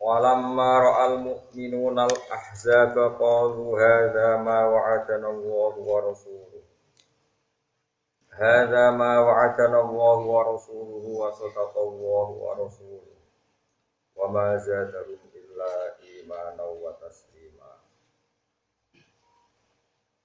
Walamma 0.00 0.80
ra'al 0.80 1.20
mu'minun 1.20 1.92
al-ahzaba 1.92 3.20
qalu 3.20 3.76
hadha 3.76 4.40
ma 4.40 4.64
wa'atana 4.64 5.28
Allah 5.28 5.72
wa 5.76 5.98
rasuluh 6.08 6.64
Hadha 8.32 8.96
ma 8.96 9.20
wa'atana 9.20 9.76
Allah 9.76 10.18
wa 10.24 10.40
rasuluh 10.56 11.04
wa 11.04 11.28
sadaqa 11.28 11.76
Allah 11.76 12.26
wa 12.32 12.50
rasuluh 12.56 13.12
Wa 14.16 14.32
ma 14.32 14.56
zadarum 14.56 15.20
illa 15.36 15.72
imanaw 16.00 16.80
wa 16.80 16.96
taslima. 16.96 17.68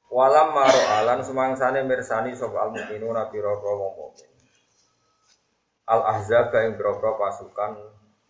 Walamma 0.07 0.71
ra'alan 0.71 1.19
sumangsane 1.19 1.83
mirsani 1.83 2.31
sapa 2.31 2.71
al-mu'minuna 2.71 3.27
biroko 3.27 3.67
wa 3.75 3.89
mu'min. 3.91 4.31
Al-ahzab 5.91 6.55
yang 6.55 6.79
berobro 6.79 7.19
pasukan 7.19 7.75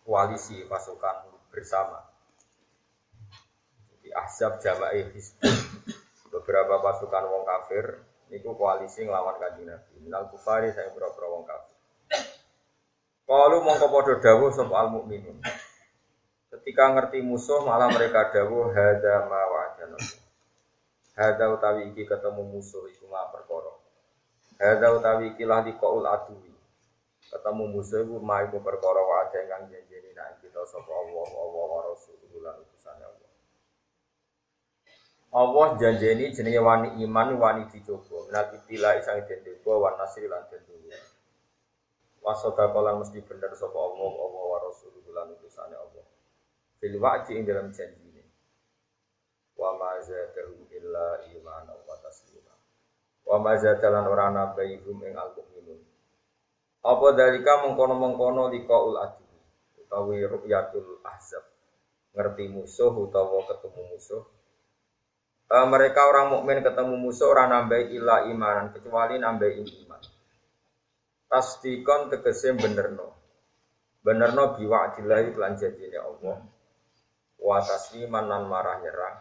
koalisi, 0.02 0.66
pasukan 0.66 1.35
bersama. 1.56 2.04
Di 4.04 4.12
Ahzab 4.12 4.60
Jama'i 4.60 5.08
Hizbun 5.16 5.56
beberapa 6.28 6.84
pasukan 6.84 7.24
wong 7.32 7.48
kafir 7.48 8.04
niku 8.28 8.52
koalisi 8.52 9.08
nglawan 9.08 9.40
Kanjeng 9.40 9.72
Nabi. 9.72 9.96
Minal 10.04 10.28
kufari 10.28 10.68
saya 10.76 10.92
berapa 10.92 11.16
wong 11.16 11.48
kafir. 11.48 11.76
Kalau 13.26 13.64
mongko 13.64 13.86
padha 13.90 14.14
dawuh 14.22 14.52
sapa 14.52 14.74
al 14.76 14.88
mukminun. 14.92 15.40
Ketika 16.46 16.94
ngerti 16.94 17.24
musuh 17.26 17.64
malah 17.66 17.90
mereka 17.90 18.30
dawuh 18.30 18.70
hadza 18.70 19.26
ma 19.26 19.40
wa'adana. 19.50 19.98
Hadza 21.18 21.44
utawi 21.50 21.90
iki 21.90 22.06
ketemu 22.06 22.46
musuh 22.46 22.86
iku 22.86 23.10
ma 23.10 23.26
perkara. 23.32 23.74
Hadza 24.62 24.88
utawi 24.94 25.34
iki 25.34 25.42
lah 25.42 25.66
liqaul 25.66 26.06
adui. 26.06 26.55
Ketemu 27.26 27.64
musuh 27.74 28.06
iku 28.06 28.22
ma 28.22 28.46
iku 28.46 28.62
perkara 28.62 29.02
wa'ada 29.02 29.40
kang 29.50 29.66
janjeni 29.66 30.14
nek 30.14 30.38
kita 30.38 30.62
sapa 30.62 30.88
Allah 30.94 31.26
Allah 31.26 31.64
wa 31.66 31.80
rasuluhu 31.90 32.38
lan 32.38 32.54
utusane 32.62 33.02
Allah. 33.02 33.30
Allah 35.34 35.66
janjeni 35.74 36.30
jenenge 36.30 36.62
wani 36.62 36.88
iman 37.02 37.34
wani 37.34 37.62
dicoba. 37.66 38.30
Nabi 38.30 38.62
bila 38.70 38.94
isang 38.94 39.26
den 39.26 39.42
coba 39.42 39.90
wan 39.90 39.94
nasri 39.98 40.30
lan 40.30 40.46
den. 40.46 40.62
Wasota 42.22 42.70
kolan 42.70 43.02
mesti 43.02 43.18
bener 43.26 43.50
sapa 43.58 43.74
Allah 43.74 44.12
Allah 44.22 44.44
wa 44.46 44.58
rasuluhu 44.62 45.10
lan 45.10 45.34
utusane 45.34 45.74
Allah. 45.74 46.06
Fil 46.78 46.94
ing 47.34 47.42
dalam 47.42 47.74
janji 47.74 48.06
ini. 48.06 48.22
Wa 49.58 49.74
ma 49.74 49.98
zadahu 49.98 50.70
illa 50.70 51.26
iman 51.26 51.66
wa 51.74 51.96
taslima. 52.06 52.54
Wa 53.26 53.42
ma 53.42 53.58
zadalan 53.58 54.06
ora 54.06 54.30
nabaihum 54.30 55.02
ing. 55.02 55.14
Apa 56.86 57.18
dalika 57.18 57.66
mengkono-mengkono 57.66 58.46
liqaul 58.54 58.94
adi 59.02 59.26
utawi 59.82 60.22
ru'yatul 60.22 61.02
ahzab. 61.02 61.42
Ngerti 62.14 62.46
musuh 62.46 62.94
utawa 62.94 63.42
ketemu 63.50 63.82
musuh. 63.90 64.22
E, 65.50 65.56
mereka 65.66 66.06
orang 66.06 66.30
mukmin 66.30 66.62
ketemu 66.62 66.94
musuh 66.94 67.26
orang 67.26 67.50
nambah 67.50 67.90
ila 67.90 68.30
imanan 68.30 68.70
kecuali 68.70 69.18
nambah 69.18 69.50
iman. 69.50 70.02
Tasdikon 71.26 72.06
tegese 72.14 72.54
benerno. 72.54 73.18
Benerno 74.06 74.54
biwa'dillahi 74.54 75.34
lan 75.34 75.58
janjine 75.58 75.98
Allah. 75.98 76.38
Wa 77.42 77.58
tasliman 77.66 78.30
marah 78.46 78.78
nyerah. 78.78 79.14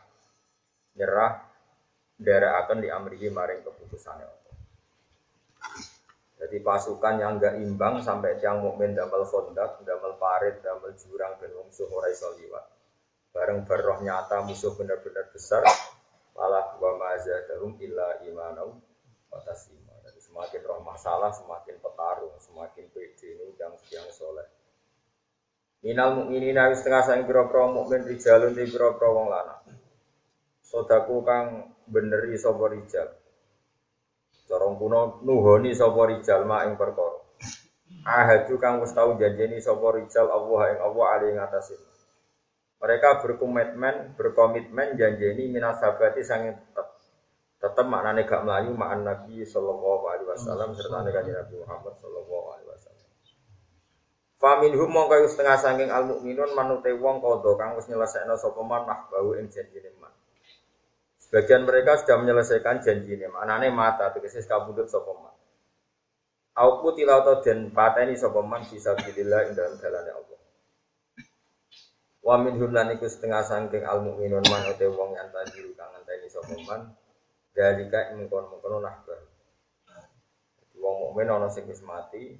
Nyerah 1.01 2.53
akan 2.61 2.77
diamrihi 2.77 3.33
maring 3.33 3.65
keputusannya 3.65 4.29
Allah. 4.29 4.55
Jadi 6.35 6.59
pasukan 6.59 7.16
yang 7.16 7.40
enggak 7.40 7.56
imbang 7.63 8.03
sampai 8.03 8.35
tiang 8.38 8.59
mukmin 8.59 8.91
damel 8.91 9.23
kondak, 9.23 9.79
damel 9.88 10.19
parit, 10.19 10.59
damel 10.59 10.91
jurang 11.00 11.40
dan 11.40 11.56
musuh 11.56 11.88
ora 11.88 12.12
iso 12.12 12.28
liwat. 12.35 12.66
Bareng 13.31 13.63
berroh 13.63 14.03
nyata 14.03 14.44
musuh 14.44 14.75
benar-benar 14.75 15.31
besar, 15.31 15.63
malah 16.35 16.75
wa 16.75 16.91
mazadahum 17.00 17.79
illa 17.79 18.19
imanau 18.28 18.75
wa 19.31 19.40
taslima. 19.47 19.96
Jadi 20.03 20.19
semakin 20.19 20.62
roh 20.68 20.79
masalah, 20.84 21.31
semakin 21.31 21.79
petarung, 21.79 22.35
semakin 22.44 22.85
pede 22.91 23.28
ini 23.31 23.56
yang 23.56 23.73
yang 23.91 24.07
soleh. 24.12 24.47
Minal 25.84 26.19
mukminina 26.19 26.67
wis 26.72 26.84
setengah 26.84 27.03
sang 27.06 27.23
pira-pira 27.23 27.69
mukmin 27.72 28.03
rijalun 28.03 28.57
di 28.57 28.66
pira-pira 28.67 29.07
wong 29.07 29.28
lanang. 29.31 29.62
Sodaku 30.66 31.22
kang 31.23 31.72
beneri 31.88 32.35
sapa 32.35 32.66
rijal. 32.73 33.24
Corong 34.45 34.78
kuno 34.78 35.25
nuhoni 35.25 35.73
sapa 35.73 36.06
rijal 36.06 36.45
ma 36.45 36.61
ing 36.69 36.78
perkara. 36.78 37.17
Ahadu 38.06 38.61
kang 38.61 38.78
wis 38.85 38.94
tau 38.94 39.17
janjeni 39.17 39.57
sapa 39.57 39.97
rijal 39.97 40.29
Allah 40.29 40.61
ing 40.78 40.79
Allah 40.85 41.06
ali 41.17 41.25
ing 41.33 41.41
atase. 41.41 41.73
Mereka 42.78 43.25
berkomitmen, 43.25 44.13
berkomitmen 44.13 44.94
janjeni 44.94 45.50
minasabati 45.50 46.22
sange 46.22 46.53
tetep. 46.53 46.88
Tetep 47.57 47.85
maknane 47.89 48.29
gak 48.29 48.45
melayu 48.45 48.78
ma'an 48.78 49.01
Nabi 49.01 49.41
sallallahu 49.41 50.05
alaihi 50.05 50.29
wasallam 50.29 50.78
serta 50.78 51.01
kanjeng 51.01 51.34
Nabi 51.34 51.55
Muhammad 51.66 51.97
sallallahu 51.97 52.45
alaihi 52.53 52.69
wasallam. 52.69 53.07
Faminhum 54.38 54.89
mongko 54.94 55.25
setengah 55.25 55.57
saking 55.57 55.89
al 55.89 56.05
mukminun 56.05 56.53
manute 56.53 56.94
wong 56.94 57.17
kodho 57.25 57.57
kang 57.57 57.73
wis 57.73 57.89
nyelesekno 57.89 58.38
sapa 58.38 58.61
man 58.61 58.85
bau 58.85 59.34
ing 59.34 59.50
janjine 59.50 59.89
man. 59.97 60.13
Sebagian 61.25 61.65
mereka 61.65 61.97
sudah 61.97 62.21
menyelesaikan 62.21 62.85
janji 62.85 63.17
ini. 63.17 63.25
Maknanya 63.25 63.73
mata, 63.73 64.13
tegese 64.13 64.45
kabudut 64.45 64.85
sopeman. 64.85 65.33
Aku 66.53 66.93
tilau 66.93 67.25
atau 67.25 67.41
dan 67.41 67.73
pateni 67.73 68.13
sopeman 68.13 68.61
bisa 68.63 68.93
bilillah 68.93 69.49
dalam 69.57 69.75
jalannya 69.81 70.13
Allah. 70.13 70.39
Wa 72.21 72.39
min 72.39 72.55
lan 72.57 72.93
iku 72.93 73.09
setengah 73.09 73.41
sangking 73.43 73.83
al 73.83 74.01
mukminun 74.05 74.45
man 74.47 74.65
ute 74.69 74.87
wong 74.87 75.13
yang 75.17 75.27
tadi 75.33 75.65
kang 75.73 75.91
ngenteni 75.97 76.29
sopeman. 76.31 76.93
Dalika 77.51 78.13
ing 78.13 78.29
mengkono 78.29 78.77
nahbar. 78.79 79.19
Wong 80.77 80.95
mukmin 81.09 81.27
ana 81.27 81.49
sing 81.51 81.65
mati, 81.83 82.37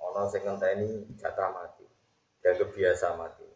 ana 0.00 0.26
sing 0.26 0.42
ngenteni 0.42 1.12
jatah 1.20 1.52
mati. 1.52 1.86
Dan 2.40 2.56
kebiasa 2.56 3.14
mati. 3.20 3.53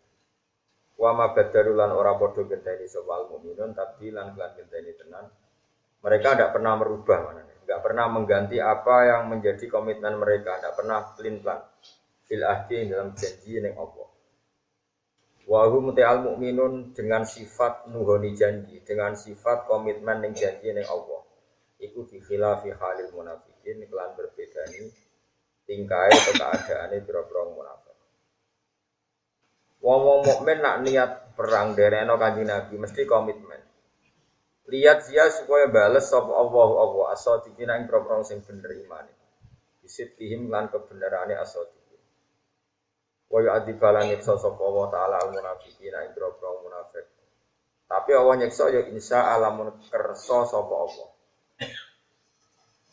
Wa 0.99 1.15
ma 1.15 1.31
lan 1.31 1.91
ora 1.95 2.19
padha 2.19 2.43
genteni 2.43 2.91
sapa 2.91 3.31
mukminun 3.31 3.71
tapi 3.71 4.11
lan 4.11 4.35
genteni 4.35 4.93
tenan. 4.99 5.31
Mereka 6.03 6.35
tidak 6.35 6.51
pernah 6.59 6.75
merubah 6.75 7.19
mana 7.23 7.49
tidak 7.69 7.85
pernah 7.85 8.09
mengganti 8.09 8.57
apa 8.65 8.97
yang 9.05 9.23
menjadi 9.29 9.69
komitmen 9.69 10.17
mereka, 10.17 10.57
tidak 10.57 10.73
pernah 10.73 11.13
pelin 11.13 11.37
plan 11.45 11.61
fil 12.25 12.41
ahdi 12.41 12.89
dalam 12.89 13.13
janji 13.13 13.61
yang 13.61 13.77
Allah. 13.77 14.09
Wahum 15.45 15.93
al 15.93 16.19
mukminun 16.25 16.97
dengan 16.97 17.29
sifat 17.29 17.93
nuhoni 17.93 18.33
janji, 18.33 18.81
dengan 18.81 19.13
sifat 19.13 19.69
komitmen 19.69 20.25
yang 20.25 20.33
janji 20.33 20.73
yang 20.73 20.89
Allah. 20.89 21.29
Iku 21.77 22.09
fi 22.09 22.25
khilafi 22.25 22.73
halil 22.73 23.13
munafikin 23.13 23.85
kelan 23.85 24.17
berbeda 24.17 24.65
ini 24.73 24.89
tingkai 25.69 26.09
atau 26.09 26.33
keadaannya 26.41 27.05
biro-biro 27.05 27.53
munafik. 27.53 27.88
Wong-wong 29.89 30.21
mukmin 30.21 30.61
nak 30.61 30.85
niat 30.85 31.33
perang 31.33 31.73
dereno 31.73 32.21
kanjeng 32.21 32.45
Nabi 32.45 32.77
mesti 32.77 33.09
komitmen. 33.09 33.57
Lihat 34.69 35.09
dia 35.09 35.33
supaya 35.33 35.65
bales 35.65 36.13
sapa 36.13 36.29
Allah 36.29 36.69
Allah 36.77 37.17
asadiqina 37.17 37.81
ing 37.81 37.89
propro 37.89 38.21
sing 38.21 38.45
bener 38.45 38.69
iman. 38.85 39.09
Bisidqihim 39.81 40.53
lan 40.53 40.69
kebenerane 40.69 41.33
asadiqin. 41.41 42.05
Wa 43.33 43.41
yu'adzibalan 43.41 44.13
nyiksa 44.13 44.37
sapa 44.37 44.61
Allah 44.61 44.87
taala 44.93 45.17
al 45.25 45.33
munafiqin 45.33 45.97
ing 46.05 46.13
propro 46.13 46.69
munafik. 46.69 47.09
Tapi 47.89 48.13
Allah 48.13 48.45
nyiksa 48.45 48.69
ya 48.69 48.93
insya 48.93 49.25
Allah 49.25 49.73
kersa 49.89 50.45
sapa 50.45 50.75
Allah. 50.85 51.09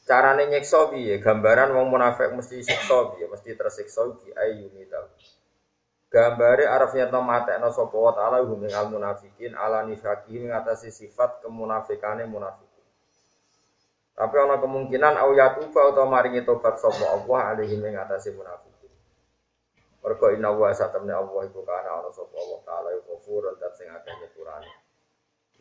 Carane 0.07 0.47
nyiksa 0.47 0.87
piye? 0.95 1.19
Gambaran 1.19 1.75
wong 1.75 1.91
munafik 1.91 2.31
mesti 2.31 2.63
siksa 2.63 3.11
piye? 3.11 3.27
Mesti 3.27 3.51
tersiksa 3.51 4.15
di 4.23 4.31
ayuni 4.31 4.87
tahu. 4.87 5.43
Gambare 6.15 6.63
arafnya 6.63 7.11
to 7.11 7.19
matekno 7.19 7.75
sapa 7.75 7.91
wa 7.99 8.15
taala 8.15 8.39
hum 8.39 8.63
al 8.63 8.87
munafikin 8.87 9.51
ala 9.51 9.83
nifaqi 9.83 10.47
ngatasi 10.47 10.87
sifat 10.87 11.43
kemunafikane 11.43 12.23
munafikin. 12.23 12.87
Tapi 14.15 14.35
ana 14.39 14.55
kemungkinan 14.63 15.19
au 15.19 15.35
yatuba 15.35 15.91
utawa 15.91 16.07
maringi 16.07 16.47
tobat 16.47 16.79
sapa 16.79 17.19
Allah 17.19 17.51
alaihi 17.51 17.75
ing 17.75 17.99
ngatasi 17.99 18.31
munafikin. 18.31 18.95
Mergo 19.99 20.31
inna 20.31 20.55
wa 20.55 20.71
satamne 20.71 21.11
Allah 21.11 21.51
iku 21.51 21.67
kana 21.67 21.99
ana 21.99 22.07
sapa 22.15 22.31
Allah 22.39 22.59
taala 22.63 22.89
iku 22.95 23.19
ghafur 23.19 23.51
dan 23.59 23.75
sing 23.75 23.91
akeh 23.91 24.15
nyepurane. 24.15 24.71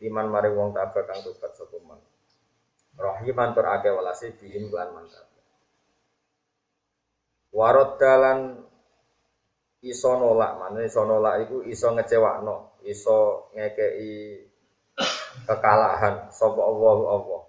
Iman 0.07 0.31
mari 0.31 0.55
wong 0.55 0.71
tabah 0.71 1.03
kang 1.03 1.19
tobat 1.19 1.51
sapa 1.51 1.83
man. 1.83 1.99
Rahiman 2.95 3.51
tur 3.51 3.67
akeh 3.67 3.91
walase 3.91 4.31
bihim 4.39 4.71
lan 4.71 4.87
man 4.95 5.03
tabah. 5.11 5.51
Warot 7.51 7.99
dalan 7.99 8.71
iso 9.85 10.17
nolak, 10.17 10.57
mana 10.57 10.81
iso 10.81 11.05
nolak 11.05 11.45
iku 11.45 11.61
iso 11.69 11.93
ngecewakno, 11.93 12.81
iso 12.89 13.49
ngekei 13.53 14.41
kekalahan 15.45 16.33
sapa 16.33 16.61
Allah 16.61 16.97
Allah. 17.13 17.41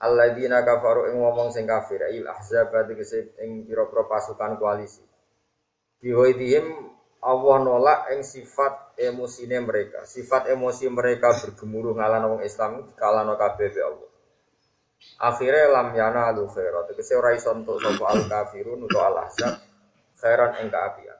Alladzina 0.00 0.64
kafaru 0.64 1.12
ing 1.12 1.20
ngomong 1.20 1.52
sing 1.52 1.68
kafir 1.68 2.00
il 2.08 2.24
ahzab 2.24 2.72
tegese 2.88 3.36
ing 3.44 3.68
pira-pira 3.68 4.08
pasukan 4.08 4.56
koalisi. 4.56 5.04
Bihoidihim 6.00 6.64
Allah 7.20 7.56
nolak 7.60 8.00
ing 8.16 8.24
sifat 8.24 8.96
emosine 8.96 9.60
mereka. 9.60 10.08
Sifat 10.08 10.48
emosi 10.48 10.88
mereka 10.88 11.36
bergemuruh 11.36 11.92
ngalano 12.00 12.36
wong 12.36 12.42
Islam 12.48 12.88
dikalano 12.88 13.36
kabeh 13.36 13.68
be 13.68 13.80
Allah. 13.84 14.10
Akhirnya 15.20 15.68
lam 15.68 15.92
yana 15.92 16.32
alu 16.32 16.48
khairat. 16.48 16.88
Tegese 16.96 17.20
ora 17.20 17.36
iso 17.36 17.52
entuk 17.52 17.76
sapa 17.84 18.04
al 18.08 18.24
kafirun 18.24 18.80
utawa 18.80 19.12
al 19.12 19.16
ahzab 19.28 19.60
khairan 20.16 20.64
ing 20.64 20.72
kaapian. 20.72 21.19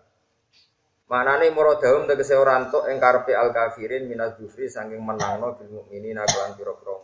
Manane 1.11 1.51
muradahum 1.51 2.07
tegese 2.07 2.39
ora 2.39 2.55
entuk 2.63 2.87
ing 2.87 3.03
karepe 3.03 3.35
al 3.35 3.51
kafirin 3.51 4.07
minaz 4.07 4.39
dzufri 4.39 4.71
saking 4.71 5.03
menangno 5.03 5.59
bil 5.59 5.83
mukminina 5.83 6.23
kelan 6.23 6.55
pira-pira 6.55 6.95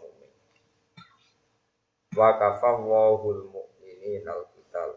wa 2.17 2.31
kafawahul 2.39 3.51
mu'minin 3.51 4.23
al 4.31 4.47
qital 4.55 4.95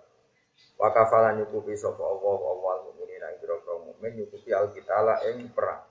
wa 0.77 0.87
kafalan 0.93 1.41
nyukupi 1.41 1.73
sapa 1.73 2.05
Allah 2.05 2.37
awal 2.53 2.77
mukminin 2.93 3.25
ing 3.33 3.41
pira-pira 3.41 3.81
mukmin 3.81 4.13
nyukupi 4.13 4.53
al 4.53 4.69
qitala 4.77 5.25
ing 5.25 5.57
perang. 5.57 5.89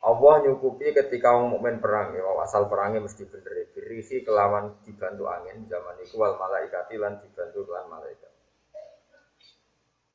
Allah 0.00 0.34
nyukupi 0.48 0.96
ketika 0.96 1.36
wong 1.36 1.60
mukmin 1.60 1.76
perang 1.76 2.16
ya 2.16 2.24
asal 2.40 2.72
perangnya 2.72 3.04
mesti 3.04 3.28
bener. 3.28 3.68
Berisi 3.76 4.24
kelawan 4.24 4.80
dibantu 4.80 5.28
angin 5.28 5.68
zaman 5.68 6.00
itu 6.00 6.16
wal 6.16 6.40
malaikati 6.40 6.96
lan 6.96 7.20
dibantu 7.20 7.68
lan 7.68 7.84
malaikat 7.84 8.33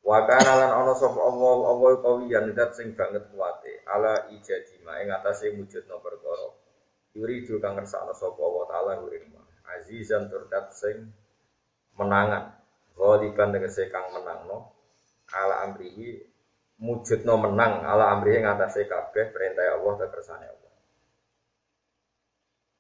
Wa 0.10 0.26
kana 0.26 0.58
lan 0.58 0.72
ana 0.74 0.94
sapa 0.98 1.22
Allah 1.22 1.70
Allah 1.70 2.02
kawiyan 2.02 2.58
dat 2.58 2.74
sing 2.74 2.98
banget 2.98 3.30
kuwate 3.30 3.86
ala 3.86 4.26
ijadima 4.34 4.98
ing 5.06 5.14
atase 5.14 5.54
wujudna 5.54 6.02
perkara. 6.02 6.50
Yuridu 7.14 7.62
kang 7.62 7.78
ngersakno 7.78 8.18
sapa 8.18 8.42
Allah 8.42 8.66
taala 8.74 8.94
ing 9.06 9.30
azizan 9.70 10.26
turdat 10.34 10.74
sing 10.74 11.14
menangan. 11.94 12.58
Ghaliban 12.98 13.54
tegese 13.54 13.94
kang 13.94 14.10
menangno. 14.10 14.74
Ala 15.30 15.70
amrihi 15.70 16.26
mujudno 16.82 17.46
menang. 17.46 17.86
Ala 17.86 18.18
amrihi 18.18 18.42
ngatasé 18.42 18.90
kabeh 18.90 19.30
perintah 19.30 19.78
Allah 19.78 19.94
dan 19.94 20.10
kersane 20.10 20.46
Allah. 20.50 20.74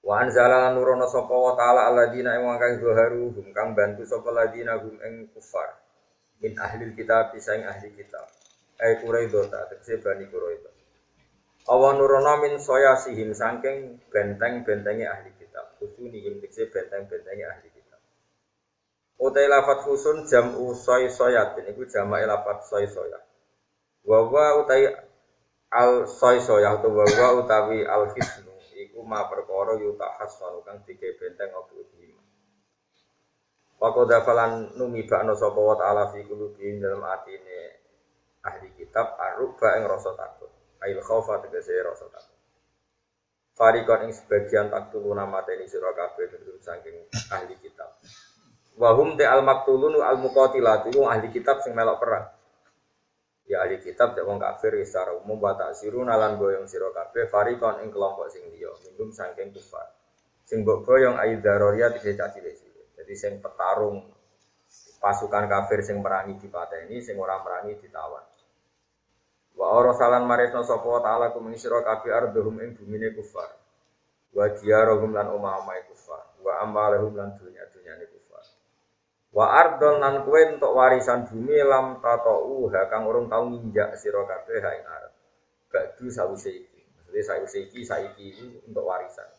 Wa 0.02 0.26
anzala 0.26 0.74
nurono 0.74 1.06
sapa 1.06 1.30
wa 1.30 1.54
taala 1.54 1.94
alladzina 1.94 2.42
ing 2.42 2.58
kang 2.58 2.82
zuharu 2.82 3.38
hum 3.38 3.54
kang 3.54 3.78
bantu 3.78 4.02
sapa 4.02 4.34
ladina 4.34 4.82
hum 4.82 4.98
ing 4.98 5.30
kufar 5.30 5.78
min 6.40 6.54
ahli 6.60 6.92
kitab 6.96 7.36
saing 7.38 7.64
ahli 7.68 7.92
kitab 7.96 8.28
ay 8.80 9.00
quraidota 9.04 9.70
tegese 9.70 10.00
bani 10.04 10.26
quraidah 10.32 10.74
Allah 11.70 11.92
nurono 11.94 12.34
min 12.42 12.58
soya 12.58 12.98
sihim 12.98 13.30
saking 13.30 14.02
benteng-bentengi 14.10 15.06
ahli 15.06 15.30
husuni 15.80 16.20
tekse 16.44 16.68
benteng-bentengi 16.70 17.44
ahli 17.48 17.68
kita. 17.72 17.98
Utai 19.20 19.48
lafat 19.48 19.88
husun 19.88 20.28
jam 20.28 20.56
usoi 20.56 21.08
soyat 21.12 21.56
ini 21.60 21.76
ku 21.76 21.88
jama 21.88 22.20
lafat 22.24 22.68
soy 22.68 22.88
soyat. 22.88 23.24
Wawa 24.04 24.64
utai 24.64 24.88
al 25.72 26.08
soy 26.08 26.40
soyat 26.40 26.80
atau 26.80 26.92
wawa 26.92 27.44
utawi 27.44 27.84
al 27.84 28.12
hisnu 28.16 28.56
iku 28.76 29.04
ma 29.04 29.28
perkara 29.28 29.76
yuta 29.76 30.08
hasanu 30.20 30.64
kang 30.64 30.80
tiga 30.88 31.08
benteng 31.20 31.52
opo 31.56 31.79
Wako 33.80 34.12
dafalan 34.12 34.76
numi 34.76 35.08
bakno 35.08 35.40
sapa 35.40 35.56
wa 35.56 35.72
ta'ala 35.80 36.12
fi 36.12 36.28
qulubihim 36.28 36.84
dalam 36.84 37.00
atine 37.00 37.80
ahli 38.44 38.76
kitab 38.76 39.16
aruba 39.16 39.80
ing 39.80 39.88
rasa 39.88 40.12
takut. 40.20 40.52
Ail 40.84 41.00
khaufa 41.00 41.40
tegese 41.48 41.80
rasa 41.80 42.12
takut. 42.12 42.36
Farikon 43.56 44.08
ing 44.08 44.12
sebagian 44.12 44.68
taktulu 44.68 45.16
nama 45.16 45.48
teni 45.48 45.64
sira 45.64 45.96
kabeh 45.96 46.28
saking 46.60 47.08
ahli 47.32 47.56
kitab. 47.64 47.96
Wahum 48.76 49.16
te 49.16 49.24
al 49.24 49.48
maktulun 49.48 49.96
al 50.04 50.20
muqatilat 50.20 50.92
itu 50.92 51.00
ahli 51.08 51.32
kitab 51.32 51.64
sing 51.64 51.72
melok 51.72 52.04
perang. 52.04 52.28
Ya 53.48 53.64
ahli 53.64 53.80
kitab 53.80 54.12
cek 54.12 54.28
wong 54.28 54.44
kafir 54.44 54.76
secara 54.84 55.16
umum 55.16 55.40
wa 55.40 55.56
taksirun 55.56 56.12
lan 56.12 56.36
boyong 56.36 56.68
sira 56.68 56.92
kabeh 56.92 57.32
farikon 57.32 57.80
ing 57.80 57.96
kelompok 57.96 58.28
sing 58.28 58.44
liya 58.52 58.76
minum 58.84 59.08
saking 59.16 59.56
kufar. 59.56 59.88
Sing 60.44 60.68
mbok 60.68 60.84
boyong 60.84 61.16
tidak 61.16 62.04
caci 62.04 62.40
Jadi 63.10 63.18
sing 63.18 63.42
petarung 63.42 64.06
pasukan 65.02 65.50
kafir 65.50 65.82
sing 65.82 65.98
merangi 65.98 66.38
dipateni, 66.38 67.02
sing 67.02 67.18
ora 67.18 67.42
merangi 67.42 67.74
ditawan. 67.82 68.22
Wa 69.58 69.82
arasalan 69.82 70.30
marisna 70.30 70.62
sapa 70.62 71.02
taala 71.02 71.34
kum 71.34 71.50
ing 71.50 71.58
sira 71.58 71.82
kabeh 71.82 72.14
ardhum 72.14 72.62
ing 72.62 72.78
bumine 72.78 73.10
kufar. 73.18 73.50
Wa 74.30 74.46
diyarahum 74.54 75.10
lan 75.10 75.26
omah-omah 75.34 75.90
kufar. 75.90 76.38
Wa 76.46 76.62
amalahum 76.62 77.18
lan 77.18 77.34
dunya-dunyane 77.34 78.06
kufar. 78.14 78.46
Wa 79.34 79.58
ardon 79.58 79.98
lan 79.98 80.22
kowe 80.22 80.38
entuk 80.46 80.70
warisan 80.70 81.26
bumi 81.34 81.66
lam 81.66 82.06
tatau 82.06 82.70
ha 82.70 82.94
kang 82.94 83.10
urung 83.10 83.26
tau 83.26 83.50
nginjak 83.50 83.98
sira 83.98 84.22
kabeh 84.22 84.62
ha 84.62 84.70
ing 84.78 84.86
arep. 84.86 85.14
Badu 85.74 86.14
sawise 86.14 86.54
iki. 86.54 86.86
Maksudnya 86.94 87.26
sawise 87.26 87.58
iki 87.66 87.82
saiki 87.82 88.24
iki 88.38 88.70
untuk 88.70 88.86
warisan. 88.86 89.34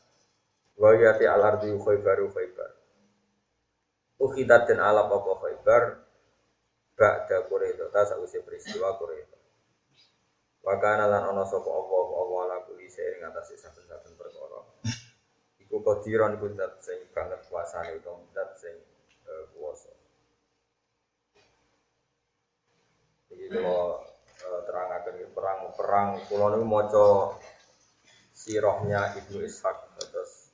Wa 0.74 0.90
yati 0.90 1.22
al 1.30 1.54
ardi 1.54 1.70
khaybaru 1.70 2.34
khaybar. 2.34 2.79
Ukhidat 4.20 4.68
dan 4.68 4.84
alap 4.84 5.08
apa 5.08 5.32
khaybar 5.40 5.82
Ba'da 7.00 7.48
Quraidah, 7.48 7.88
ta 7.88 8.04
sausai 8.04 8.44
peristiwa 8.44 8.92
Quraidah. 9.00 9.40
Wakana 10.60 11.08
lan 11.08 11.32
ana 11.32 11.48
sapa 11.48 11.72
Allah 11.72 12.04
Allah 12.20 12.38
ala 12.44 12.56
kuli 12.68 12.84
sing 12.84 13.16
ngatasi 13.24 13.56
saben-saben 13.56 14.12
perkara. 14.20 14.60
Iku 15.56 15.80
kodiron 15.80 16.36
iku 16.36 16.52
dat 16.52 16.84
sing 16.84 17.00
banget 17.16 17.40
kuasane 17.48 17.96
utawa 17.96 18.20
dat 18.36 18.60
sing 18.60 18.76
uh, 19.24 19.48
kuwasa. 19.56 19.88
Iki 23.32 23.56
kula 23.56 24.04
uh, 24.44 24.60
terangaken 24.68 25.32
perang-perang 25.32 26.20
kula 26.28 26.52
niku 26.52 26.66
maca 26.68 27.08
sirahnya 28.36 29.16
Ibnu 29.16 29.40
Ishaq 29.48 29.96
terus 29.96 30.52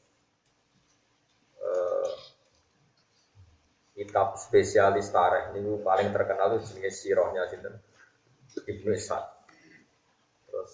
kitab 3.97 4.37
spesialis 4.37 5.09
tarikh 5.09 5.57
ini 5.57 5.81
paling 5.81 6.13
terkenal 6.13 6.61
itu 6.61 6.77
jenis 6.77 7.01
sirahnya 7.01 7.49
sinten 7.49 7.81
Ibnu 8.69 8.93
Ishaq 8.93 9.25
Terus 10.47 10.73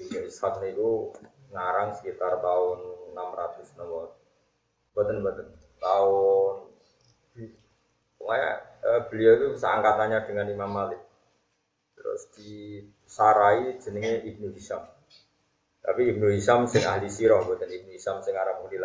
Ibnu 0.00 0.18
Ishaq 0.24 0.54
itu 0.68 1.12
ngarang 1.52 1.96
sekitar 1.96 2.40
tahun 2.40 2.78
600 3.16 3.80
nomor. 3.80 4.12
Baten 4.92 5.20
tahun 5.76 6.54
pokoknya 8.16 8.50
eh, 8.80 9.00
beliau 9.12 9.32
itu 9.36 9.48
seangkatannya 9.60 10.18
dengan 10.24 10.46
Imam 10.52 10.70
Malik. 10.72 11.00
Terus 11.96 12.28
di 12.36 12.80
Sarai 13.04 13.76
jenenge 13.80 14.24
Ibnu 14.24 14.52
Hisham. 14.56 14.84
Tapi 15.80 16.12
Ibnu 16.12 16.32
Hisham 16.32 16.66
sing 16.66 16.82
ahli 16.84 17.06
sirah, 17.06 17.44
bukan 17.44 17.68
Ibnu 17.68 17.92
Hisham 17.92 18.20
sing 18.20 18.34
arah 18.34 18.58
mudi 18.60 18.76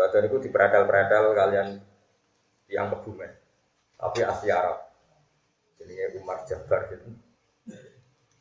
badan 0.00 0.32
itu 0.32 0.48
diperadal-peradal 0.48 1.36
kalian 1.36 1.68
yang 2.72 2.88
kebumen. 2.88 3.36
Tapi 4.00 4.24
asli 4.24 4.48
Arab. 4.48 4.88
Jenenge 5.76 6.16
Umar 6.16 6.40
Jabbar 6.48 6.88
gitu. 6.88 7.12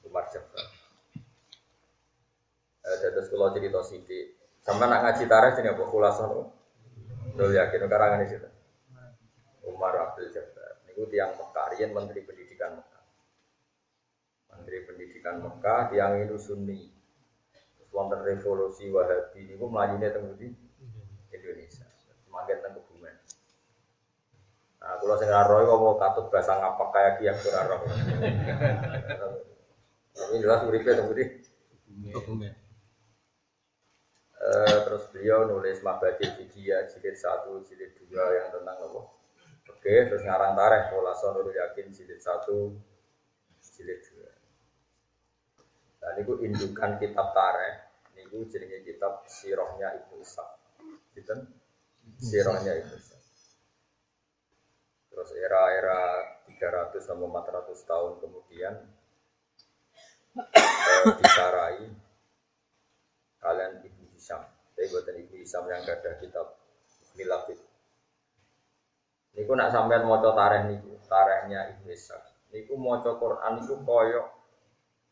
Umar 0.07 0.31
Jabbar. 0.31 0.63
Eh, 2.79 3.11
terus 3.11 3.27
kalau 3.27 3.51
cerita 3.51 3.83
sidi, 3.83 4.39
sama 4.63 4.87
nak 4.87 5.03
ngaji 5.03 5.27
tarikh 5.27 5.59
ini 5.59 5.69
apa 5.75 5.83
kulasan? 5.83 6.31
Dulu 7.35 7.51
yakin 7.51 7.91
karangan 7.91 8.23
itu. 8.23 8.39
Umar 9.67 9.99
Abdul 9.99 10.31
Jabbar. 10.31 10.79
Ini 10.87 11.03
tiang 11.11 11.35
Mekah, 11.35 11.65
Rian 11.75 11.91
Menteri 11.91 12.23
Pendidikan 12.23 12.79
Mekah. 12.79 13.03
Menteri 14.55 14.77
Pendidikan 14.87 15.35
Mekah, 15.43 15.91
tiang 15.91 16.23
itu 16.23 16.39
Sunni. 16.39 16.87
Wonten 17.91 18.21
revolusi 18.23 18.87
Wahabi 18.93 19.49
ini 19.49 19.57
melajunya 19.57 20.13
tengah 20.13 20.37
di 20.37 20.68
Indonesia. 21.33 21.85
Semakin 22.25 22.57
tengah 22.61 22.77
kebumen. 22.77 23.15
Nah, 24.79 24.95
kalau 25.01 25.15
saya 25.19 25.43
roy 25.43 25.67
kok 25.67 25.79
mau 25.81 25.95
katut 25.99 26.25
bahasa 26.31 26.55
ngapak 26.55 26.89
kayak 26.95 27.13
kiai 27.19 27.35
kurang 27.43 27.65
roh. 27.67 27.81
Ini 30.19 30.45
jelas 30.45 30.61
uripe 30.67 30.91
temu 30.93 31.11
di. 31.15 31.25
Uh, 34.39 34.77
terus 34.87 35.03
beliau 35.11 35.43
nulis 35.51 35.83
Mabadil 35.83 36.31
Fidia 36.31 36.87
jilid 36.87 37.17
satu, 37.19 37.59
jilid 37.67 37.91
dua 37.99 38.23
yang 38.39 38.47
tentang 38.55 38.77
apa? 38.87 39.01
Oke, 39.67 39.95
terus 40.07 40.23
ngarang 40.23 40.55
tareh 40.55 40.87
pola 40.91 41.11
sonur 41.15 41.51
yakin 41.51 41.91
jilid 41.91 42.23
satu, 42.23 42.71
jilid 43.59 43.99
dua. 44.11 44.31
Dan 45.99 46.23
itu 46.23 46.39
indukan 46.39 46.95
kitab 46.99 47.35
tareh, 47.35 47.83
ini 48.15 48.47
jenenge 48.47 48.79
kitab 48.87 49.27
sirohnya 49.27 49.91
Ibnu 49.99 50.23
Ishaq. 50.23 50.58
Gitu? 51.15 51.33
Sirohnya 52.19 52.73
Ibnu 52.79 52.95
Ishaq. 52.95 53.21
Terus 55.09 55.29
era-era 55.35 56.01
300 56.47 56.99
sampai 56.99 57.27
400 57.27 57.89
tahun 57.89 58.13
kemudian 58.23 58.73
eh, 60.35 61.03
disarai 61.19 61.87
kalian 63.39 63.73
Ibnu 63.83 64.05
Hisham. 64.15 64.43
Saya 64.75 64.85
buatan 64.91 65.15
Ibnu 65.15 65.35
Hisham 65.39 65.63
yang 65.67 65.83
ada 65.83 66.11
kitab 66.19 66.55
Milafid. 67.15 67.59
Niku 69.35 69.55
nak 69.55 69.71
sampean 69.71 70.03
maca 70.07 70.35
tareh 70.35 70.67
niku, 70.67 70.99
tarehnya 71.07 71.71
Ibnu 71.75 71.91
Ishaq. 71.91 72.23
Niku 72.51 72.75
maca 72.75 73.15
Quran 73.15 73.63
niku 73.63 73.75
koyok 73.83 74.27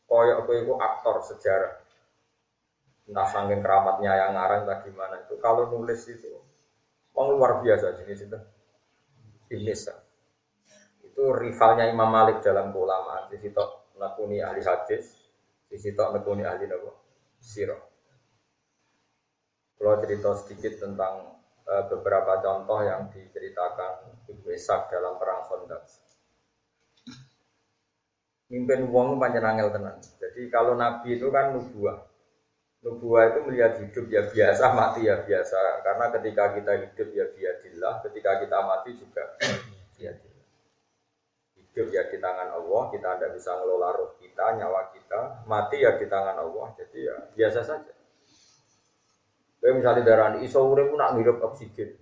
koyok 0.08 0.38
kowe 0.48 0.56
iku 0.56 0.74
aktor 0.80 1.16
sejarah. 1.24 1.87
Entah 3.08 3.24
saking 3.24 3.64
keramatnya 3.64 4.12
yang 4.12 4.36
ngarang 4.36 4.68
tadi 4.68 4.92
mana 4.92 5.16
itu. 5.24 5.40
Kalau 5.40 5.72
nulis 5.72 6.04
itu, 6.12 6.28
oh, 7.16 7.26
luar 7.32 7.64
biasa 7.64 7.96
jenis 7.96 8.28
itu. 8.28 8.38
Ishaq. 9.48 9.96
Itu 11.08 11.32
rivalnya 11.32 11.88
Imam 11.88 12.12
Malik 12.12 12.44
dalam 12.44 12.68
keulamaan. 12.68 13.32
Di 13.32 13.40
situ 13.40 13.64
nakuni 13.96 14.44
ahli 14.44 14.60
hadis, 14.60 15.24
di 15.66 15.80
situ 15.80 15.96
nakuni 15.96 16.44
ahli 16.44 16.68
nabo 16.68 16.92
sirah. 17.40 17.80
Kalau 19.78 19.94
cerita 20.02 20.34
sedikit 20.34 20.74
tentang 20.84 21.38
uh, 21.64 21.84
beberapa 21.86 22.42
contoh 22.42 22.82
yang 22.82 23.08
diceritakan 23.08 24.20
Ishaq 24.28 24.90
dalam 24.90 25.16
perang 25.16 25.46
Khandaq. 25.48 25.82
Mimpin 28.48 28.88
wong 28.88 29.20
panjang 29.20 29.44
angel 29.44 29.68
tenan. 29.70 29.96
Jadi 30.00 30.48
kalau 30.48 30.72
Nabi 30.72 31.20
itu 31.20 31.28
kan 31.28 31.52
nubuah. 31.52 32.07
Nubuah 32.78 33.34
itu 33.34 33.38
melihat 33.42 33.72
hidup 33.82 34.06
ya 34.06 34.22
biasa, 34.30 34.70
mati 34.70 35.10
ya 35.10 35.18
biasa. 35.26 35.82
Karena 35.82 36.06
ketika 36.14 36.44
kita 36.54 36.72
hidup 36.78 37.08
ya 37.10 37.26
biadillah, 37.26 37.94
ketika 38.06 38.30
kita 38.38 38.58
mati 38.62 38.90
juga 38.94 39.34
biadillah. 39.98 40.46
Hidup 41.58 41.86
ya 41.90 42.02
di 42.06 42.18
tangan 42.22 42.54
Allah, 42.54 42.82
kita 42.94 43.08
tidak 43.18 43.30
bisa 43.34 43.50
ngelola 43.58 43.88
roh 43.98 44.10
kita, 44.22 44.62
nyawa 44.62 44.94
kita. 44.94 45.42
Mati 45.50 45.82
ya 45.82 45.98
di 45.98 46.06
tangan 46.06 46.38
Allah, 46.38 46.66
jadi 46.78 46.98
ya 47.10 47.16
biasa 47.34 47.60
saja. 47.66 47.98
Kayak 49.58 49.74
misalnya 49.82 50.02
darah 50.06 50.28
iso 50.38 50.62
urip 50.62 50.94
nak 50.94 51.18
ngirup 51.18 51.42
oksigen. 51.42 51.98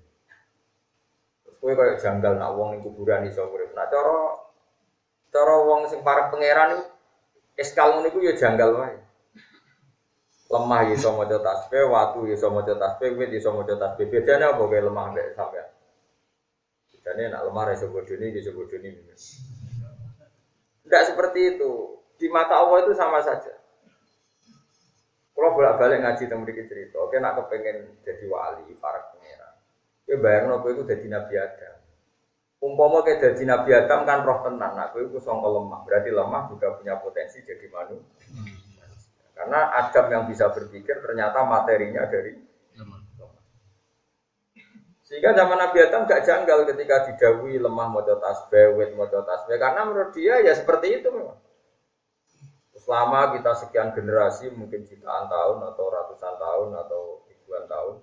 Terus 1.42 1.56
kowe 1.56 1.72
kayak 1.72 1.96
janggal 2.04 2.36
nak 2.36 2.52
wong 2.52 2.76
ning 2.76 2.80
kuburan 2.84 3.24
iso 3.24 3.48
urip. 3.48 3.72
Nah 3.72 3.88
cara 3.88 4.36
cara 5.32 5.54
wong 5.64 5.88
sing 5.88 6.04
para 6.04 6.28
pangeran 6.28 6.76
iku 6.76 6.84
eskal 7.56 8.04
iku 8.04 8.20
ya 8.20 8.36
janggal 8.36 8.76
wae. 8.76 9.05
Lemah 10.46 10.80
ya 10.86 10.94
iso 10.94 11.10
maca 11.10 11.42
tasbih, 11.42 11.90
watu 11.90 12.30
ya 12.30 12.38
iso 12.38 12.46
maca 12.54 12.74
tasbih, 12.78 13.18
wit 13.18 13.34
ya 13.34 13.38
iso 13.42 13.50
maca 13.50 13.74
tasbih. 13.74 14.06
Bedane 14.06 14.46
apa 14.46 14.62
kayak 14.70 14.84
lemah 14.86 15.04
mbek 15.10 15.26
sampean? 15.34 15.68
Bedane 16.94 17.22
nak 17.34 17.42
lemah 17.50 17.74
iso 17.74 17.86
bodoni, 17.90 18.26
iso 18.30 18.54
bodoni. 18.54 18.90
Tidak 20.86 21.02
seperti 21.02 21.58
itu. 21.58 21.70
Di 22.16 22.30
mata 22.30 22.62
Allah 22.62 22.86
itu 22.86 22.94
sama 22.94 23.18
saja. 23.26 23.58
Kalau 25.36 25.52
bolak 25.52 25.76
balik 25.76 26.00
ngaji 26.00 26.24
tentang 26.24 26.48
mereka 26.48 26.64
cerita, 26.64 26.96
oke 26.96 27.12
nak 27.20 27.36
kepengen 27.36 28.00
jadi 28.00 28.24
wali, 28.24 28.72
para 28.80 29.12
pangeran. 29.12 29.52
Ya 30.08 30.16
bayar 30.16 30.48
nopo 30.48 30.72
itu 30.72 30.88
jadi 30.88 31.12
nabi 31.12 31.36
Adam. 31.36 31.76
Umpama 32.56 33.04
kayak 33.04 33.20
jadi 33.20 33.42
nabi 33.44 33.70
Adam 33.76 34.08
kan 34.08 34.24
roh 34.24 34.40
tenang, 34.40 34.72
nak 34.72 34.96
itu 34.96 35.20
songkol 35.20 35.60
lemah. 35.60 35.84
Berarti 35.84 36.08
lemah 36.08 36.48
juga 36.48 36.72
punya 36.80 36.96
potensi 36.96 37.44
jadi 37.44 37.68
manusia. 37.68 38.24
Karena 39.36 39.68
Adam 39.68 40.06
yang 40.08 40.24
bisa 40.24 40.48
berpikir 40.48 40.96
ternyata 41.04 41.44
materinya 41.44 42.08
dari 42.08 42.32
lemah. 42.72 43.06
Sehingga 45.06 45.38
zaman 45.38 45.54
Nabi 45.54 45.78
Adam 45.86 46.02
gak 46.02 46.26
janggal 46.26 46.66
ketika 46.66 47.06
didawi 47.06 47.62
lemah 47.62 47.86
mau 47.86 48.02
tasbih, 48.02 48.74
wet 48.74 48.90
mau 48.98 49.06
tasbih. 49.06 49.54
Karena 49.54 49.86
menurut 49.86 50.10
dia 50.10 50.42
ya 50.42 50.50
seperti 50.50 50.98
itu 50.98 51.14
memang. 51.14 51.38
Selama 52.74 53.38
kita 53.38 53.54
sekian 53.54 53.94
generasi, 53.94 54.50
mungkin 54.50 54.82
jutaan 54.82 55.30
tahun 55.30 55.58
atau 55.62 55.84
ratusan 55.90 56.34
tahun 56.38 56.68
atau 56.86 57.22
ribuan 57.30 57.70
tahun. 57.70 58.02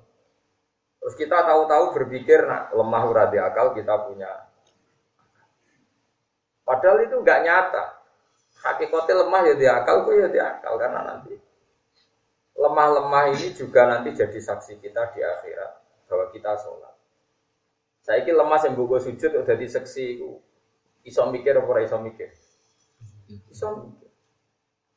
Terus 1.04 1.16
kita 1.20 1.44
tahu-tahu 1.44 1.92
berpikir, 1.92 2.48
nah 2.48 2.72
lemah 2.72 3.04
uradi 3.04 3.36
akal 3.36 3.76
kita 3.76 4.08
punya. 4.08 4.48
Padahal 6.64 7.04
itu 7.04 7.20
nggak 7.20 7.42
nyata. 7.44 7.93
Hakikatnya 8.64 9.28
lemah 9.28 9.42
ya 9.44 9.54
di 9.60 9.68
akal, 9.68 10.08
ya 10.08 10.28
di 10.32 10.40
akal 10.40 10.80
karena 10.80 11.04
nanti 11.04 11.36
lemah-lemah 12.54 13.34
ini 13.34 13.52
juga 13.52 13.90
nanti 13.90 14.14
jadi 14.14 14.40
saksi 14.40 14.80
kita 14.80 15.12
di 15.12 15.20
akhirat 15.20 15.72
bahwa 16.08 16.26
kita 16.32 16.56
sholat. 16.56 16.94
Saya 18.04 18.24
ini 18.24 18.32
lemah 18.36 18.60
yang 18.64 18.76
buku 18.76 19.00
sujud 19.00 19.32
udah 19.32 19.56
di 19.56 19.68
saksi 19.68 20.22
iso 21.04 21.22
mikir 21.28 21.60
apa 21.60 21.82
iso 21.84 21.98
mikir? 22.00 22.32
Iso 23.52 23.68
mikir. 23.84 24.10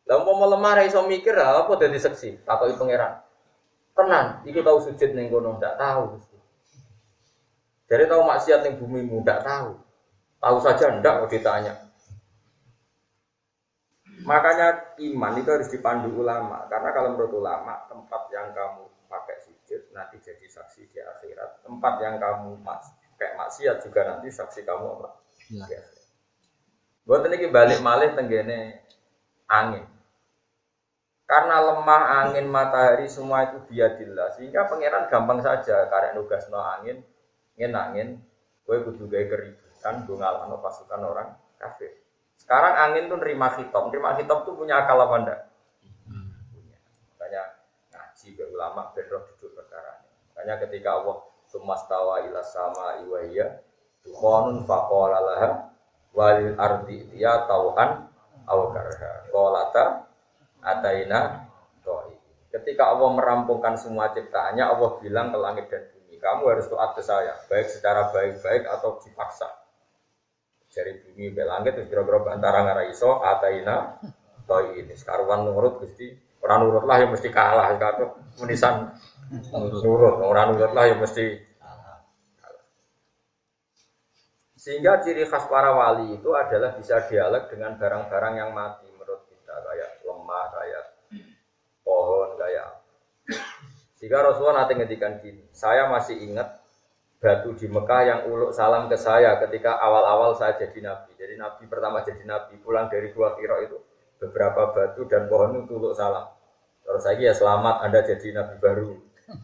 Lah 0.07 0.23
mau 0.23 0.47
lemah 0.47 0.87
iso 0.87 1.03
mikir 1.07 1.35
apa 1.35 1.71
dadi 1.79 1.99
seksi, 1.99 2.47
takoki 2.47 2.79
pangeran. 2.79 3.23
Tenan, 3.97 4.45
iku 4.45 4.61
tahu 4.61 4.79
sujud 4.85 5.11
ning 5.17 5.33
kono 5.33 5.57
ndak 5.57 5.81
tahu. 5.81 6.21
Jadi 7.89 8.05
tahu 8.11 8.23
maksiat 8.27 8.61
ning 8.67 8.75
bumi 8.77 9.03
mu 9.07 9.25
ndak 9.25 9.43
tahu. 9.43 9.75
Tahu 10.37 10.57
saja 10.61 11.01
ndak 11.01 11.27
kok 11.27 11.31
ditanya. 11.33 11.86
Makanya 14.27 14.99
iman 14.99 15.39
itu 15.39 15.49
harus 15.55 15.71
dipandu 15.71 16.11
ulama 16.11 16.67
karena 16.67 16.91
kalau 16.91 17.15
menurut 17.15 17.31
ulama 17.39 17.87
tempat 17.87 18.27
yang 18.35 18.51
kamu 18.51 18.91
pakai 19.07 19.39
sujud 19.39 19.95
nanti 19.95 20.19
jadi 20.19 20.43
saksi 20.51 20.91
di 20.91 20.99
akhirat. 20.99 21.63
Tempat 21.63 21.95
yang 22.03 22.19
kamu 22.19 22.59
pakai 22.67 23.39
maksiat 23.39 23.87
juga 23.87 24.03
nanti 24.03 24.27
saksi 24.35 24.67
kamu 24.67 24.87
apa? 24.99 25.09
Ya. 25.71 25.79
Buat 27.07 27.31
ini 27.31 27.47
balik 27.55 27.79
malih 27.79 28.19
tenggene 28.19 28.83
angin. 29.47 29.87
Karena 31.27 31.63
lemah 31.63 32.27
angin 32.27 32.51
matahari 32.51 33.07
semua 33.07 33.47
itu 33.47 33.63
biadillah 33.71 34.35
sehingga 34.35 34.67
pangeran 34.67 35.07
gampang 35.07 35.39
saja 35.43 35.87
karek 35.87 36.19
nugas 36.19 36.47
no 36.51 36.59
angin, 36.59 37.03
angin 37.55 37.73
angin, 37.75 38.09
gue 38.63 38.79
kudu 38.83 39.07
gaya 39.11 39.27
keributan, 39.31 40.07
gue 40.07 40.19
ngalano 40.19 40.59
pasukan 40.63 41.03
orang 41.03 41.35
kafir. 41.59 42.06
Sekarang 42.47 42.79
angin 42.79 43.11
tuh 43.11 43.19
nerima 43.19 43.51
hitop, 43.59 43.91
nerima 43.91 44.15
hitop 44.15 44.47
tuh 44.47 44.55
punya 44.55 44.87
akal 44.87 45.03
apa 45.03 45.15
enggak? 45.19 45.41
Punya. 46.55 46.79
Makanya 47.19 47.43
ngaji 47.91 48.29
ke 48.39 48.45
ulama 48.55 48.95
benroh 48.95 49.27
duduk 49.35 49.51
perkara 49.59 49.99
ini. 50.07 50.15
Makanya 50.31 50.55
ketika 50.63 50.95
Allah 50.95 51.27
sumastawa 51.51 52.23
ila 52.23 52.47
sama 52.47 53.03
iwaiya 53.03 53.51
tukhonun 54.07 54.63
faqala 54.63 55.19
laha 55.19 55.75
walil 56.15 56.55
ardi 56.55 57.11
dia 57.11 57.51
tauhan 57.51 58.15
awakarha 58.47 59.27
kolata 59.35 60.07
ataina 60.63 61.51
toi. 61.83 62.15
Ketika 62.55 62.95
Allah 62.95 63.11
merampungkan 63.11 63.75
semua 63.75 64.15
ciptaannya, 64.15 64.63
Allah 64.63 65.03
bilang 65.03 65.35
ke 65.35 65.39
langit 65.43 65.67
dan 65.67 65.83
bumi, 65.91 66.15
kamu 66.23 66.43
harus 66.47 66.71
taat 66.71 66.95
ke 66.95 67.03
saya, 67.03 67.35
baik 67.51 67.69
secara 67.69 68.15
baik-baik 68.15 68.71
atau 68.71 69.03
dipaksa. 69.03 69.66
Dari 70.77 70.93
bumi 71.01 71.33
ke 71.33 71.41
langit, 71.41 71.73
terus 71.73 71.89
kira-kira 71.89 72.37
antara 72.37 72.61
ngara 72.69 72.85
iso, 72.93 73.25
ataina 73.25 73.97
toi 74.45 74.77
ini. 74.77 74.93
Sekaruan 74.93 75.49
nurut, 75.49 75.81
gusti. 75.81 76.13
Orang 76.45 76.69
nurut 76.69 76.85
lah 76.85 77.01
yang 77.01 77.11
mesti 77.17 77.33
kalah, 77.33 77.73
kata 77.81 78.05
menisan 78.45 78.93
nurut, 79.57 80.21
orang 80.21 80.53
nurut 80.53 80.73
lah 80.77 80.85
yang 80.85 81.01
mesti 81.01 81.57
sehingga 84.67 84.99
ciri 84.99 85.23
khas 85.23 85.47
para 85.47 85.71
wali 85.79 86.19
itu 86.19 86.27
adalah 86.35 86.75
bisa 86.75 86.99
dialog 87.07 87.47
dengan 87.47 87.79
barang-barang 87.79 88.35
yang 88.35 88.51
mati. 88.51 88.91
Lemah 90.07 90.47
kayak 90.59 90.85
pohon 91.87 92.35
kayak 92.35 92.67
jika 93.99 94.17
Rasulullah 94.27 94.67
nanti 94.67 94.75
ngedikan 94.75 95.23
gini, 95.23 95.47
saya 95.55 95.87
masih 95.87 96.19
ingat 96.19 96.66
batu 97.17 97.57
di 97.57 97.67
Mekah 97.67 98.03
yang 98.05 98.21
uluk 98.29 98.53
salam 98.53 98.87
ke 98.87 98.97
saya 99.01 99.41
ketika 99.43 99.77
awal-awal 99.81 100.37
saya 100.37 100.57
jadi 100.61 100.79
nabi. 100.85 101.17
Jadi 101.17 101.35
nabi 101.41 101.65
pertama 101.67 102.05
jadi 102.05 102.23
nabi 102.23 102.61
pulang 102.61 102.87
dari 102.93 103.11
gua 103.13 103.35
kiro 103.35 103.57
itu 103.65 103.79
beberapa 104.21 104.73
batu 104.73 105.05
dan 105.09 105.27
pohon 105.27 105.65
itu 105.65 105.77
uluk 105.77 105.97
salam. 105.97 106.29
Terus 106.87 107.03
saya 107.03 107.19
ya 107.19 107.33
selamat 107.35 107.83
Anda 107.83 108.01
jadi 108.05 108.37
nabi 108.37 108.55
baru. 108.61 108.91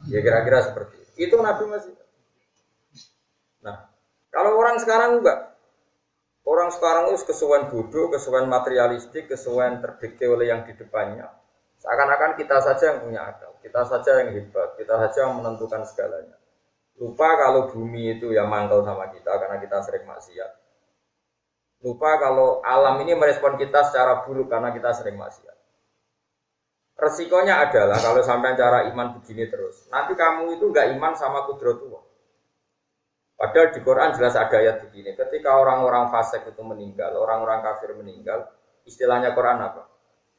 Ya 0.07 0.23
kira-kira 0.23 0.63
seperti 0.63 0.95
itu. 1.03 1.13
Itu 1.31 1.35
nabi 1.43 1.65
masih. 1.67 1.95
Nah, 3.63 3.91
kalau 4.31 4.59
orang 4.59 4.79
sekarang 4.79 5.23
enggak, 5.23 5.53
Orang 6.43 6.75
sekarang 6.75 7.15
itu 7.15 7.23
kesuwen 7.23 7.71
bodoh, 7.71 8.11
kesuwen 8.11 8.51
materialistik, 8.51 9.31
kesuwen 9.31 9.79
terdikte 9.79 10.27
oleh 10.27 10.51
yang 10.51 10.67
di 10.67 10.75
depannya. 10.75 11.31
Seakan-akan 11.79 12.35
kita 12.35 12.59
saja 12.59 12.95
yang 12.95 12.99
punya 13.07 13.23
akal, 13.31 13.55
kita 13.63 13.83
saja 13.87 14.11
yang 14.23 14.35
hebat, 14.35 14.75
kita 14.75 14.95
saja 15.07 15.19
yang 15.27 15.39
menentukan 15.39 15.87
segalanya. 15.87 16.35
Lupa 17.03 17.35
kalau 17.35 17.67
bumi 17.67 18.15
itu 18.15 18.31
ya 18.31 18.47
mangkel 18.47 18.87
sama 18.87 19.11
kita 19.11 19.35
karena 19.35 19.59
kita 19.59 19.83
sering 19.83 20.07
maksiat. 20.07 20.51
Lupa 21.83 22.15
kalau 22.23 22.63
alam 22.63 23.03
ini 23.03 23.19
merespon 23.19 23.59
kita 23.59 23.83
secara 23.91 24.23
buruk 24.23 24.47
karena 24.47 24.71
kita 24.71 24.95
sering 24.95 25.19
maksiat. 25.19 25.59
Resikonya 26.95 27.59
adalah 27.67 27.99
kalau 27.99 28.23
sampai 28.23 28.55
cara 28.55 28.87
iman 28.95 29.19
begini 29.19 29.51
terus, 29.51 29.91
nanti 29.91 30.15
kamu 30.15 30.55
itu 30.55 30.71
nggak 30.71 30.95
iman 30.95 31.19
sama 31.19 31.43
kudrotullah. 31.51 32.07
Padahal 33.35 33.75
di 33.75 33.83
Quran 33.83 34.15
jelas 34.15 34.39
ada 34.39 34.55
ayat 34.55 34.87
begini, 34.87 35.19
ketika 35.19 35.59
orang-orang 35.59 36.15
fasik 36.15 36.47
itu 36.47 36.63
meninggal, 36.63 37.19
orang-orang 37.19 37.67
kafir 37.67 37.99
meninggal, 37.99 38.47
istilahnya 38.87 39.35
Quran 39.35 39.59
apa? 39.59 39.91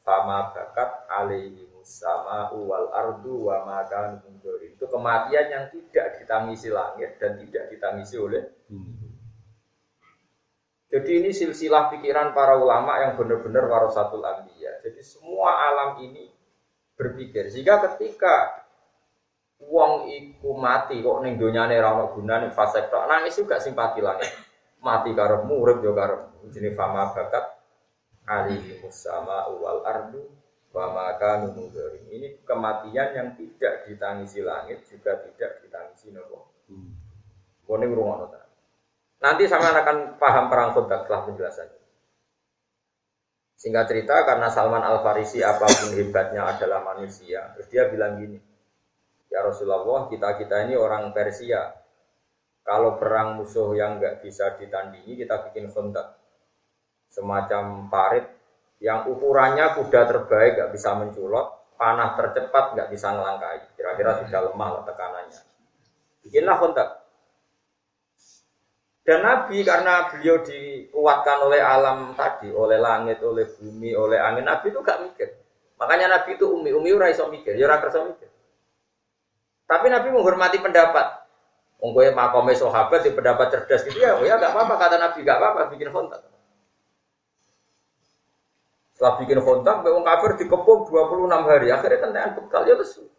Fama 0.08 0.56
bakat 0.56 1.12
alaihi 1.12 1.73
sama 1.84 2.50
uwal 2.56 2.90
ardu 2.90 3.52
wa 3.52 3.68
makan 3.68 4.24
Itu 4.64 4.90
kematian 4.90 5.46
yang 5.52 5.66
tidak 5.70 6.20
ditangisi 6.20 6.72
langit 6.72 7.20
dan 7.22 7.38
tidak 7.38 7.70
ditangisi 7.70 8.16
oleh 8.18 8.44
bumi. 8.68 9.04
Jadi 10.94 11.10
ini 11.26 11.30
silsilah 11.34 11.90
pikiran 11.90 12.38
para 12.38 12.54
ulama 12.54 13.02
yang 13.02 13.18
benar-benar 13.18 13.66
warasatul 13.66 14.22
anbiya. 14.22 14.78
Jadi 14.86 15.02
semua 15.02 15.50
alam 15.74 15.98
ini 16.06 16.30
berpikir. 16.94 17.50
Sehingga 17.50 17.82
ketika 17.82 18.62
uang 19.58 20.06
iku 20.14 20.54
mati 20.54 21.02
kok 21.02 21.24
ning 21.26 21.42
donyane 21.42 21.82
ora 21.82 21.98
ono 21.98 22.06
gunane 22.14 22.54
fase 22.54 22.86
tok 22.94 23.10
nangis 23.10 23.34
juga 23.34 23.58
simpati 23.58 24.06
langit. 24.06 24.30
Mati 24.86 25.16
karo 25.18 25.42
murid 25.48 25.82
yo 25.82 25.98
karo 25.98 26.46
jenenge 26.52 26.78
fama 26.78 27.10
bakat 27.10 27.58
alihi 28.30 28.84
musama 28.84 29.50
wal 29.50 29.82
ardu 29.82 30.43
wa 30.74 30.90
maka 30.90 31.46
Ini 32.10 32.42
kematian 32.42 33.10
yang 33.14 33.30
tidak 33.38 33.86
ditangisi 33.86 34.42
langit 34.42 34.82
juga 34.90 35.22
tidak 35.22 35.62
ditangisi 35.62 36.10
nopo. 36.10 36.50
Hmm. 36.66 36.98
Ta. 37.64 38.42
Nanti 39.24 39.48
sama 39.48 39.72
akan 39.72 40.18
paham 40.18 40.46
perang 40.50 40.74
kontak 40.74 41.06
setelah 41.06 41.22
penjelasannya. 41.30 41.82
Singkat 43.56 43.86
cerita 43.88 44.28
karena 44.28 44.52
Salman 44.52 44.84
Al 44.84 45.00
Farisi 45.00 45.40
apa 45.40 45.64
pun 45.64 45.96
hebatnya 45.96 46.44
adalah 46.44 46.84
manusia, 46.84 47.56
terus 47.56 47.72
dia 47.72 47.88
bilang 47.88 48.20
gini, 48.20 48.36
ya 49.32 49.40
Rasulullah 49.40 50.12
kita 50.12 50.36
kita 50.36 50.68
ini 50.68 50.76
orang 50.76 51.16
Persia, 51.16 51.72
kalau 52.68 53.00
perang 53.00 53.40
musuh 53.40 53.72
yang 53.72 54.04
nggak 54.04 54.20
bisa 54.20 54.60
ditandingi 54.60 55.16
kita 55.16 55.48
bikin 55.48 55.72
kontak 55.72 56.20
semacam 57.08 57.88
parit 57.88 58.28
yang 58.84 59.08
ukurannya 59.08 59.80
kuda 59.80 60.02
terbaik 60.12 60.60
nggak 60.60 60.72
bisa 60.76 60.92
menculot, 61.00 61.72
panah 61.80 62.20
tercepat 62.20 62.76
nggak 62.76 62.92
bisa 62.92 63.16
ngelangkai. 63.16 63.80
Kira-kira 63.80 64.20
sudah 64.20 64.52
lemah 64.52 64.70
lah 64.76 64.84
tekanannya. 64.84 65.40
Bikinlah 66.28 66.60
kontak. 66.60 66.90
Dan 69.04 69.24
Nabi 69.24 69.64
karena 69.64 70.12
beliau 70.12 70.44
dikuatkan 70.44 71.48
oleh 71.48 71.64
alam 71.64 72.12
tadi, 72.16 72.52
oleh 72.52 72.80
langit, 72.80 73.20
oleh 73.24 73.48
bumi, 73.56 73.96
oleh 73.96 74.20
angin, 74.20 74.48
Nabi 74.48 74.72
itu 74.72 74.80
gak 74.80 75.00
mikir. 75.04 75.32
Makanya 75.80 76.20
Nabi 76.20 76.40
itu 76.40 76.48
umi, 76.48 76.72
umi 76.72 76.92
ora 76.96 77.12
iso 77.12 77.28
mikir, 77.28 77.56
ya 77.60 77.68
ora 77.68 77.84
mikir. 77.84 78.32
Tapi 79.68 79.86
Nabi 79.92 80.08
menghormati 80.12 80.60
pendapat. 80.60 81.24
Ongkoe 81.84 82.16
makome 82.16 82.56
sahabat 82.56 83.04
di 83.04 83.12
pendapat 83.12 83.52
cerdas 83.52 83.84
gitu 83.84 84.00
ya, 84.00 84.16
oh 84.16 84.24
ya 84.24 84.40
gak 84.40 84.56
apa-apa 84.56 84.76
kata 84.80 84.96
Nabi, 84.96 85.20
gak 85.28 85.36
apa-apa 85.36 85.72
bikin 85.76 85.92
kontak. 85.92 86.33
Setelah 88.94 89.18
bikin 89.20 89.42
kontak, 89.42 89.82
wong 89.82 90.06
kafir 90.06 90.32
dikepung 90.38 90.86
26 90.86 91.50
hari. 91.50 91.68
Akhirnya 91.74 92.00
tentean 92.00 92.32
bekal 92.38 92.62
ya 92.70 92.78
lesu. 92.78 93.10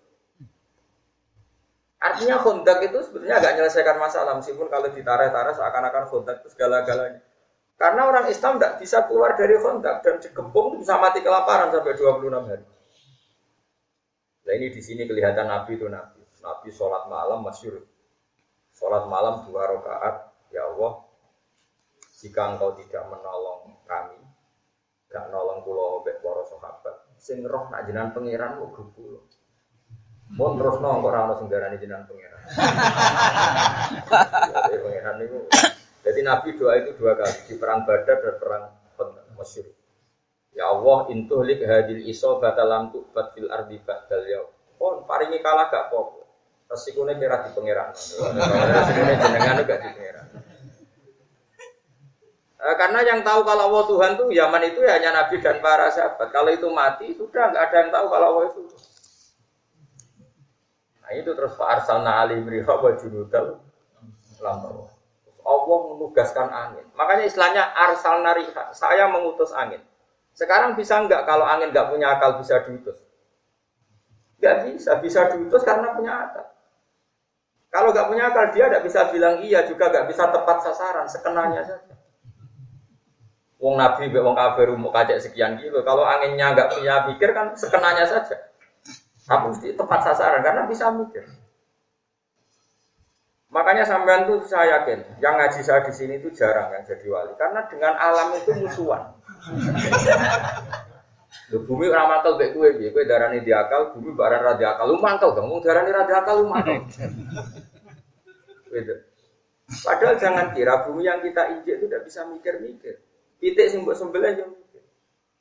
Artinya 1.99 2.37
kontak 2.39 2.85
itu 2.85 3.01
sebetulnya 3.01 3.41
agak 3.41 3.57
menyelesaikan 3.59 3.97
masalah 3.97 4.37
meskipun 4.37 4.69
kalau 4.69 4.93
ditarik-tarik 4.93 5.57
seakan-akan 5.57 6.05
kontak 6.13 6.45
itu 6.45 6.53
segala-galanya. 6.53 7.25
Karena 7.75 8.07
orang 8.07 8.31
Islam 8.31 8.61
tidak 8.61 8.79
bisa 8.79 9.03
keluar 9.09 9.35
dari 9.35 9.59
kontak 9.59 10.05
dan 10.07 10.23
dikepung 10.23 10.79
bisa 10.79 10.95
mati 11.01 11.25
kelaparan 11.25 11.75
sampai 11.75 11.97
26 11.97 12.49
hari. 12.49 12.65
Nah 14.45 14.53
ini 14.53 14.69
di 14.71 14.83
sini 14.85 15.09
kelihatan 15.09 15.49
Nabi 15.49 15.81
itu 15.81 15.89
Nabi. 15.89 16.23
Nabi 16.45 16.69
sholat 16.69 17.09
malam 17.09 17.41
masyur. 17.41 17.83
Sholat 18.77 19.09
malam 19.09 19.49
dua 19.49 19.65
rakaat. 19.75 20.29
Ya 20.53 20.71
Allah, 20.71 21.03
jika 22.21 22.55
engkau 22.55 22.77
tidak 22.79 23.11
menolong 23.11 23.75
kami, 23.89 24.21
gak 25.15 25.31
nolong 25.31 25.63
pulau 25.63 26.03
mbek 26.03 26.19
para 26.19 26.43
sahabat 26.43 27.07
sing 27.15 27.47
roh 27.47 27.71
nak 27.71 27.87
jenengan 27.87 28.11
pangeran 28.11 28.59
kok 28.59 28.71
grup 28.75 28.91
kula 28.99 29.23
Mun 30.35 30.59
terus 30.59 30.83
nong 30.83 31.05
kok 31.05 31.39
sing 31.39 31.47
darani 31.47 31.79
jenengan 31.79 32.11
pangeran. 32.11 32.43
Jadi 34.67 34.77
pangeran 34.83 35.15
niku 35.23 35.39
jadi 36.05 36.21
Nabi 36.21 36.61
doa 36.61 36.77
itu 36.77 36.93
dua 37.01 37.17
kali 37.17 37.49
di 37.49 37.55
perang 37.57 37.89
Badar 37.89 38.21
dan 38.21 38.37
perang 38.37 38.65
Mesir. 39.41 39.73
Ya 40.55 40.71
Allah 40.71 41.11
intuhlik 41.11 41.65
hadil 41.65 42.07
iso 42.07 42.39
batalam 42.39 42.93
tu 42.93 43.03
fil 43.35 43.51
ardi 43.51 43.81
ba'dal 43.81 44.25
yaum. 44.29 44.53
Pon 44.79 45.03
paringi 45.09 45.41
kalah 45.41 45.73
gak 45.73 45.91
apa-apa. 45.91 46.23
Resikune 46.71 47.19
kira 47.19 47.43
di 47.43 47.51
pangeran. 47.57 47.91
Resikune 48.71 49.13
jenengan 49.17 49.65
gak 49.65 49.81
di 49.81 49.89
pangeran. 49.97 50.27
Eh, 52.65 52.77
karena 52.81 53.05
yang 53.05 53.21
tahu 53.21 53.45
kalau 53.45 53.69
Allah 53.69 53.85
Tuhan 53.85 54.11
tuh 54.17 54.33
Yaman 54.33 54.73
itu 54.73 54.81
ya 54.81 54.97
hanya 54.97 55.13
Nabi 55.13 55.37
dan 55.37 55.61
para 55.61 55.93
sahabat. 55.93 56.33
Kalau 56.33 56.49
itu 56.49 56.65
mati 56.73 57.13
sudah 57.13 57.53
nggak 57.53 57.61
ada 57.61 57.77
yang 57.85 57.91
tahu 57.93 58.07
kalau 58.09 58.27
Allah 58.33 58.45
itu. 58.49 58.61
Nah 61.05 61.11
itu 61.13 61.31
terus 61.37 61.53
Pak 61.61 61.69
Arsalna 61.69 62.25
Ali 62.25 62.41
Mriha 62.41 62.73
wa 62.73 62.93
junudal 62.97 63.61
Allah 65.45 65.79
menugaskan 65.93 66.49
angin. 66.49 66.89
Makanya 66.97 67.25
istilahnya 67.29 67.69
Arsalna 67.69 68.33
Riha, 68.33 68.73
saya 68.73 69.13
mengutus 69.13 69.53
angin. 69.53 69.85
Sekarang 70.33 70.73
bisa 70.73 71.05
nggak 71.05 71.29
kalau 71.29 71.45
angin 71.45 71.69
nggak 71.69 71.93
punya 71.93 72.17
akal 72.17 72.41
bisa 72.41 72.65
diutus? 72.65 72.97
Nggak 74.41 74.57
bisa, 74.73 74.91
bisa 75.05 75.21
diutus 75.37 75.61
karena 75.69 75.93
punya 75.93 76.13
akal. 76.17 76.49
Kalau 77.69 77.93
nggak 77.93 78.09
punya 78.09 78.33
akal 78.33 78.57
dia 78.57 78.73
nggak 78.73 78.85
bisa 78.89 79.13
bilang 79.13 79.45
iya 79.45 79.69
juga 79.69 79.93
nggak 79.93 80.09
bisa 80.09 80.33
tepat 80.33 80.65
sasaran, 80.65 81.05
sekenanya 81.05 81.61
saja. 81.61 81.94
Wong 83.65 83.81
Nabi 83.81 84.13
be 84.13 84.21
wong 84.21 84.37
kafir 84.37 84.69
mau 84.77 84.93
kacek 84.93 85.25
sekian 85.25 85.57
kilo. 85.57 85.81
Kalau 85.81 86.05
anginnya 86.05 86.53
nggak 86.53 86.77
punya 86.77 87.09
pikir 87.09 87.33
kan 87.33 87.57
sekenanya 87.57 88.05
saja. 88.05 88.37
Tapi 89.25 89.57
mesti 89.57 89.73
tepat 89.73 90.05
sasaran 90.05 90.45
karena 90.45 90.69
bisa 90.69 90.93
mikir. 90.93 91.25
Makanya 93.49 93.89
sampean 93.89 94.29
tuh 94.29 94.43
saya 94.45 94.83
yakin, 94.83 95.23
yang 95.23 95.39
ngaji 95.39 95.63
saya 95.63 95.87
di 95.87 95.95
sini 95.95 96.19
itu 96.19 96.27
jarang 96.35 96.75
yang 96.75 96.83
jadi 96.83 97.07
wali, 97.07 97.39
karena 97.39 97.63
dengan 97.71 97.95
alam 97.95 98.35
itu 98.35 98.51
musuhan. 98.51 99.15
Lho 101.55 101.63
bumi 101.63 101.87
ora 101.87 102.11
mantel 102.11 102.35
mbek 102.35 102.51
kowe 102.51 102.67
piye? 102.75 102.91
Kowe 102.91 103.07
darani 103.07 103.47
diakal, 103.47 103.95
bumi 103.95 104.11
barang 104.11 104.43
ra 104.43 104.53
diakal. 104.59 104.91
Lu 104.91 104.99
mantel 104.99 105.39
dong, 105.39 105.55
wong 105.55 105.63
darani 105.63 105.95
ra 105.95 106.03
diakal 106.03 106.35
lu 106.43 106.51
mantel. 106.51 106.83
Padahal 109.87 110.15
jangan 110.19 110.51
kira 110.51 110.91
bumi 110.91 111.07
yang 111.07 111.23
kita 111.23 111.55
injek 111.55 111.79
itu 111.79 111.87
tidak 111.87 112.03
bisa 112.11 112.27
mikir-mikir. 112.27 113.04
Pitik 113.45 113.69
sing 113.69 113.85
mbok 113.85 113.93
sembelih 113.93 114.41
yo 114.41 114.47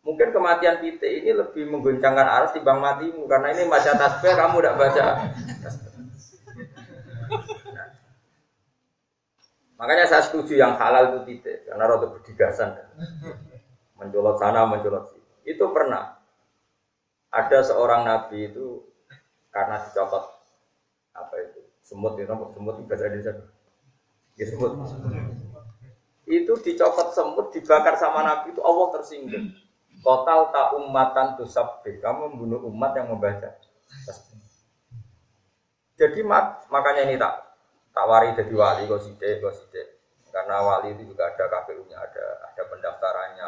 Mungkin 0.03 0.35
kematian 0.35 0.83
pitik 0.83 1.23
ini 1.23 1.31
lebih 1.31 1.63
mengguncangkan 1.71 2.27
arus 2.27 2.51
bang 2.59 2.79
matimu 2.83 3.23
karena 3.31 3.55
ini 3.55 3.71
baca 3.71 3.95
tasbih 3.95 4.35
kamu 4.35 4.59
tidak 4.59 4.75
baca. 4.75 5.05
Makanya 9.79 10.03
saya 10.11 10.27
setuju 10.27 10.59
yang 10.59 10.75
halal 10.75 11.15
itu 11.15 11.19
pitik 11.23 11.63
karena 11.63 11.87
rada 11.87 12.11
berdigasan. 12.11 12.75
Mencolot 13.95 14.35
sana, 14.35 14.67
mencolot 14.67 15.07
sini. 15.07 15.55
Itu 15.55 15.71
pernah. 15.71 16.19
Ada 17.31 17.71
seorang 17.71 18.03
nabi 18.03 18.51
itu 18.51 18.83
karena 19.55 19.79
dicopot. 19.87 20.27
Apa 21.15 21.35
itu? 21.39 21.63
Semut 21.79 22.19
itu 22.19 22.27
semut 22.27 22.75
itu 22.75 22.83
bahasa 22.91 23.07
Indonesia. 23.07 23.31
Ya 24.35 24.45
semut 24.51 24.75
itu 26.23 26.53
dicopot 26.63 27.11
semut, 27.11 27.51
dibakar 27.51 27.99
sama 27.99 28.23
Nabi 28.23 28.55
itu 28.55 28.61
Allah 28.63 28.87
tersinggung. 28.95 29.51
Total 30.03 30.51
tak 30.51 30.67
umatan 30.79 31.39
tuh 31.39 31.47
sabbe. 31.47 31.99
Kamu 31.99 32.35
membunuh 32.35 32.59
umat 32.71 32.95
yang 32.95 33.11
membaca. 33.11 33.55
Jadi 35.93 36.19
mak, 36.25 36.67
makanya 36.67 37.07
ini 37.07 37.15
tak 37.15 37.53
tak 37.93 38.05
wari 38.09 38.33
jadi 38.33 38.51
wali 38.51 38.89
kok 38.89 38.99
side 39.05 39.39
kok 39.39 39.53
side. 39.53 39.83
Karena 40.33 40.65
wali 40.65 40.97
itu 40.97 41.13
juga 41.13 41.29
ada 41.29 41.45
KPU-nya, 41.45 41.97
ada 42.01 42.25
ada 42.49 42.63
pendaftarannya. 42.73 43.47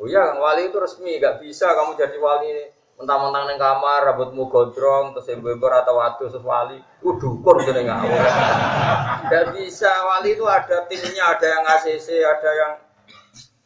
Oh 0.00 0.08
iya, 0.08 0.34
wali 0.34 0.72
itu 0.72 0.76
resmi, 0.80 1.20
gak 1.22 1.38
bisa 1.44 1.70
kamu 1.76 1.94
jadi 1.94 2.18
wali 2.18 2.72
mentang-mentang 3.00 3.48
neng 3.48 3.56
kamar, 3.56 4.12
rambutmu 4.12 4.52
gondrong, 4.52 5.16
terus 5.16 5.32
ember 5.32 5.72
atau 5.72 5.96
waktu 5.96 6.28
terus 6.28 6.44
wali, 6.44 6.76
uh 6.76 7.14
dukun 7.16 7.64
jadi 7.64 7.88
ngawur. 7.88 8.20
Gak 9.32 9.44
bisa, 9.56 9.88
wali 10.04 10.36
itu 10.36 10.44
ada 10.44 10.84
timnya, 10.84 11.32
ada 11.32 11.46
yang 11.48 11.64
ACC, 11.64 12.20
ada 12.20 12.50
yang 12.52 12.72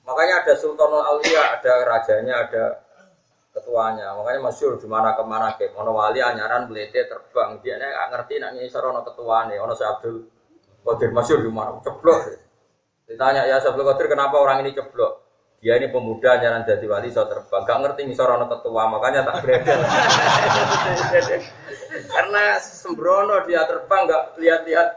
makanya 0.06 0.46
ada 0.46 0.54
Sultanul 0.54 1.02
Aulia, 1.02 1.58
ada 1.58 1.82
rajanya, 1.82 2.46
ada 2.46 2.64
ketuanya. 3.50 4.14
Makanya 4.18 4.40
masyur 4.50 4.78
di 4.78 4.86
mana 4.86 5.18
ke 5.18 5.22
mana 5.26 5.58
ke 5.58 5.70
ono 5.74 5.90
wali 5.94 6.22
anyaran 6.22 6.66
belete 6.66 7.06
terbang 7.06 7.58
dia 7.62 7.78
nggak 7.78 8.10
ngerti 8.10 8.34
nak 8.42 8.50
ngisor 8.58 8.82
ono 8.82 9.00
ketuanya 9.06 9.58
ono 9.62 9.74
Abdul 9.74 10.16
Qadir 10.84 11.10
masyur 11.10 11.38
di 11.42 11.50
mana 11.50 11.78
ceblok. 11.82 12.38
Ditanya 13.06 13.46
ya 13.50 13.62
Abdul 13.62 13.86
Qadir 13.86 14.06
kenapa 14.10 14.38
orang 14.42 14.66
ini 14.66 14.74
ceblok? 14.74 15.23
Dia 15.64 15.80
ini 15.80 15.88
pemuda 15.88 16.36
anyaran 16.36 16.68
jadi 16.68 16.84
wali 16.84 17.08
so 17.08 17.24
terbang. 17.24 17.64
Gak 17.64 17.80
ngerti 17.80 18.04
ngisor 18.04 18.28
ono 18.28 18.52
ketua 18.52 18.84
makanya 18.84 19.24
tak 19.24 19.40
beredar. 19.40 19.80
Karena 22.12 22.60
sembrono 22.60 23.40
dia 23.48 23.64
terbang 23.64 24.04
nggak 24.04 24.24
lihat-lihat. 24.44 24.88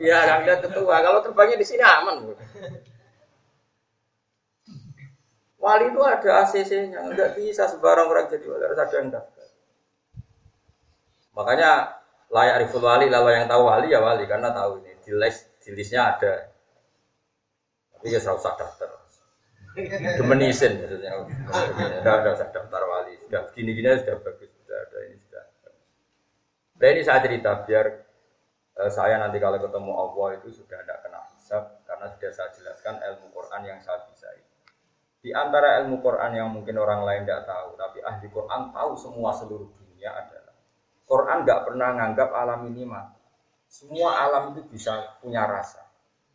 Iya, 0.00 0.16
nggak 0.24 0.40
lihat 0.48 0.60
ketua. 0.64 1.04
Kalau 1.04 1.20
terbangnya 1.20 1.60
di 1.60 1.68
sini 1.68 1.84
aman. 1.84 2.32
Wali 5.60 5.84
itu 5.92 6.00
ada 6.00 6.30
ACC-nya, 6.44 7.04
nggak 7.04 7.40
bisa 7.40 7.68
sebarang 7.68 8.08
orang 8.08 8.28
jadi 8.32 8.44
wali 8.48 8.64
harus 8.68 8.80
ada 8.80 8.94
yang 9.00 9.08
daftar. 9.12 9.48
Makanya 11.36 11.70
layak 12.32 12.68
riful 12.68 12.84
wali, 12.84 13.12
lalu 13.12 13.36
yang 13.36 13.48
tahu 13.48 13.68
wali 13.68 13.92
ya 13.92 14.00
wali 14.00 14.24
karena 14.24 14.48
tahu 14.48 14.80
ini 14.80 14.96
di 15.04 15.12
list 15.12 15.52
di 15.60 15.76
listnya 15.76 16.16
ada. 16.16 16.53
Tapi 18.04 18.12
ya 18.12 18.20
serau 18.20 18.36
usah 18.36 18.52
daftar. 18.60 19.00
Demenisin 20.20 20.76
maksudnya. 20.76 21.24
Sudah 22.04 22.12
ada 22.20 22.36
usah 22.36 22.52
daftar 22.52 22.84
wali, 22.84 23.16
sudah 23.24 23.48
gini-gini 23.56 23.96
sudah 23.96 24.20
bagus, 24.20 24.52
sudah 24.60 24.76
ada 24.76 24.98
ini 25.08 25.16
sudah. 25.24 25.44
Nah 26.84 26.88
ini 26.92 27.00
saya 27.00 27.24
cerita 27.24 27.64
biar 27.64 27.86
eh, 28.76 28.90
saya 28.92 29.16
nanti 29.24 29.40
kalau 29.40 29.56
ketemu 29.56 29.92
Allah 29.96 30.28
itu 30.36 30.52
sudah 30.52 30.84
tidak 30.84 31.00
kena 31.00 31.24
hisab 31.32 31.80
karena 31.88 32.12
sudah 32.12 32.30
saya 32.36 32.48
jelaskan 32.52 33.00
ilmu 33.00 33.32
Quran 33.32 33.62
yang 33.72 33.80
saya 33.80 34.04
bisa. 34.04 34.28
Di 35.24 35.32
antara 35.32 35.80
ilmu 35.80 36.04
Quran 36.04 36.36
yang 36.36 36.52
mungkin 36.52 36.76
orang 36.76 37.08
lain 37.08 37.24
tidak 37.24 37.48
tahu, 37.48 37.72
tapi 37.80 38.04
ahli 38.04 38.28
Quran 38.28 38.68
tahu 38.68 38.92
semua 39.00 39.32
seluruh 39.32 39.72
dunia 39.80 40.12
adalah 40.12 40.52
Quran 41.08 41.48
nggak 41.48 41.60
pernah 41.72 41.88
nganggap 41.96 42.28
alam 42.36 42.68
ini 42.68 42.84
mati. 42.84 43.16
Semua 43.64 44.28
alam 44.28 44.52
itu 44.52 44.60
bisa 44.68 45.16
punya 45.24 45.48
rasa. 45.48 45.83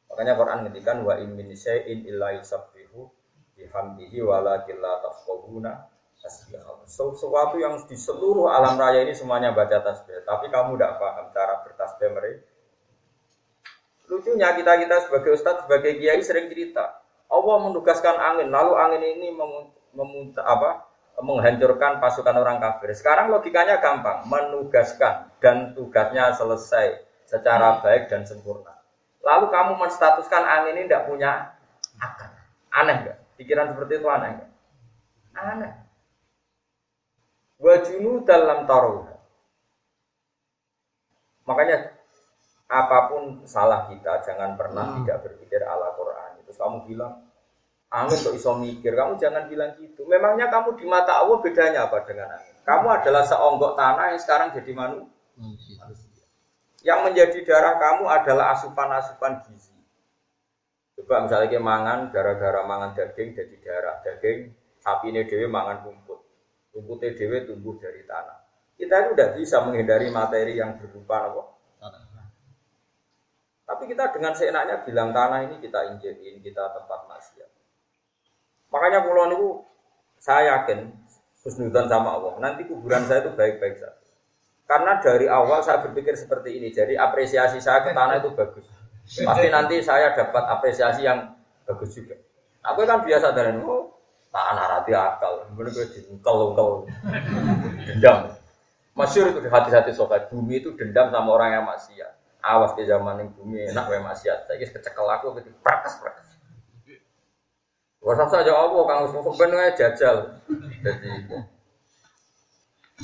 Makanya 0.09 0.33
Quran 0.35 0.59
ngendikan 0.65 0.97
wa 1.05 1.13
in 1.21 1.37
min 1.37 1.53
syai'in 1.53 2.03
illa 2.09 2.33
yusabbihu 2.35 3.07
bihamdihi 3.55 4.19
walakin 4.25 4.81
la 4.81 4.99
tafqahuna 5.05 5.89
So, 6.83 7.15
sesuatu 7.15 7.55
yang 7.55 7.79
di 7.87 7.95
seluruh 7.95 8.51
alam 8.51 8.75
raya 8.75 9.07
ini 9.07 9.15
semuanya 9.15 9.55
baca 9.55 9.79
tasbih, 9.79 10.19
tapi 10.27 10.51
kamu 10.51 10.75
tidak 10.75 10.99
paham 10.99 11.31
cara 11.31 11.63
bertasbih 11.63 12.11
mereka. 12.11 12.43
Lucunya 14.11 14.51
kita 14.51 14.83
kita 14.83 15.07
sebagai 15.07 15.31
ustadz, 15.39 15.63
sebagai 15.63 15.95
kiai 15.95 16.19
sering 16.19 16.51
cerita, 16.51 16.99
Allah 17.31 17.55
menugaskan 17.63 18.19
angin, 18.19 18.51
lalu 18.51 18.73
angin 18.75 19.03
ini 19.05 19.31
memuncak 19.95 20.43
apa? 20.43 20.89
menghancurkan 21.19 21.99
pasukan 21.99 22.31
orang 22.31 22.63
kafir. 22.63 22.95
Sekarang 22.95 23.27
logikanya 23.27 23.83
gampang, 23.83 24.23
menugaskan 24.23 25.27
dan 25.43 25.75
tugasnya 25.75 26.31
selesai 26.31 27.03
secara 27.27 27.83
baik 27.83 28.07
dan 28.07 28.23
sempurna. 28.23 28.78
Lalu 29.29 29.45
kamu 29.53 29.73
menstatuskan 29.77 30.41
angin 30.41 30.73
ini 30.73 30.89
tidak 30.89 31.05
punya 31.05 31.53
akal. 32.01 32.33
Aneh 32.73 32.95
enggak? 33.05 33.17
Pikiran 33.37 33.69
seperti 33.69 34.01
itu 34.01 34.07
aneh 34.09 34.29
enggak? 34.33 34.49
Aneh. 35.37 35.71
Wajunu 37.61 38.25
dalam 38.25 38.65
taruh. 38.65 39.05
Makanya 41.45 41.93
apa 42.69 42.97
pun 43.09 43.45
salah 43.45 43.85
kita 43.89 44.25
jangan 44.25 44.57
pernah 44.57 44.93
hmm. 44.93 45.05
tidak 45.05 45.17
berpikir 45.29 45.61
ala 45.61 45.93
Quran. 45.93 46.41
Terus 46.45 46.57
kamu 46.57 46.77
bilang, 46.89 47.13
angin 47.93 48.17
kok 48.17 48.33
iso 48.33 48.57
mikir, 48.57 48.97
kamu 48.97 49.17
jangan 49.21 49.45
bilang 49.45 49.77
gitu. 49.77 50.09
Memangnya 50.09 50.49
kamu 50.49 50.73
di 50.77 50.85
mata 50.89 51.21
Allah 51.21 51.37
bedanya 51.41 51.85
apa 51.85 52.01
dengan 52.05 52.33
angin? 52.33 52.55
Kamu 52.65 52.87
adalah 52.89 53.25
seonggok 53.25 53.77
tanah 53.77 54.05
yang 54.13 54.21
sekarang 54.21 54.49
jadi 54.57 54.71
manusia. 54.73 56.08
Yang 56.85 56.99
menjadi 57.11 57.39
darah 57.43 57.75
kamu 57.75 58.03
adalah 58.07 58.55
asupan-asupan 58.55 59.43
gizi. 59.47 59.75
Coba 60.95 61.27
misalnya 61.27 61.47
kita 61.51 61.63
mangan, 61.63 61.99
gara-gara 62.11 62.61
mangan 62.63 62.95
daging 62.95 63.35
jadi 63.35 63.55
darah. 63.59 63.95
Daging, 64.03 64.51
sapi 64.79 65.11
ini 65.11 65.27
dewi 65.27 65.47
mangan 65.47 65.83
rumput. 65.83 66.19
Rumputnya 66.75 67.15
dewi 67.15 67.47
tumbuh 67.47 67.75
dari 67.79 68.03
tanah. 68.07 68.37
Kita 68.79 68.95
itu 68.95 69.11
tidak 69.15 69.31
bisa 69.35 69.57
menghindari 69.67 70.07
materi 70.07 70.55
yang 70.55 70.79
berupa 70.79 71.27
apa? 71.27 71.43
Tapi 73.69 73.85
kita 73.85 74.09
dengan 74.09 74.33
seenaknya 74.33 74.81
bilang 74.81 75.13
tanah 75.13 75.45
ini 75.45 75.61
kita 75.61 75.93
injekin, 75.93 76.41
kita 76.41 76.73
tempat 76.73 77.05
maksiat. 77.05 77.51
Makanya 78.73 79.05
pulau 79.05 79.29
itu 79.29 79.49
saya 80.17 80.57
yakin 80.57 80.89
husnudan 81.45 81.85
sama 81.85 82.17
Allah. 82.17 82.33
Nanti 82.41 82.65
kuburan 82.65 83.05
saya 83.05 83.21
itu 83.21 83.31
baik-baik 83.37 83.77
saja. 83.77 83.98
Karena 84.69 85.01
dari 85.01 85.25
awal 85.25 85.65
saya 85.65 85.81
berpikir 85.81 86.13
seperti 86.13 86.61
ini. 86.61 86.69
Jadi 86.69 86.93
apresiasi 86.93 87.57
saya 87.57 87.81
ke 87.81 87.89
tanah 87.89 88.21
itu 88.21 88.29
bagus. 88.37 88.69
Pasti 89.25 89.49
nanti 89.49 89.81
saya 89.81 90.13
dapat 90.13 90.45
apresiasi 90.45 91.09
yang 91.09 91.33
bagus 91.65 91.97
juga. 91.97 92.13
Aku 92.61 92.85
kan 92.85 93.01
biasa 93.01 93.33
dari 93.33 93.57
oh, 93.65 93.97
tanah 94.29 94.65
rati 94.77 94.93
akal. 94.93 95.49
Kemudian 95.49 95.73
gue 95.73 95.85
dengkel 95.89 96.37
dendam. 97.89 98.37
Masyur 98.93 99.33
itu 99.33 99.39
di 99.41 99.49
hati-hati 99.49 99.89
sobat 99.89 100.29
bumi 100.29 100.61
itu 100.61 100.77
dendam 100.77 101.09
sama 101.09 101.33
orang 101.33 101.49
yang 101.57 101.65
maksiat. 101.65 102.13
Awas 102.45 102.77
ke 102.77 102.85
zaman 102.85 103.25
yang 103.25 103.29
bumi 103.33 103.73
enak 103.73 103.89
wae 103.89 104.05
maksiat. 104.05 104.45
Saya 104.45 104.61
kecekel 104.61 105.07
aku 105.09 105.33
gitu 105.41 105.49
prakas 105.65 105.97
prakas. 105.97 106.29
Wasa 108.05 108.29
saja 108.29 108.53
apa 108.53 108.79
kang 108.85 108.99
wis 109.09 109.13
ben 109.33 109.51
jajal. 109.73 110.17
Jadi 110.85 111.09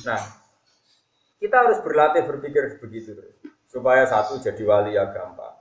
Nah, 0.03 0.19
kita 1.45 1.61
harus 1.61 1.77
berlatih 1.85 2.25
berpikir 2.25 2.81
begitu 2.81 3.13
terus. 3.13 3.37
Supaya 3.69 4.09
satu 4.09 4.41
jadi 4.41 4.65
wali 4.65 4.97
ya 4.97 5.05
gampang. 5.13 5.53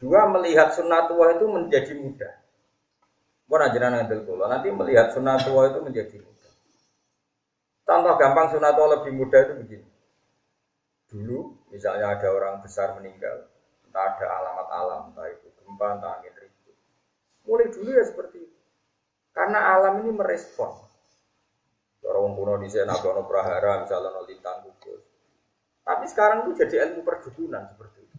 Dua 0.00 0.24
melihat 0.32 0.72
sunnatullah 0.72 1.36
itu 1.36 1.46
menjadi 1.52 1.92
mudah. 2.00 2.32
Bukan 3.44 3.68
ajaran 3.68 4.08
kula. 4.24 4.48
Nanti 4.48 4.72
melihat 4.72 5.12
sunnatullah 5.12 5.76
itu 5.76 5.80
menjadi 5.84 6.16
mudah. 6.16 6.52
Contoh 7.84 8.14
gampang 8.16 8.56
sunnatullah 8.56 9.04
lebih 9.04 9.12
mudah 9.12 9.40
itu 9.44 9.54
begini. 9.60 9.88
Dulu 11.12 11.68
misalnya 11.68 12.16
ada 12.16 12.28
orang 12.32 12.64
besar 12.64 12.96
meninggal, 12.96 13.44
entah 13.84 14.16
ada 14.16 14.26
alamat 14.32 14.68
alam, 14.72 15.00
entah 15.12 15.28
itu 15.28 15.52
gempa, 15.60 16.00
entah 16.00 16.16
angin 16.16 16.32
ribut. 16.40 16.76
Mulai 17.44 17.68
dulu 17.68 17.88
ya 17.92 18.04
seperti 18.08 18.48
itu. 18.48 18.58
Karena 19.36 19.76
alam 19.76 20.00
ini 20.00 20.16
merespon. 20.16 20.72
Orang 22.02 22.34
kuno 22.34 22.58
di 22.58 22.66
sana 22.66 22.98
ada 22.98 23.22
prahara, 23.22 23.86
misalnya 23.86 24.10
no 24.10 24.26
lintang 24.26 24.66
gugus. 24.66 25.02
Tapi 25.82 26.04
sekarang 26.10 26.46
itu 26.46 26.62
jadi 26.62 26.90
ilmu 26.90 27.06
perdukunan 27.06 27.66
seperti 27.70 27.98
itu. 28.02 28.18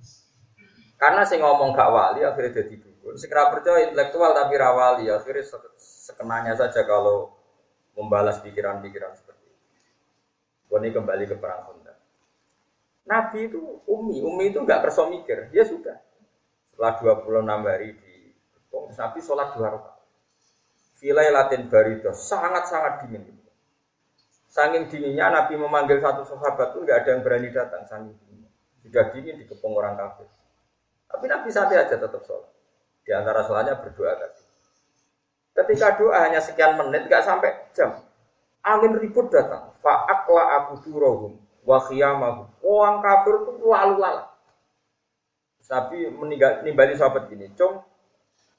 Karena 0.95 1.27
saya 1.27 1.43
ngomong 1.43 1.75
gak 1.75 1.91
wali 1.91 2.23
akhirnya 2.23 2.63
jadi 2.63 2.75
dukun. 2.79 3.19
Segera 3.19 3.51
percaya 3.51 3.87
intelektual 3.87 4.31
tapi 4.31 4.55
rawali 4.55 5.11
akhirnya 5.11 5.43
sekenanya 5.75 6.55
saja 6.55 6.87
kalau 6.87 7.35
membalas 7.99 8.39
pikiran-pikiran 8.39 9.11
seperti 9.15 9.43
itu. 9.51 9.67
Ini 10.73 10.89
kembali 10.95 11.23
ke 11.27 11.35
perang 11.35 11.73
Nabi 13.03 13.51
itu 13.51 13.59
umi, 13.83 14.23
umi 14.23 14.55
itu 14.55 14.63
nggak 14.63 14.87
kerso 14.87 15.11
mikir, 15.11 15.51
dia 15.51 15.67
sudah. 15.67 15.99
Setelah 16.71 17.19
26 17.19 17.67
hari 17.67 17.89
di 17.99 18.15
Nabi 18.71 19.19
sholat 19.19 19.53
dua 19.53 19.75
rakaat. 19.75 20.01
Filai 20.97 21.27
latin 21.35 21.67
barido 21.67 22.15
sangat-sangat 22.15 23.03
dingin. 23.05 23.42
Saking 24.53 24.85
dinginnya 24.85 25.33
Nabi 25.33 25.57
memanggil 25.57 25.97
satu 25.97 26.21
sahabat 26.21 26.77
itu 26.77 26.85
nggak 26.85 26.97
ada 27.01 27.09
yang 27.09 27.21
berani 27.25 27.49
datang. 27.49 27.81
Saking 27.89 28.13
dinginnya. 28.13 28.49
Sudah 28.85 29.09
dingin 29.09 29.41
dikepung 29.41 29.73
orang 29.73 29.97
kafir. 29.97 30.29
Tapi 31.09 31.25
Nabi 31.25 31.49
santai 31.49 31.81
aja 31.81 31.97
tetap 31.97 32.21
sholat. 32.21 32.53
Di 33.01 33.09
antara 33.17 33.41
sholatnya 33.41 33.81
berdoa 33.81 34.13
tadi. 34.13 34.45
Ketika 35.57 35.97
doa 35.97 36.17
hanya 36.21 36.37
sekian 36.37 36.77
menit, 36.77 37.09
nggak 37.09 37.25
sampai 37.25 37.49
jam. 37.73 37.97
Angin 38.61 38.93
ribut 39.01 39.33
datang. 39.33 39.73
Fa'akla 39.81 40.43
aku 40.61 40.85
turohum 40.85 41.33
wa 41.65 41.77
khiyamahu. 41.89 42.45
Orang 42.61 43.01
kafir 43.01 43.33
itu 43.41 43.65
lalu 43.65 43.95
lalat. 43.97 44.27
Tapi 45.65 46.13
meninggal 46.13 46.61
nimbali 46.61 46.93
sahabat 46.93 47.25
gini, 47.31 47.49
cung 47.57 47.81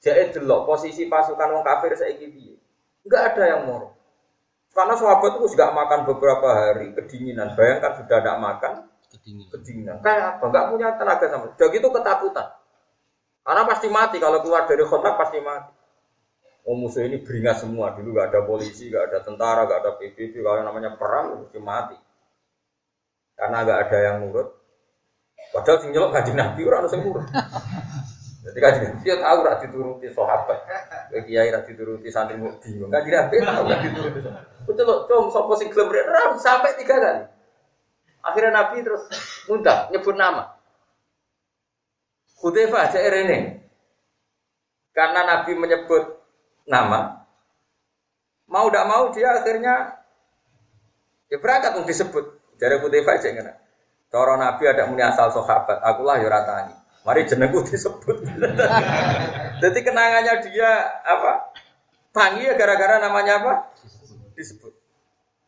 jadi 0.03 0.35
delok 0.35 0.67
posisi 0.67 1.07
pasukan 1.07 1.55
orang 1.55 1.63
kafir 1.63 1.95
saya 1.95 2.13
piye. 2.19 2.59
Enggak 3.07 3.31
ada 3.31 3.43
yang 3.55 3.61
moro. 3.63 3.94
Karena 4.75 4.93
sahabat 4.99 5.39
itu 5.39 5.55
juga 5.55 5.71
makan 5.71 5.99
beberapa 6.03 6.47
hari 6.51 6.91
kedinginan. 6.91 7.55
Bayangkan 7.55 8.03
sudah 8.03 8.19
tidak 8.19 8.37
makan 8.43 8.73
kedinginan. 9.07 9.49
kedinginan. 9.55 9.95
Kayak 10.03 10.37
apa? 10.37 10.43
Enggak 10.51 10.65
punya 10.75 10.87
tenaga 10.99 11.25
sama. 11.31 11.45
Udah 11.55 11.67
gitu 11.71 11.87
ketakutan. 11.87 12.47
Karena 13.45 13.61
pasti 13.63 13.87
mati 13.87 14.17
kalau 14.19 14.43
keluar 14.43 14.67
dari 14.67 14.83
kontrak 14.83 15.15
pasti 15.15 15.39
mati. 15.39 15.71
Oh 16.65 16.75
musuh 16.75 17.05
ini 17.05 17.21
beringat 17.21 17.61
semua 17.61 17.93
dulu 17.93 18.17
gak 18.17 18.33
ada 18.33 18.41
polisi, 18.41 18.89
gak 18.89 19.13
ada 19.13 19.21
tentara, 19.21 19.69
gak 19.69 19.85
ada 19.85 19.91
PBB, 20.01 20.41
kalau 20.41 20.65
namanya 20.65 20.97
perang 20.97 21.45
mesti 21.45 21.61
mati 21.61 21.93
karena 23.35 23.67
nggak 23.67 23.79
ada 23.87 23.97
yang 23.99 24.17
nurut. 24.23 24.47
Padahal 25.51 25.77
sing 25.83 25.91
nyelok 25.91 26.11
kanjeng 26.15 26.39
Nabi 26.39 26.61
ora 26.63 26.83
ono 26.83 26.89
sing 26.89 27.03
nurut. 27.03 27.27
Jadi 28.45 28.59
kan 28.61 28.73
dia 29.01 29.17
tahu 29.17 29.37
rak 29.41 29.65
dituruti 29.65 30.05
sahabat. 30.13 30.59
Kiai 31.25 31.49
rak 31.49 31.65
dituruti 31.65 32.13
santri 32.13 32.37
mau 32.37 32.53
bingung. 32.61 32.93
Kan 32.93 33.01
dia 33.01 33.25
tahu 33.25 33.65
rak 33.65 33.81
dituruti. 33.89 34.19
Betul 34.69 34.85
loh, 34.85 34.97
com 35.09 35.33
sopo 35.33 35.57
sing 35.57 35.73
gelem 35.73 36.37
sampai 36.37 36.77
tiga 36.77 37.01
kali. 37.01 37.23
Akhirnya 38.21 38.51
Nabi 38.53 38.85
terus 38.85 39.05
mudah 39.49 39.89
nyebut 39.89 40.13
nama. 40.13 40.57
Hudzaifah 42.41 42.89
aja 42.89 42.99
ini. 43.01 43.61
Karena 44.93 45.21
Nabi 45.25 45.51
menyebut 45.57 46.23
nama, 46.69 47.27
mau 48.47 48.69
tidak 48.69 48.85
mau 48.87 49.11
dia 49.11 49.27
akhirnya 49.27 50.01
ya 51.29 51.37
berangkat 51.41 51.77
untuk 51.77 51.89
disebut. 51.89 52.25
Jadi 52.61 52.77
Hudzaifah 52.81 53.13
aja 53.17 53.29
ngene. 53.33 53.53
Cara 54.13 54.33
Nabi 54.37 54.63
ada 54.69 54.85
muni 54.85 55.01
asal 55.01 55.33
sahabat, 55.33 55.81
akulah 55.81 56.21
ya 56.21 56.29
ratani. 56.29 56.84
Mari 57.05 57.21
jenengku 57.29 57.61
disebut. 57.61 58.17
Jadi 59.61 59.79
kenangannya 59.85 60.41
dia 60.49 60.69
apa? 61.05 61.53
Tangi 62.09 62.49
ya 62.49 62.57
gara-gara 62.57 62.97
namanya 62.97 63.45
apa? 63.45 63.53
Disebut. 64.33 64.73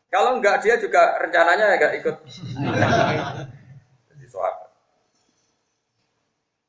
Kalau 0.08 0.38
enggak 0.38 0.62
dia 0.62 0.78
juga 0.78 1.18
rencananya 1.18 1.74
enggak 1.74 1.98
ikut. 1.98 2.16
Jadi 4.14 4.24
sahabat. 4.30 4.70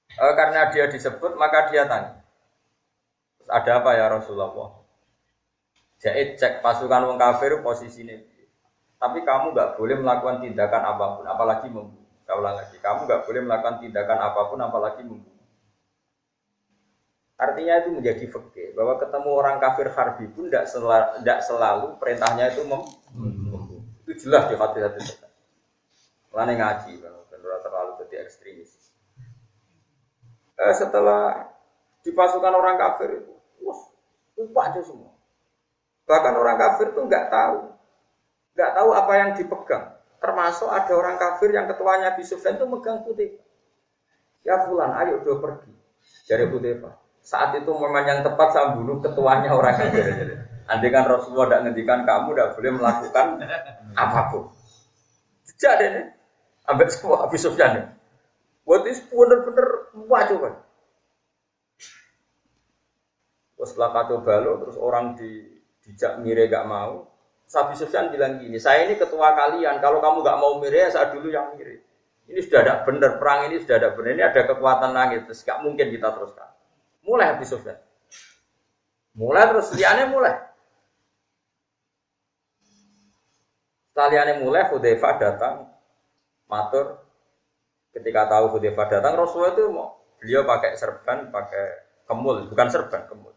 E, 0.10 0.26
karena 0.36 0.62
dia 0.74 0.86
disebut 0.90 1.38
maka 1.38 1.70
dia 1.70 1.86
tanya. 1.86 2.20
Ada 3.46 3.86
apa 3.86 3.94
ya 3.94 4.10
Rasulullah? 4.10 4.82
Jadi 6.02 6.34
cek 6.34 6.66
pasukan 6.66 7.14
wong 7.14 7.18
kafir 7.22 7.62
posisinya 7.62 8.18
tapi 9.00 9.24
kamu 9.24 9.56
nggak 9.56 9.80
boleh 9.80 9.96
melakukan 9.96 10.44
tindakan 10.44 10.84
apa 10.84 11.06
pun, 11.16 11.24
apalagi 11.24 11.72
membunuh. 11.72 11.99
Saya 12.30 12.46
ulang 12.46 12.62
lagi, 12.62 12.78
kamu 12.78 13.10
nggak 13.10 13.26
boleh 13.26 13.42
melakukan 13.42 13.76
tindakan 13.82 14.20
apa 14.22 14.42
pun, 14.54 14.62
apalagi 14.62 15.02
membunuh. 15.02 15.50
Artinya 17.42 17.82
itu 17.82 17.90
menjadi 17.90 18.26
fakir 18.30 18.78
bahwa 18.78 19.02
ketemu 19.02 19.30
orang 19.34 19.58
kafir 19.58 19.90
harbi 19.90 20.30
pun 20.30 20.46
tidak 20.46 20.70
selalu, 20.70 21.26
selalu 21.26 21.88
perintahnya 21.98 22.54
itu 22.54 22.62
membunuh. 22.70 23.82
Itu 24.06 24.14
jelas 24.30 24.46
di 24.46 24.62
hati-hati 24.62 25.02
kita. 25.02 25.26
Lain 26.38 26.54
ngaji, 26.54 27.02
benar 27.02 27.58
terlalu 27.66 27.92
jadi 28.06 28.30
ekstremis. 28.30 28.94
Eh, 30.54 30.74
setelah 30.78 31.50
dipasukan 32.06 32.54
orang 32.54 32.78
kafir 32.78 33.26
itu, 33.26 33.34
wah, 33.66 33.90
lupa 34.38 34.70
aja 34.70 34.86
semua. 34.86 35.18
Bahkan 36.06 36.34
orang 36.38 36.62
kafir 36.62 36.94
itu 36.94 37.02
nggak 37.02 37.34
tahu 37.34 37.74
nggak 38.54 38.72
tahu 38.78 38.90
apa 38.94 39.14
yang 39.18 39.30
dipegang. 39.34 39.98
Termasuk 40.20 40.68
ada 40.68 40.92
orang 40.92 41.16
kafir 41.16 41.56
yang 41.56 41.66
ketuanya 41.72 42.12
Abi 42.12 42.24
Sufyan 42.28 42.60
itu 42.60 42.68
megang 42.68 43.08
putih. 43.08 43.40
Ya 44.44 44.60
fulan, 44.68 44.92
ayo 45.00 45.24
udah 45.24 45.38
pergi. 45.40 45.72
Jadi 46.28 46.44
putih 46.52 46.84
Saat 47.24 47.56
itu 47.56 47.72
momen 47.72 48.04
yang 48.04 48.24
tepat 48.24 48.56
saya 48.56 48.76
bunuh 48.76 49.00
ketuanya 49.00 49.56
orang 49.56 49.76
kafir. 49.76 50.06
Andai 50.70 50.94
kan 50.94 51.10
Rasulullah 51.10 51.50
tidak 51.50 51.62
ngendikan 51.66 52.00
kamu 52.06 52.30
tidak 52.36 52.50
boleh 52.54 52.72
melakukan 52.78 53.28
apa 53.98 54.20
pun. 54.30 54.44
Sejak 55.48 55.82
deh 55.82 55.90
nih, 55.98 56.06
ambil 56.70 56.88
semua 56.94 57.26
Abi 57.26 57.38
Sufyan. 57.42 57.98
Buat 58.68 58.86
itu 58.86 59.02
bener-bener 59.10 59.90
coba. 59.98 60.50
Setelah 63.60 63.90
kacau 63.92 64.22
balo, 64.24 64.62
terus 64.62 64.78
orang 64.78 65.18
di 65.18 65.60
dijak 65.84 66.22
mire 66.22 66.46
gak 66.48 66.70
mau, 66.70 67.10
Sabi 67.50 67.74
Sufyan 67.74 68.14
bilang 68.14 68.38
gini, 68.38 68.62
saya 68.62 68.86
ini 68.86 68.94
ketua 68.94 69.34
kalian, 69.34 69.82
kalau 69.82 69.98
kamu 69.98 70.22
nggak 70.22 70.38
mau 70.38 70.62
mirip, 70.62 70.86
ya 70.86 70.90
saya 70.94 71.10
dulu 71.10 71.34
yang 71.34 71.58
mirip. 71.58 71.82
Ini 72.30 72.46
sudah 72.46 72.62
ada 72.62 72.74
benar, 72.86 73.18
perang 73.18 73.50
ini 73.50 73.58
sudah 73.58 73.82
ada 73.82 73.90
benar, 73.98 74.14
ini 74.14 74.22
ada 74.22 74.42
kekuatan 74.46 74.94
langit, 74.94 75.26
terus 75.26 75.42
nggak 75.42 75.66
mungkin 75.66 75.90
kita 75.90 76.14
teruskan. 76.14 76.46
Mulai 77.02 77.34
Habis 77.34 77.50
Sufyan. 77.50 77.82
Mulai 79.18 79.50
terus, 79.50 79.74
liannya 79.74 80.06
mulai. 80.14 80.36
Setelah 83.90 84.38
mulai, 84.38 84.70
Hudayfa 84.70 85.10
datang, 85.18 85.74
matur. 86.46 87.02
Ketika 87.90 88.30
tahu 88.30 88.62
Hudayfa 88.62 88.94
datang, 88.94 89.18
Rasulullah 89.18 89.58
itu 89.58 89.66
mau, 89.74 89.98
beliau 90.22 90.46
pakai 90.46 90.78
serban, 90.78 91.34
pakai 91.34 91.66
kemul, 92.06 92.46
bukan 92.46 92.68
serban, 92.70 93.10
kemul. 93.10 93.29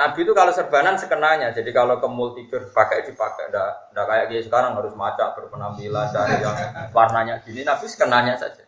Nabi 0.00 0.24
itu 0.24 0.32
kalau 0.32 0.48
serbanan 0.48 0.96
sekenanya, 0.96 1.52
jadi 1.52 1.76
kalau 1.76 2.00
kemul 2.00 2.32
tidur 2.32 2.72
pakai 2.72 3.04
dipakai, 3.04 3.52
ndak 3.52 3.92
kayak 3.92 4.32
dia 4.32 4.40
sekarang 4.40 4.72
harus 4.72 4.96
macak 4.96 5.36
berpenampilan 5.36 6.08
cari 6.08 6.40
yang 6.40 6.56
warnanya 6.96 7.36
gini. 7.44 7.60
Nabi 7.68 7.84
sekenanya 7.84 8.32
saja. 8.40 8.64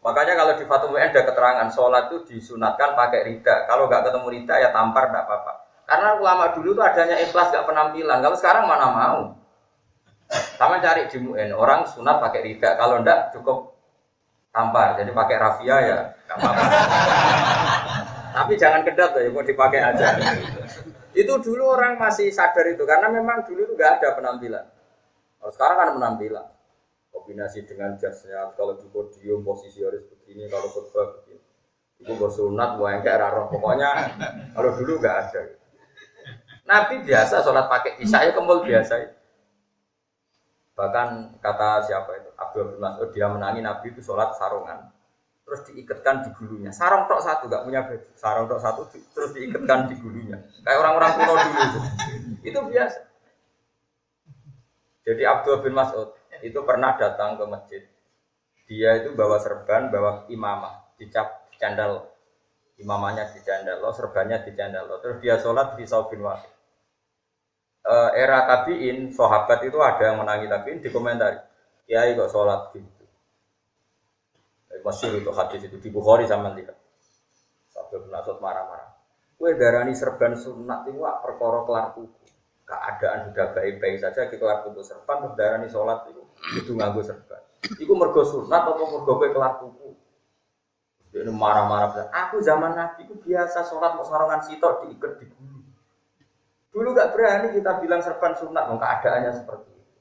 Makanya 0.00 0.40
kalau 0.40 0.56
di 0.56 0.64
Fatum 0.64 0.96
ada 0.96 1.20
keterangan 1.20 1.68
sholat 1.68 2.08
itu 2.08 2.24
disunatkan 2.32 2.96
pakai 2.96 3.28
rida. 3.28 3.68
Kalau 3.68 3.92
nggak 3.92 4.08
ketemu 4.08 4.26
rida 4.40 4.54
ya 4.56 4.72
tampar 4.72 5.12
ndak 5.12 5.28
apa-apa. 5.28 5.52
Karena 5.84 6.16
ulama 6.16 6.44
dulu 6.56 6.72
itu 6.72 6.80
adanya 6.80 7.20
ikhlas 7.20 7.52
nggak 7.52 7.68
penampilan. 7.68 8.18
Kalau 8.24 8.36
sekarang 8.40 8.64
mana 8.64 8.88
mau? 8.88 9.20
Sama 10.56 10.80
cari 10.80 11.12
di 11.12 11.18
mu'in, 11.20 11.52
orang 11.52 11.84
sunat 11.84 12.24
pakai 12.24 12.40
rida. 12.40 12.72
Kalau 12.80 13.04
ndak 13.04 13.36
cukup 13.36 13.76
tampar. 14.48 14.96
Jadi 14.96 15.12
pakai 15.12 15.36
rafia 15.36 15.76
ya 15.76 15.98
nggak 16.24 16.36
apa-apa. 16.40 16.64
Tapi 18.38 18.54
jangan 18.54 18.86
kedat 18.86 19.18
ya, 19.18 19.34
mau 19.34 19.42
dipakai 19.42 19.82
aja. 19.82 20.14
itu 21.18 21.34
dulu 21.42 21.74
orang 21.74 21.98
masih 21.98 22.30
sadar 22.30 22.70
itu 22.70 22.86
karena 22.86 23.10
memang 23.10 23.42
dulu 23.42 23.74
nggak 23.74 23.98
ada 23.98 24.14
penampilan. 24.14 24.62
Kalau 25.42 25.50
sekarang 25.50 25.76
kan 25.82 25.88
penampilan. 25.98 26.46
Kombinasi 27.10 27.66
dengan 27.66 27.98
jasnya, 27.98 28.54
kalau 28.54 28.78
di 28.78 28.86
podium 28.94 29.42
posisi 29.42 29.82
harus 29.82 30.06
begini, 30.06 30.46
kalau 30.46 30.70
khutbah 30.70 31.18
begini. 31.18 31.42
Itu 31.98 32.14
bersunat, 32.14 32.78
mau 32.78 32.86
kayak 32.86 33.26
roh. 33.34 33.50
Pokoknya 33.50 33.90
kalau 34.54 34.70
dulu 34.78 35.02
nggak 35.02 35.16
ada. 35.18 35.42
Nabi 36.68 37.02
biasa 37.02 37.42
sholat 37.42 37.66
pakai 37.66 37.98
isya 37.98 38.28
ya 38.28 38.30
kemul 38.36 38.62
biasa. 38.62 38.94
Bahkan 40.78 41.42
kata 41.42 41.82
siapa 41.90 42.12
itu 42.22 42.30
Abdul 42.38 42.78
Mas'ud 42.78 43.10
dia 43.10 43.26
menangi 43.26 43.64
Nabi 43.64 43.90
itu 43.90 44.04
sholat 44.04 44.30
sarungan 44.38 44.94
terus 45.48 45.64
diikatkan 45.64 46.28
di 46.28 46.30
gulunya. 46.36 46.68
Sarong 46.68 47.08
tok 47.08 47.24
satu, 47.24 47.48
nggak 47.48 47.64
punya 47.64 47.80
baju. 47.88 48.08
Sarong 48.20 48.44
tok 48.44 48.60
satu 48.60 48.84
terus 48.92 49.32
diikatkan 49.32 49.88
di 49.88 49.96
gulunya. 49.96 50.36
Kayak 50.60 50.78
orang-orang 50.84 51.10
kuno 51.16 51.32
dulu 51.40 51.56
itu. 51.64 51.80
Itu 52.52 52.58
biasa. 52.68 53.00
Jadi 55.08 55.22
Abdul 55.24 55.64
bin 55.64 55.72
Mas'ud 55.72 56.12
itu 56.44 56.60
pernah 56.68 56.92
datang 57.00 57.40
ke 57.40 57.44
masjid. 57.48 57.82
Dia 58.68 59.00
itu 59.00 59.16
bawa 59.16 59.40
serban, 59.40 59.88
bawa 59.88 60.28
imamah, 60.28 60.92
dicap 61.00 61.48
candal. 61.56 62.12
Imamahnya 62.76 63.32
di 63.32 63.40
candal, 63.40 63.80
serbannya 63.96 64.44
di 64.44 64.52
candal. 64.52 65.00
Terus 65.00 65.16
dia 65.24 65.40
sholat 65.40 65.80
di 65.80 65.88
saubin 65.88 66.20
wahid. 66.20 66.52
E, 67.82 67.94
era 68.20 68.44
tabiin, 68.44 69.10
sahabat 69.10 69.64
itu 69.64 69.80
ada 69.80 70.12
yang 70.12 70.20
menangi 70.20 70.46
tabiin 70.46 70.84
di 70.84 70.92
komentar. 70.92 71.48
Ya, 71.88 72.04
kok 72.12 72.28
sholat 72.28 72.76
gitu 72.76 72.97
Masyur 74.88 75.20
itu 75.20 75.30
hadis 75.36 75.60
itu 75.68 75.76
di 75.80 75.88
Bukhari 75.92 76.24
sama 76.24 76.56
lihat. 76.56 76.72
Sampai 77.68 78.00
penasut 78.08 78.40
marah-marah. 78.40 78.88
Kue 79.36 79.52
darani 79.54 79.92
serban 79.92 80.32
sunat 80.32 80.88
itu 80.88 80.98
wak 80.98 81.20
perkara 81.20 81.62
kelar 81.68 81.86
tuku. 81.92 82.24
Keadaan 82.64 83.28
sudah 83.28 83.46
baik-baik 83.52 83.96
saja 84.00 84.28
kita 84.28 84.40
kelar 84.40 84.64
tuku 84.64 84.80
serban 84.80 85.24
terus 85.24 85.34
darani 85.36 85.68
sholat 85.68 86.08
itu 86.08 86.24
itu 86.56 86.72
nganggo 86.72 87.04
serban. 87.04 87.40
Iku 87.78 87.92
mergo 87.96 88.24
sunat 88.24 88.64
atau 88.64 88.88
mergo 88.88 89.12
kue 89.20 89.28
kelar 89.28 89.60
tuku. 89.60 89.88
Dia 91.12 91.24
marah-marah. 91.28 92.12
Aku 92.28 92.40
zaman 92.40 92.76
Nabi 92.76 93.08
itu 93.08 93.16
biasa 93.16 93.64
sholat 93.68 93.96
mau 93.96 94.04
sarongan 94.04 94.40
sitok 94.44 94.88
diikat 94.88 95.20
di 95.20 95.26
bulu. 95.32 95.60
Dulu 96.68 96.88
gak 96.92 97.16
berani 97.16 97.56
kita 97.56 97.80
bilang 97.80 98.04
serban 98.04 98.36
sunat, 98.36 98.68
keadaannya 98.68 99.32
seperti 99.32 99.72
itu. 99.72 99.96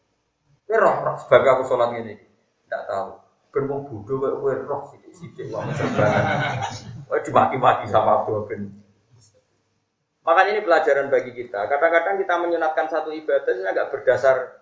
Kue 0.67 0.75
roh, 0.79 0.95
roh 0.99 1.15
sebagai 1.15 1.59
aku 1.59 1.63
sholat 1.63 1.95
ini, 1.95 2.19
tidak 2.67 2.83
tahu 2.91 3.26
ben 3.51 3.63
wong 3.65 3.81
bodho 3.87 4.19
kok 4.19 4.33
kowe 4.43 4.53
roh 4.53 4.81
sithik-sithik 4.91 5.47
wong 5.49 5.71
sembarangan. 5.73 6.37
Kowe 7.07 7.19
dimaki-maki 7.23 7.85
sama 7.87 8.21
Abdul 8.21 8.45
bin. 8.45 8.61
Makanya 10.27 10.59
ini 10.59 10.61
pelajaran 10.61 11.07
bagi 11.07 11.31
kita. 11.31 11.71
Kadang-kadang 11.71 12.19
kita 12.19 12.33
menyunatkan 12.35 12.85
satu 12.91 13.15
ibadah 13.15 13.53
ini 13.55 13.63
agak 13.63 13.87
berdasar 13.95 14.59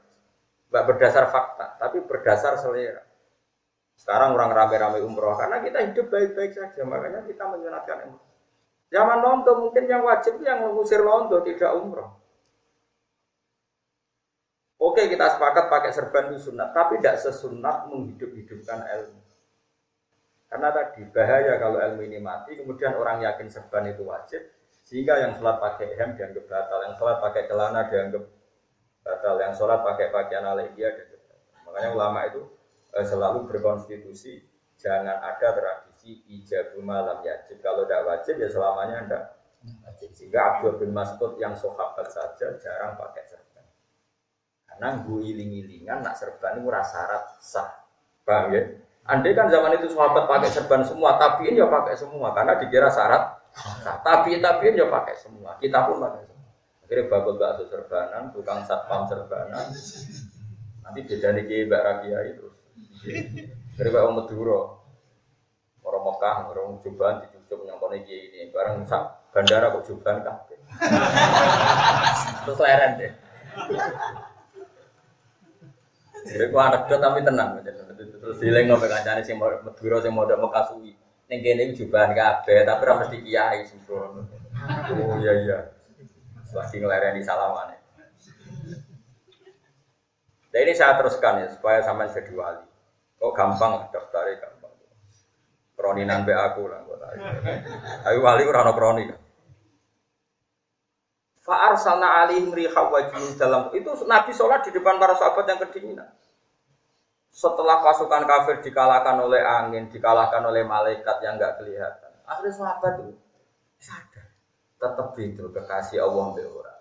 nggak 0.69 0.85
berdasar 0.85 1.25
fakta, 1.33 1.77
tapi 1.81 2.05
berdasar 2.05 2.61
selera. 2.61 3.01
Sekarang 3.95 4.35
orang 4.35 4.51
rame-rame 4.51 4.99
umroh 5.01 5.33
karena 5.39 5.63
kita 5.63 5.79
hidup 5.89 6.11
baik-baik 6.11 6.51
saja, 6.51 6.81
makanya 6.83 7.23
kita 7.25 7.47
menyunatkan 7.47 8.11
umroh. 8.11 8.27
Zaman 8.93 9.19
nonton 9.23 9.55
mungkin 9.65 9.89
yang 9.89 10.05
wajib 10.05 10.37
yang 10.45 10.61
mengusir 10.61 11.01
nonton 11.01 11.41
tidak 11.41 11.71
umroh. 11.73 12.24
Oke 14.75 15.07
kita 15.07 15.39
sepakat 15.39 15.71
pakai 15.71 15.91
serban 15.95 16.35
itu 16.35 16.51
sunat, 16.51 16.75
tapi 16.75 16.99
tidak 16.99 17.23
sesunat 17.23 17.87
menghidup-hidupkan 17.87 18.83
ilmu. 18.83 19.23
Karena 20.51 20.69
tadi 20.71 21.07
bahaya 21.09 21.55
kalau 21.57 21.79
ilmu 21.79 22.03
ini 22.03 22.19
mati, 22.19 22.59
kemudian 22.59 22.95
orang 22.99 23.23
yakin 23.23 23.47
serban 23.47 23.87
itu 23.87 24.03
wajib, 24.03 24.43
sehingga 24.83 25.17
yang 25.17 25.31
sholat 25.33 25.57
pakai 25.63 25.95
hem 25.95 26.13
dianggap 26.19 26.45
batal, 26.45 26.79
yang 26.85 26.95
sholat 26.99 27.17
pakai 27.23 27.47
celana 27.47 27.87
dianggap 27.87 28.23
batal, 29.01 29.35
yang 29.39 29.53
sholat 29.55 29.79
pakai 29.81 30.11
pakaian 30.11 30.43
dia 30.75 30.89
dianggap 30.91 31.21
batal. 31.23 31.39
Makanya 31.65 31.89
ulama 31.95 32.19
itu 32.27 32.41
eh, 32.93 33.05
selalu 33.07 33.39
berkonstitusi, 33.47 34.43
jangan 34.75 35.23
ada 35.23 35.55
tradisi 35.55 36.23
ijab 36.35 36.75
malam 36.83 37.23
yajib. 37.23 37.63
Kalau 37.63 37.87
tidak 37.87 38.05
wajib 38.05 38.35
ya 38.37 38.47
selamanya 38.51 38.97
tidak 39.07 39.23
wajib. 39.87 40.09
Sehingga 40.11 40.39
Abdul 40.55 40.83
bin 40.83 40.91
Mas'ud 40.91 41.39
yang 41.39 41.55
sahabat 41.55 42.11
saja 42.11 42.59
jarang 42.59 42.99
pakai 42.99 43.23
serban. 43.25 43.44
Karena 44.75 44.99
gue 45.07 45.19
iling-ilingan 45.23 46.03
nak 46.03 46.19
serban 46.19 46.59
itu 46.59 46.67
syarat 46.67 47.23
sah. 47.39 47.87
Paham 48.27 48.51
ya? 48.51 48.61
Andai 49.05 49.37
kan 49.37 49.47
zaman 49.47 49.77
itu 49.77 49.93
sahabat 49.93 50.25
pakai 50.27 50.49
serban 50.51 50.81
semua, 50.83 51.15
tapi 51.15 51.47
ini 51.47 51.61
ya 51.61 51.69
pakai 51.69 51.93
semua 51.95 52.33
karena 52.35 52.57
dikira 52.59 52.91
syarat. 52.91 53.37
Nah, 53.85 54.01
tapi 54.03 54.41
tapi 54.43 54.75
ya 54.75 54.89
pakai 54.91 55.15
semua. 55.15 55.55
Kita 55.61 55.87
pun 55.87 56.01
pakai 56.01 56.27
semua. 56.27 56.49
Akhirnya 56.83 57.09
bakul 57.09 57.39
bakso 57.39 57.63
serbanan, 57.71 58.33
tukang 58.35 58.65
satpam 58.65 59.07
serbanan. 59.07 59.71
Nanti 60.83 60.99
beda 61.05 61.33
nih 61.33 61.65
Mbak 61.65 61.81
Rakia 61.81 62.19
itu. 62.29 62.47
Dari 63.77 63.89
Mbak 63.89 64.03
Madura, 64.13 64.61
orang 65.85 66.03
Mekah, 66.05 66.37
orang 66.49 66.77
Juban 66.81 67.21
dicucuk 67.25 67.65
yang 67.65 67.77
kone 67.77 68.01
ini, 68.01 68.49
barang 68.49 68.85
sak 68.89 69.33
bandara 69.33 69.73
kok 69.73 69.85
Juban 69.85 70.21
kan. 70.25 70.45
Terus 72.45 72.59
leren 72.61 72.91
deh. 72.97 73.13
Jadi 76.25 76.49
gua 76.49 76.73
anekdot 76.73 76.97
tapi 76.97 77.21
tenang, 77.21 77.61
terus 77.61 78.41
dileng 78.41 78.65
ngopi 78.65 78.89
kancane 78.89 79.21
sing 79.21 79.37
Madura 79.37 80.01
sing 80.01 80.09
modok 80.09 80.41
Mekah 80.41 80.63
suwi. 80.73 80.97
Ning 81.29 81.39
kene 81.41 81.69
iki 81.69 81.85
jubahan 81.85 82.17
kabeh, 82.17 82.65
tapi 82.65 82.81
ora 82.85 83.01
mesti 83.05 83.17
kiai 83.21 83.61
sembrono. 83.65 84.25
Oh 84.89 85.17
iya 85.21 85.33
iya. 85.45 85.57
Lagi 86.53 86.81
ngelereni 86.81 87.21
salamane. 87.21 87.77
Nah 90.49 90.59
ini 90.63 90.73
saya 90.73 90.97
teruskan 90.97 91.45
ya 91.45 91.47
supaya 91.53 91.81
sampai 91.85 92.09
jadi 92.09 92.31
wali. 92.33 92.65
Kok 93.21 93.33
gampang 93.33 93.89
daftarnya 93.93 94.41
gampang. 94.41 94.73
Kroninan 95.77 96.25
be 96.25 96.33
aku 96.33 96.69
lah. 96.69 96.81
Tapi 98.01 98.17
wali 98.17 98.43
ora 98.45 98.65
ono 98.65 98.73
kroni 98.73 99.03
kan. 99.09 99.19
Fa'arsalna 101.45 102.25
alihim 102.25 102.49
riha 102.57 102.81
wajin 102.89 103.37
dalam 103.37 103.69
itu 103.77 103.93
Nabi 104.09 104.33
sholat 104.33 104.65
di 104.65 104.73
depan 104.73 104.97
para 104.97 105.13
sahabat 105.13 105.45
yang 105.45 105.61
kedinginan. 105.61 106.09
Setelah 107.29 107.85
pasukan 107.85 108.25
kafir 108.25 108.65
dikalahkan 108.65 109.21
oleh 109.21 109.45
angin, 109.45 109.85
dikalahkan 109.93 110.41
oleh 110.41 110.65
malaikat 110.65 111.21
yang 111.21 111.37
nggak 111.37 111.61
kelihatan. 111.61 112.11
Akhirnya 112.25 112.49
sahabat 112.49 112.93
itu 113.05 113.13
sadar. 113.77 114.33
Tetap 114.81 115.13
itu 115.21 115.45
kekasih 115.53 116.01
Allah 116.01 116.33
orang. 116.33 116.79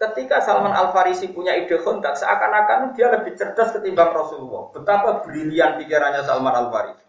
Ketika 0.00 0.40
Salman 0.40 0.72
Al 0.72 0.96
Farisi 0.96 1.28
punya 1.28 1.52
ide 1.52 1.76
kontak, 1.84 2.16
seakan-akan 2.16 2.96
dia 2.96 3.12
lebih 3.12 3.36
cerdas 3.36 3.68
ketimbang 3.76 4.16
Rasulullah. 4.16 4.72
Betapa 4.72 5.28
brilian 5.28 5.76
pikirannya 5.76 6.24
Salman 6.24 6.56
Al 6.56 6.72
Farisi. 6.72 7.04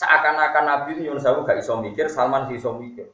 Seakan-akan 0.00 0.64
Nabi 0.64 1.04
Yunus 1.04 1.28
gak 1.28 1.60
iso 1.60 1.76
mikir, 1.76 2.08
Salman 2.08 2.48
iso 2.56 2.72
mikir 2.72 3.12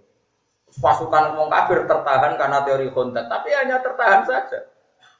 pasukan 0.80 1.36
wong 1.36 1.52
kafir 1.52 1.84
tertahan 1.84 2.32
karena 2.40 2.64
teori 2.64 2.88
kontak, 2.94 3.28
tapi 3.28 3.52
hanya 3.52 3.82
tertahan 3.84 4.24
saja. 4.24 4.72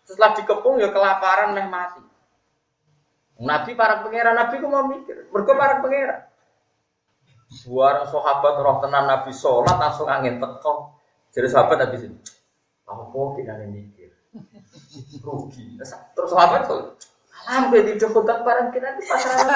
Setelah 0.07 0.33
dikepung 0.39 0.81
ya 0.81 0.89
kelaparan 0.89 1.53
meh 1.53 1.69
mati. 1.69 2.01
Nabi 3.43 3.75
para 3.75 4.01
pangeran 4.07 4.39
Nabi 4.39 4.55
ku 4.63 4.69
mau 4.71 4.87
mikir, 4.89 5.29
mergo 5.29 5.53
para 5.59 5.83
pangeran. 5.83 6.21
Buar 7.69 8.09
sahabat 8.09 8.55
roh 8.65 8.81
tenan 8.81 9.05
Nabi 9.05 9.33
sholat 9.35 9.77
langsung 9.77 10.09
angin 10.09 10.41
teko. 10.41 10.97
Jadi 11.33 11.49
sahabat 11.53 11.77
Nabi 11.85 11.97
sini, 12.01 12.17
apa 12.89 13.21
kita 13.37 13.53
mikir? 13.69 14.11
Rugi. 15.27 15.77
Terus 16.17 16.29
sahabat 16.33 16.65
tuh, 16.65 16.97
alam 17.45 17.73
di 17.73 17.97
kontak 18.01 18.41
barang 18.41 18.69
kita 18.73 18.89
di 18.97 19.03
pasaran. 19.05 19.49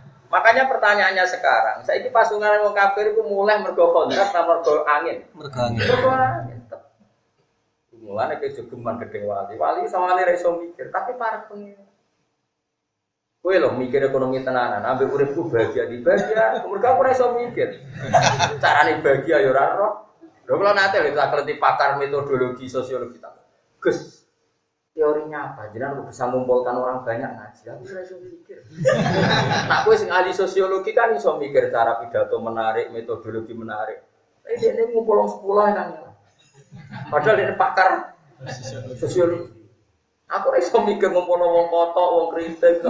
Makanya 0.36 0.68
pertanyaannya 0.68 1.24
sekarang, 1.24 1.80
saya 1.80 2.04
ini 2.04 2.12
pasungan 2.12 2.60
orang 2.60 2.76
kafir 2.76 3.16
itu 3.16 3.24
mulai 3.24 3.56
mergo 3.56 3.88
kontrak 3.88 4.28
atau 4.28 4.44
mergo 4.44 4.84
angin? 4.84 5.24
Mergo 5.32 5.60
angin. 5.64 5.80
Mergo 5.80 6.10
angin. 6.12 6.58
Mulai 7.96 8.36
ke 8.36 8.52
jogeman 8.52 9.00
gede 9.00 9.24
wali, 9.24 9.56
wali 9.56 9.88
sama 9.88 10.12
wali 10.12 10.28
reso 10.28 10.60
mikir, 10.60 10.92
tapi 10.92 11.16
para 11.16 11.48
pengen. 11.48 11.80
Kue 13.40 13.56
loh 13.56 13.72
mikir 13.72 14.04
ekonomi 14.04 14.44
tenanan, 14.44 14.84
ambil 14.84 15.16
uripku 15.16 15.48
bahagia 15.48 15.88
di 15.88 16.04
bahagia, 16.04 16.60
mereka 16.68 16.92
aku 16.92 17.02
reso 17.08 17.32
mikir. 17.32 17.80
Carane 18.62 19.00
bahagia 19.00 19.40
ya 19.40 19.48
ora 19.48 19.72
roh. 19.72 19.92
Lho 20.44 20.54
kalau 20.60 20.76
nanti 20.76 21.00
kita 21.00 21.32
keleti 21.32 21.54
pakar 21.56 21.96
metodologi 21.96 22.68
sosiologi 22.68 23.18
tak. 23.18 23.40
Gus, 23.80 24.25
teorinya 24.96 25.52
apa? 25.52 25.68
Jadi 25.76 25.84
aku 25.84 26.08
bisa 26.08 26.24
mengumpulkan 26.32 26.72
orang 26.72 27.04
banyak 27.04 27.30
ngaji. 27.36 27.62
Aku 27.68 27.80
bisa 27.84 28.16
mikir. 28.16 28.58
Nah, 29.66 29.82
aku 29.82 29.92
sing 29.98 30.08
ahli 30.08 30.32
sosiologi 30.32 30.96
kan 30.96 31.12
bisa 31.12 31.36
mikir 31.36 31.68
cara 31.68 32.00
pidato 32.00 32.40
menarik, 32.40 32.88
metodologi 32.88 33.52
menarik. 33.52 34.00
Tapi 34.40 34.56
dia 34.62 34.72
ini 34.72 34.94
ngumpul 34.94 35.26
sepuluh 35.28 35.68
kan. 35.74 36.16
Padahal 37.12 37.36
dia 37.36 37.52
pakar 37.58 38.16
sosiologi. 38.96 39.52
Aku 40.26 40.50
bisa 40.56 40.80
mikir 40.80 41.12
ngumpul 41.12 41.38
wong 41.38 41.68
kotok, 41.70 42.08
wong 42.16 42.26
kritik, 42.34 42.82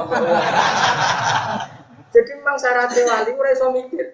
Jadi 2.15 2.31
memang 2.33 2.57
syaratnya 2.57 3.03
wali, 3.05 3.31
aku 3.35 3.43
bisa 3.45 3.67
mikir. 3.69 4.07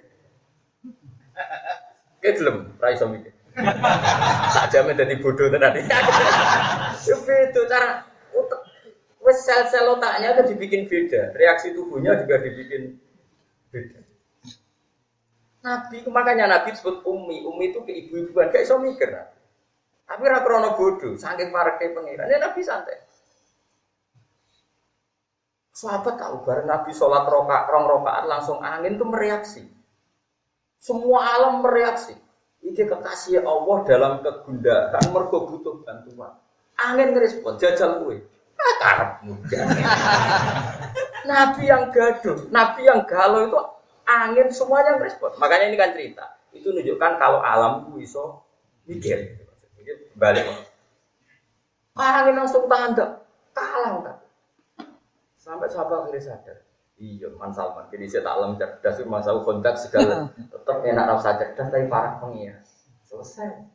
Kayak 2.18 2.34
belum, 2.40 2.56
bisa 2.78 3.06
mikir. 3.06 3.31
Tak 3.52 4.66
jamin 4.72 4.96
jadi 4.96 5.14
bodoh 5.20 5.48
tadi. 5.52 5.80
itu 7.52 7.60
cara 7.68 8.08
wes 9.22 9.38
sel-sel 9.46 9.86
otaknya 9.94 10.34
itu 10.34 10.42
dibikin 10.54 10.90
beda, 10.90 11.36
reaksi 11.38 11.70
tubuhnya 11.72 12.18
juga 12.18 12.42
dibikin 12.42 12.98
beda. 13.70 14.00
Nabi, 15.62 16.02
makanya 16.10 16.50
Nabi 16.50 16.74
disebut 16.74 17.06
umi, 17.06 17.46
umi 17.46 17.70
itu 17.70 17.86
ke 17.86 17.94
ibu-ibuan, 17.94 18.50
kayak 18.50 18.66
iso 18.66 18.82
mikir. 18.82 19.14
Tapi 20.02 20.24
rakrono 20.26 20.74
bodoh, 20.74 21.14
saking 21.14 21.54
kayak 21.54 21.94
pengiran, 21.94 22.26
ya 22.26 22.42
Nabi 22.42 22.60
santai. 22.66 22.98
Sahabat 25.72 26.20
tahu 26.20 26.44
bareng 26.44 26.68
Nabi 26.68 26.90
sholat 26.92 27.24
roka, 27.30 27.64
rong 27.70 27.86
rokaat 27.88 28.28
langsung 28.28 28.60
angin 28.60 28.98
itu 28.98 29.06
mereaksi. 29.08 29.62
Semua 30.82 31.38
alam 31.38 31.62
mereaksi. 31.62 32.12
Iki 32.62 32.86
kekasih 32.86 33.42
Allah 33.42 33.78
dalam 33.82 34.12
kegundahan 34.22 35.04
mergo 35.10 35.50
butuh 35.50 35.82
bantuan. 35.82 36.38
Angin 36.78 37.10
ngerespon 37.10 37.58
jajal 37.58 38.06
kue. 38.06 38.22
Karep 38.78 39.26
muda. 39.26 39.60
Nabi 41.30 41.62
yang 41.66 41.90
gaduh, 41.90 42.46
Nabi 42.54 42.86
yang 42.86 43.02
galau 43.02 43.50
itu 43.50 43.58
angin 44.06 44.46
semuanya 44.54 44.98
ngerespon. 44.98 45.34
Makanya 45.42 45.66
ini 45.70 45.76
kan 45.78 45.90
cerita. 45.90 46.24
Itu 46.54 46.70
menunjukkan 46.70 47.12
kalau 47.18 47.42
alam 47.42 47.90
itu 47.90 48.06
iso 48.06 48.46
mikir. 48.86 49.42
Balik. 50.14 50.46
Angin 51.98 52.38
langsung 52.38 52.70
tanda 52.70 53.26
kalah 53.50 53.94
kan. 54.06 54.16
Sampai 55.34 55.66
sahabat 55.66 56.06
akhirnya 56.06 56.22
sadar. 56.22 56.62
Iya, 57.02 57.34
Man 57.34 57.50
Salman. 57.50 57.90
Jadi 57.90 58.06
saya 58.06 58.22
tak 58.22 58.36
lem 58.38 58.52
cerdas, 58.54 58.96
masa 59.10 59.34
kontak 59.42 59.74
segala. 59.74 60.30
Tetap 60.38 60.86
enak 60.86 61.04
rasa 61.10 61.34
cerdas, 61.34 61.66
tapi 61.66 61.90
parah 61.90 62.22
pengia. 62.22 62.62
Selesai. 63.10 63.66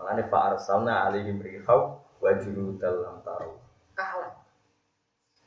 Makanya 0.00 0.32
Pak 0.32 0.42
Arsalna 0.56 1.04
alihim 1.04 1.36
rihau 1.44 2.00
wajulu 2.24 2.80
dalam 2.80 3.20
tahu. 3.20 3.60
Kalah. 3.92 4.40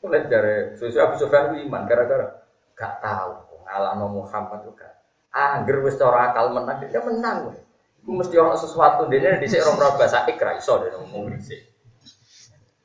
Lihat 0.06 0.30
dari 0.30 0.78
sesuai 0.78 1.02
Abu 1.02 1.16
Sufyan 1.18 1.58
iman 1.66 1.90
gara-gara 1.90 2.46
gak 2.78 3.02
tahu 3.02 3.34
ngalano 3.66 4.22
Muhammad 4.22 4.62
juga. 4.68 4.94
Angger 5.34 5.82
wis 5.82 5.98
cara 5.98 6.30
akal 6.30 6.54
menang, 6.54 6.86
dia 6.86 7.02
menang 7.02 7.50
weh. 7.50 7.58
Iku 8.04 8.12
mesti 8.14 8.36
orang 8.38 8.60
sesuatu 8.60 9.08
dene 9.08 9.40
dhisik 9.40 9.64
ora 9.64 9.80
ora 9.80 9.98
bahasa 9.98 10.28
ikra 10.28 10.60
iso 10.60 10.76
dene 10.78 11.00
ngomong 11.02 11.34
dhisik. 11.34 11.72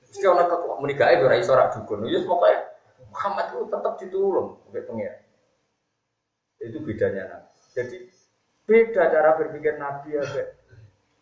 Mesti 0.09 0.25
ana 0.25 0.47
kok 0.47 0.79
muni 0.79 0.95
gawe 0.95 1.13
ora 1.19 1.37
iso 1.37 1.53
ora 1.53 1.69
dukun. 1.75 2.07
Ya 2.07 2.23
pokoke 2.23 2.68
Muhammad 3.19 3.51
itu 3.51 3.67
tetap 3.67 3.95
ditulung 3.99 4.63
oleh 4.71 4.83
pengiran. 4.87 5.19
Itu 6.63 6.79
bedanya 6.87 7.23
Nabi. 7.27 7.51
Jadi 7.75 7.99
beda 8.63 9.03
cara 9.11 9.35
berpikir 9.35 9.75
Nabi 9.75 10.15
ya 10.15 10.23
be. 10.23 10.55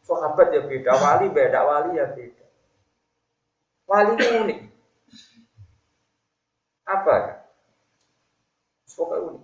Sahabat 0.05 0.53
ya 0.53 0.61
beda, 0.69 0.93
wali 0.93 1.33
beda, 1.33 1.61
wali 1.65 1.97
ya 1.97 2.13
beda. 2.13 2.47
Wali 3.89 4.13
itu 4.13 4.29
unik. 4.29 4.59
Apa 6.85 7.15
ya? 7.17 7.35
Pokoknya 8.93 9.25
unik. 9.33 9.43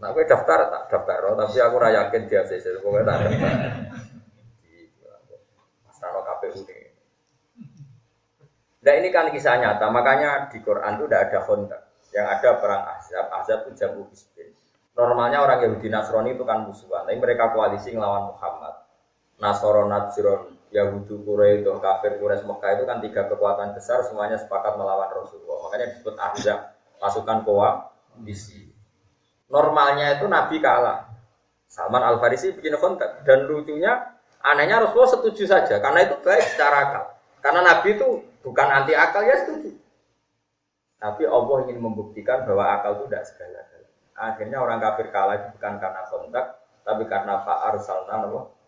Nah, 0.00 0.08
gue 0.16 0.24
daftar 0.24 0.70
tak 0.70 0.82
daftar, 0.88 1.34
tapi 1.34 1.58
aku 1.60 1.76
rayakin 1.76 2.24
dia 2.30 2.46
sih, 2.46 2.62
pokoknya 2.78 3.10
tak 3.10 3.18
daftar. 3.26 3.52
Mas 5.82 5.98
Rano 5.98 6.20
KPU 6.24 6.62
nih. 6.62 6.94
Nah 8.80 8.92
ini 8.96 9.08
kan 9.12 9.28
kisah 9.28 9.60
nyata, 9.60 9.92
makanya 9.92 10.48
di 10.48 10.58
Quran 10.64 10.96
itu 10.96 11.04
tidak 11.04 11.20
ada 11.28 11.38
kontak. 11.44 11.80
Yang 12.10 12.26
ada 12.26 12.48
perang 12.58 12.82
Ahzab, 12.96 13.26
Ahzab 13.30 13.58
itu 13.68 13.70
jamu 13.76 14.08
Hizbin. 14.08 14.50
Normalnya 14.96 15.44
orang 15.44 15.62
Yahudi 15.62 15.86
Nasrani 15.92 16.34
itu 16.34 16.42
kan 16.42 16.66
musuhan, 16.66 17.06
tapi 17.06 17.16
mereka 17.20 17.54
koalisi 17.54 17.94
ngelawan 17.94 18.34
Muhammad. 18.34 18.74
Nasoro, 19.40 19.88
Yahudi, 20.70 21.14
Quraisy, 21.24 21.64
kafir, 21.80 22.20
Quraisy, 22.20 22.44
Mekah 22.44 22.70
itu 22.78 22.84
kan 22.84 22.98
tiga 23.02 23.22
kekuatan 23.26 23.72
besar 23.72 24.04
semuanya 24.04 24.36
sepakat 24.36 24.76
melawan 24.76 25.08
Rasulullah. 25.10 25.66
Makanya 25.66 25.86
disebut 25.96 26.14
Ahzab. 26.20 26.60
pasukan 27.00 27.48
koalisi. 27.48 28.68
Normalnya 29.48 30.20
itu 30.20 30.28
Nabi 30.28 30.60
kalah. 30.60 31.08
Salman 31.64 32.04
Al 32.04 32.20
Farisi 32.20 32.52
bikin 32.52 32.76
kontak 32.76 33.24
dan 33.24 33.48
lucunya 33.48 34.20
anehnya 34.44 34.84
Rasulullah 34.84 35.16
setuju 35.16 35.48
saja 35.48 35.80
karena 35.80 36.04
itu 36.04 36.20
baik 36.20 36.44
secara 36.44 36.76
akal. 36.92 37.04
Karena 37.40 37.60
Nabi 37.64 37.96
itu 37.96 38.08
bukan 38.44 38.68
anti 38.68 38.92
akal 38.92 39.24
ya 39.24 39.36
setuju. 39.44 39.76
Tapi 41.00 41.24
Allah 41.24 41.56
ingin 41.64 41.80
membuktikan 41.80 42.44
bahwa 42.44 42.64
akal 42.76 43.00
itu 43.00 43.04
tidak 43.08 43.24
segala 43.28 43.60
Akhirnya 44.20 44.60
orang 44.60 44.84
kafir 44.84 45.08
kalah 45.08 45.32
itu 45.32 45.48
bukan 45.56 45.80
karena 45.80 46.04
kontak, 46.12 46.46
tapi 46.84 47.08
karena 47.08 47.40
fa'ar 47.40 47.80
salna 47.80 48.20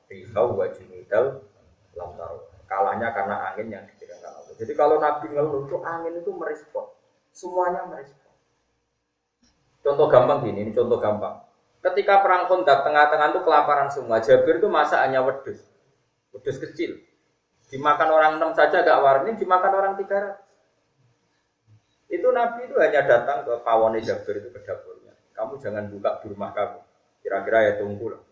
rihau 0.08 0.56
wa 0.56 0.64
junidal 0.72 1.44
lam 1.92 2.16
Kalahnya 2.64 3.12
karena 3.12 3.52
angin 3.52 3.68
yang 3.68 3.84
dikirimkan 3.84 4.32
Allah. 4.32 4.56
Jadi 4.56 4.72
kalau 4.72 4.96
Nabi 4.96 5.28
ngeluh 5.28 5.68
itu 5.68 5.76
angin 5.84 6.24
itu 6.24 6.32
merespon. 6.32 6.88
Semuanya 7.36 7.84
merespon. 7.84 8.32
Contoh 9.84 10.08
gampang 10.08 10.40
gini, 10.40 10.64
ini 10.64 10.72
contoh 10.72 10.96
gampang. 10.96 11.44
Ketika 11.84 12.24
perang 12.24 12.48
kontak 12.48 12.80
tengah-tengah 12.80 13.36
itu 13.36 13.40
kelaparan 13.44 13.92
semua. 13.92 14.24
Jabir 14.24 14.56
itu 14.56 14.72
masa 14.72 15.04
hanya 15.04 15.20
wedus. 15.20 15.60
Wedus 16.32 16.56
kecil. 16.64 16.96
Dimakan 17.72 18.08
orang 18.12 18.32
enam 18.36 18.52
saja 18.52 18.84
gak 18.84 19.00
warni, 19.00 19.32
dimakan 19.40 19.72
orang 19.72 19.94
tiga 19.96 20.16
ratus. 20.20 20.44
Itu 22.12 22.28
Nabi 22.28 22.68
itu 22.68 22.76
hanya 22.76 23.00
datang 23.08 23.48
ke 23.48 23.64
pawone 23.64 24.04
Jabir 24.04 24.44
itu 24.44 24.52
ke 24.52 24.60
dapurnya. 24.60 25.16
Kamu 25.32 25.56
jangan 25.56 25.88
buka 25.88 26.20
di 26.20 26.26
rumah 26.28 26.52
kamu. 26.52 26.80
Kira-kira 27.24 27.58
ya 27.64 27.72
tunggu 27.80 28.12
lah. 28.12 28.22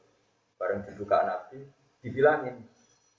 Bareng 0.60 0.84
dibuka 0.84 1.24
Nabi, 1.24 1.64
dibilangin. 2.04 2.60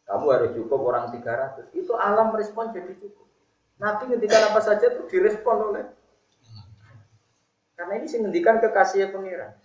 Kamu 0.06 0.26
harus 0.30 0.54
cukup 0.54 0.86
orang 0.86 1.10
tiga 1.10 1.34
ratus. 1.34 1.66
Itu 1.74 1.98
alam 1.98 2.30
respon 2.38 2.70
jadi 2.70 2.94
cukup. 2.94 3.26
Nabi 3.82 4.14
ketika 4.14 4.54
apa 4.54 4.62
saja 4.62 4.94
itu 4.94 5.10
direspon 5.10 5.74
oleh 5.74 5.86
karena 7.82 7.98
ini 7.98 8.06
sih 8.06 8.22
ngendikan 8.22 8.62
kekasih 8.62 9.10
pengiran. 9.10 9.58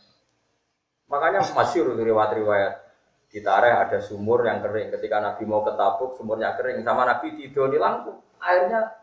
Makanya 1.13 1.45
masyur 1.53 1.93
riwayat-riwayat 1.93 2.86
di 3.37 3.45
Tareh 3.45 3.69
ada 3.69 4.01
sumur 4.01 4.49
yang 4.49 4.65
kering. 4.65 4.89
Ketika 4.97 5.21
Nabi 5.21 5.45
mau 5.45 5.61
ke 5.61 5.77
Tabuk, 5.77 6.17
sumurnya 6.17 6.57
kering. 6.57 6.81
Sama 6.81 7.05
Nabi 7.05 7.37
tidur 7.37 7.69
di 7.69 7.77
lampu, 7.77 8.17
airnya 8.41 8.97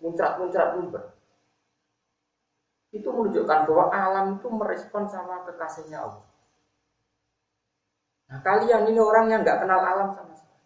muncrat-muncrat 0.00 0.80
lumber. 0.80 1.12
Itu 2.96 3.12
menunjukkan 3.12 3.68
bahwa 3.68 3.84
alam 3.92 4.40
itu 4.40 4.48
merespon 4.48 5.04
sama 5.04 5.44
kekasihnya 5.44 6.00
Allah. 6.00 6.24
Nah, 8.32 8.40
kalian 8.40 8.88
ini 8.88 8.96
orang 8.96 9.28
yang 9.28 9.44
nggak 9.44 9.60
kenal 9.60 9.84
alam 9.84 10.16
sama 10.16 10.32
sekali, 10.32 10.64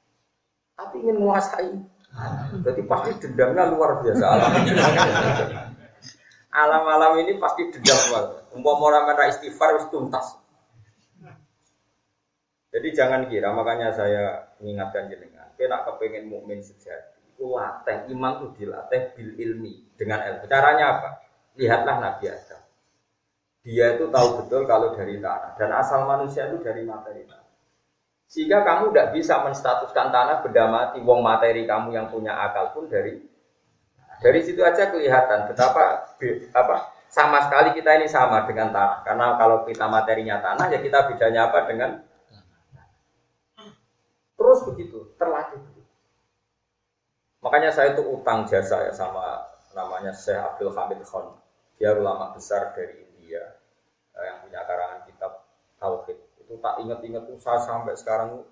tapi 0.78 0.94
ingin 1.02 1.16
menguasai. 1.18 1.74
Jadi 2.62 2.82
pasti 2.86 3.10
dendamnya 3.18 3.66
luar 3.74 3.98
biasa 3.98 4.24
alam. 4.30 4.50
Alam-alam 6.54 7.12
ini 7.26 7.34
pasti 7.42 7.66
dendam 7.74 7.98
banget. 8.14 8.46
Umpama 8.54 8.94
orang 8.94 9.10
kena 9.10 9.24
istighfar 9.26 9.74
harus 9.74 9.90
tuntas. 9.90 10.38
Jadi 12.68 12.88
jangan 12.92 13.24
kira, 13.32 13.48
makanya 13.56 13.88
saya 13.96 14.52
mengingatkan 14.60 15.08
jenengan, 15.08 15.48
kita 15.56 15.88
kepengen 15.88 16.28
mukmin 16.28 16.60
sejati. 16.60 17.16
Itu 17.32 17.56
latih, 17.56 18.12
iman 18.12 18.44
itu 18.44 18.46
dilatih 18.60 19.14
bil 19.16 19.30
ilmi 19.40 19.94
dengan 19.96 20.20
ilmu. 20.26 20.44
Caranya 20.50 21.00
apa? 21.00 21.10
Lihatlah 21.56 21.96
Nabi 21.96 22.28
Adam. 22.28 22.60
Dia 23.68 24.00
itu 24.00 24.08
tahu 24.08 24.28
betul 24.42 24.64
kalau 24.64 24.96
dari 24.96 25.20
tanah 25.20 25.52
dan 25.60 25.70
asal 25.76 26.08
manusia 26.08 26.48
itu 26.48 26.62
dari 26.64 26.88
materi 26.88 27.28
tanah. 27.28 27.52
Sehingga 28.28 28.64
kamu 28.64 28.92
tidak 28.92 29.08
bisa 29.12 29.44
menstatuskan 29.44 30.08
tanah 30.08 30.40
benda 30.40 30.64
mati, 30.72 31.04
wong 31.04 31.20
materi 31.20 31.68
kamu 31.68 31.92
yang 31.92 32.08
punya 32.08 32.32
akal 32.32 32.72
pun 32.72 32.88
dari 32.88 33.20
dari 34.18 34.40
situ 34.40 34.64
aja 34.64 34.88
kelihatan 34.88 35.46
betapa 35.52 36.16
apa 36.56 36.76
sama 37.12 37.44
sekali 37.44 37.76
kita 37.76 38.00
ini 38.00 38.08
sama 38.08 38.48
dengan 38.48 38.72
tanah. 38.72 39.04
Karena 39.04 39.36
kalau 39.36 39.68
kita 39.68 39.84
materinya 39.84 40.40
tanah 40.40 40.66
ya 40.72 40.78
kita 40.80 40.98
bedanya 41.12 41.52
apa 41.52 41.68
dengan 41.68 41.90
terus 44.38 44.58
begitu 44.70 45.10
terlatih. 45.18 45.58
Makanya 47.42 47.70
saya 47.70 47.94
itu 47.94 48.02
utang 48.06 48.46
jasa 48.46 48.86
ya 48.86 48.92
sama 48.94 49.46
namanya 49.74 50.10
Syekh 50.14 50.38
Abdul 50.38 50.74
Hamid 50.74 51.02
Khan. 51.06 51.34
Dia 51.78 51.94
ulama 51.94 52.34
besar 52.34 52.74
dari 52.74 52.98
India 52.98 53.42
eh, 54.14 54.24
yang 54.26 54.42
punya 54.42 54.62
karangan 54.66 55.06
kitab 55.06 55.46
Tauhid. 55.78 56.18
Itu 56.42 56.58
tak 56.58 56.82
ingat-ingat 56.82 57.30
tuh 57.30 57.38
saya 57.38 57.62
sampai 57.62 57.94
sekarang 57.94 58.42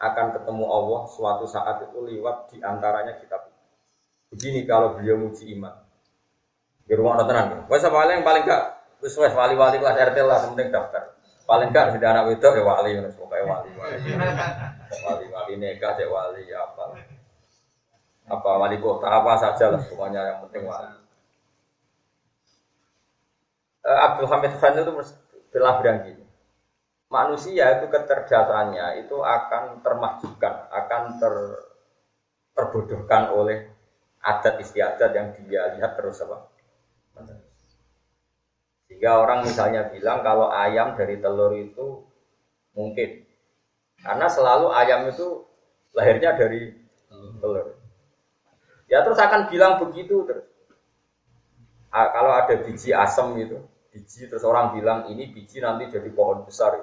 akan 0.00 0.26
ketemu 0.32 0.64
Allah 0.70 1.02
suatu 1.10 1.44
saat 1.50 1.82
itu 1.90 1.98
lewat 1.98 2.54
di 2.54 2.62
antaranya 2.62 3.18
kitab 3.18 3.50
Begini 4.30 4.62
kalau 4.62 4.94
beliau 4.94 5.18
muji 5.18 5.58
iman. 5.58 5.74
Di 6.86 6.94
rumah 6.94 7.18
ada 7.18 7.26
tenang. 7.26 7.66
Wes 7.66 7.82
paling 7.82 8.22
paling 8.22 8.46
gak 8.46 8.62
wes 9.02 9.18
wes 9.18 9.34
wali-wali 9.34 9.82
kelas 9.82 9.98
RT 9.98 10.18
lah 10.22 10.38
penting 10.46 10.70
daftar. 10.70 11.18
Paling 11.50 11.74
gak 11.74 11.98
sudah 11.98 12.08
anak 12.14 12.38
itu 12.38 12.46
ya 12.46 12.62
wali 12.62 12.90
wes 13.02 13.14
pokoknya 13.18 13.42
wali 13.42 13.70
wali. 13.74 13.98
Wali 14.90 15.26
wali 15.30 15.54
nikah 15.56 15.94
ya 15.96 16.06
wali 16.10 16.42
apa. 16.50 16.84
Apa 18.30 18.50
wali 18.58 18.76
kota 18.82 19.06
apa 19.06 19.32
saja 19.38 19.74
lah 19.74 19.80
semuanya 19.82 20.26
yang 20.34 20.38
penting 20.48 20.66
wali. 20.66 20.98
Uh, 23.80 23.98
Abdul 24.10 24.28
Hamid 24.28 24.52
Khan 24.60 24.76
itu 24.76 24.92
telah 25.50 25.80
bilang 25.80 26.04
gini 26.04 26.20
manusia 27.10 27.76
itu 27.76 27.90
kecerdasannya 27.90 29.04
itu 29.04 29.18
akan 29.18 29.82
termahjukan, 29.82 30.54
akan 30.70 31.02
ter, 31.18 31.34
terbodohkan 32.54 33.34
oleh 33.34 33.66
adat 34.22 34.62
istiadat 34.62 35.10
yang 35.10 35.28
dia 35.44 35.74
lihat 35.74 35.98
terus 35.98 36.22
apa? 36.22 36.46
Sehingga 38.86 39.18
orang 39.18 39.42
misalnya 39.42 39.90
bilang 39.90 40.22
kalau 40.22 40.48
ayam 40.48 40.94
dari 40.94 41.18
telur 41.18 41.52
itu 41.58 42.06
mungkin. 42.78 43.26
Karena 44.00 44.26
selalu 44.26 44.72
ayam 44.72 45.08
itu 45.12 45.44
lahirnya 45.92 46.36
dari 46.36 46.72
telur. 47.40 47.76
Ya 48.90 49.04
terus 49.06 49.20
akan 49.20 49.52
bilang 49.52 49.78
begitu 49.78 50.24
terus. 50.26 50.46
Kalau 51.90 52.30
ada 52.30 52.54
biji 52.54 52.94
asam 52.94 53.34
itu, 53.38 53.58
biji 53.90 54.30
terus 54.30 54.46
orang 54.46 54.78
bilang 54.78 55.10
ini 55.10 55.30
biji 55.30 55.58
nanti 55.58 55.90
jadi 55.90 56.10
pohon 56.14 56.46
besar. 56.46 56.78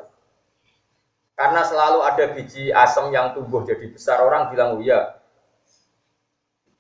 Karena 1.38 1.62
selalu 1.64 2.00
ada 2.04 2.26
biji 2.36 2.70
asam 2.74 3.14
yang 3.14 3.32
tumbuh 3.32 3.64
jadi 3.64 3.88
besar, 3.88 4.20
orang 4.26 4.52
bilang 4.52 4.78
oh 4.78 4.82
iya 4.84 5.18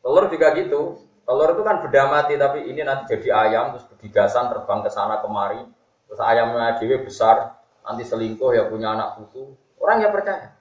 Telur 0.08 0.32
juga 0.32 0.56
gitu. 0.56 1.04
Telur 1.28 1.52
itu 1.52 1.64
kan 1.68 1.84
beda 1.84 2.08
mati 2.08 2.40
tapi 2.40 2.64
ini 2.72 2.80
nanti 2.80 3.12
jadi 3.12 3.28
ayam 3.36 3.76
terus 3.76 3.84
berdigasan 3.92 4.48
terbang 4.48 4.80
ke 4.80 4.88
sana 4.88 5.20
kemari. 5.20 5.60
Terus 6.08 6.24
ayamnya 6.24 6.80
dewi 6.80 7.04
besar, 7.04 7.60
nanti 7.84 8.08
selingkuh 8.08 8.56
ya 8.56 8.72
punya 8.72 8.96
anak 8.96 9.20
putu. 9.20 9.52
Orang 9.78 10.02
ya 10.02 10.10
percaya. 10.10 10.58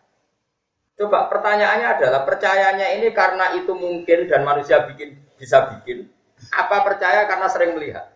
Coba 0.96 1.28
pertanyaannya 1.28 1.88
adalah 2.00 2.24
percayanya 2.24 2.96
ini 2.96 3.12
karena 3.12 3.52
itu 3.52 3.72
mungkin 3.76 4.28
dan 4.28 4.48
manusia 4.48 4.88
bikin 4.88 5.20
bisa 5.36 5.68
bikin. 5.76 6.08
Apa 6.52 6.84
percaya 6.84 7.28
karena 7.28 7.48
sering 7.52 7.76
melihat? 7.76 8.12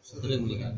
Sering 0.00 0.44
melihat. 0.44 0.72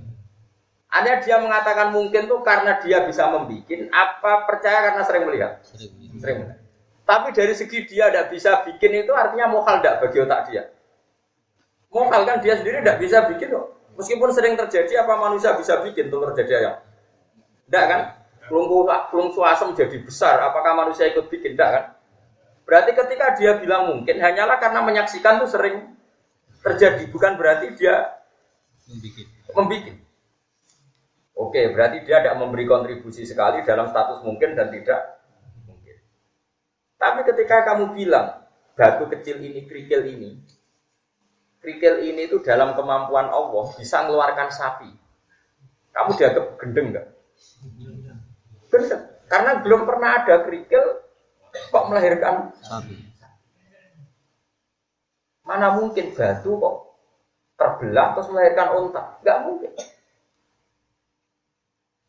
Ada 0.91 1.27
dia 1.27 1.43
mengatakan 1.43 1.91
mungkin 1.91 2.31
tuh 2.31 2.43
karena 2.43 2.79
dia 2.83 3.03
bisa 3.07 3.27
membuat. 3.31 3.66
Apa 3.91 4.47
percaya 4.47 4.79
karena 4.91 5.03
sering 5.03 5.27
melihat? 5.27 5.59
Sering, 5.62 5.91
sering 6.18 6.37
melihat. 6.43 6.59
Tapi 7.05 7.37
dari 7.37 7.55
segi 7.55 7.85
dia 7.85 8.09
tidak 8.09 8.33
bisa 8.33 8.64
bikin 8.64 9.05
itu 9.05 9.12
artinya 9.12 9.51
mohal 9.53 9.79
tidak 9.79 10.07
bagi 10.07 10.18
otak 10.25 10.41
dia. 10.49 10.62
Mohal 11.93 12.27
kan 12.27 12.37
dia 12.43 12.55
sendiri 12.59 12.81
tidak 12.81 12.99
bisa 12.99 13.18
bikin 13.31 13.55
kok. 13.55 13.66
Meskipun 13.95 14.31
sering 14.35 14.55
terjadi 14.59 15.07
apa 15.07 15.14
manusia 15.20 15.55
bisa 15.55 15.79
bikin 15.87 16.11
telur 16.11 16.35
jadi 16.35 16.53
ayam? 16.64 16.77
Tidak 17.70 17.85
kan? 17.87 18.01
Pelung 18.49 19.30
suasem 19.32 19.72
jadi 19.72 19.97
besar, 20.05 20.40
apakah 20.45 20.76
manusia 20.76 21.09
ikut 21.09 21.32
bikin? 21.32 21.57
Tidak 21.57 21.70
kan? 21.70 21.84
Berarti 22.64 22.97
ketika 22.97 23.36
dia 23.36 23.57
bilang 23.61 23.92
mungkin 23.92 24.20
hanyalah 24.20 24.61
karena 24.61 24.80
menyaksikan 24.84 25.40
itu 25.40 25.49
sering 25.53 25.97
terjadi, 26.64 27.09
bukan 27.09 27.36
berarti 27.36 27.72
dia 27.76 28.09
membuat. 29.53 29.97
Oke, 31.34 31.61
berarti 31.72 32.05
dia 32.05 32.20
tidak 32.20 32.36
memberi 32.36 32.64
kontribusi 32.68 33.26
sekali 33.26 33.64
dalam 33.64 33.90
status 33.90 34.22
mungkin 34.22 34.55
dan 34.55 34.70
tidak 34.70 35.14
tapi 37.05 37.20
ketika 37.28 37.68
kamu 37.68 37.92
bilang 37.92 38.49
batu 38.72 39.05
kecil 39.12 39.36
ini, 39.36 39.68
kerikil 39.68 40.09
ini, 40.09 40.40
kerikil 41.61 42.01
ini 42.01 42.32
itu 42.32 42.40
dalam 42.40 42.72
kemampuan 42.72 43.28
Allah 43.28 43.68
bisa 43.76 44.09
mengeluarkan 44.09 44.49
sapi. 44.49 44.88
Kamu 45.92 46.16
dianggap 46.16 46.57
gendeng 46.57 46.97
nggak? 46.97 47.07
Gendeng. 48.75 49.03
Karena 49.31 49.62
belum 49.62 49.87
pernah 49.87 50.11
ada 50.18 50.43
kerikil 50.43 50.85
kok 51.70 51.85
melahirkan 51.87 52.51
sapi. 52.59 52.99
Mana 55.47 55.79
mungkin 55.79 56.11
batu 56.11 56.59
kok 56.59 56.77
terbelah 57.55 58.18
terus 58.18 58.29
melahirkan 58.35 58.68
unta? 58.75 59.03
Nggak 59.22 59.39
mungkin 59.47 59.72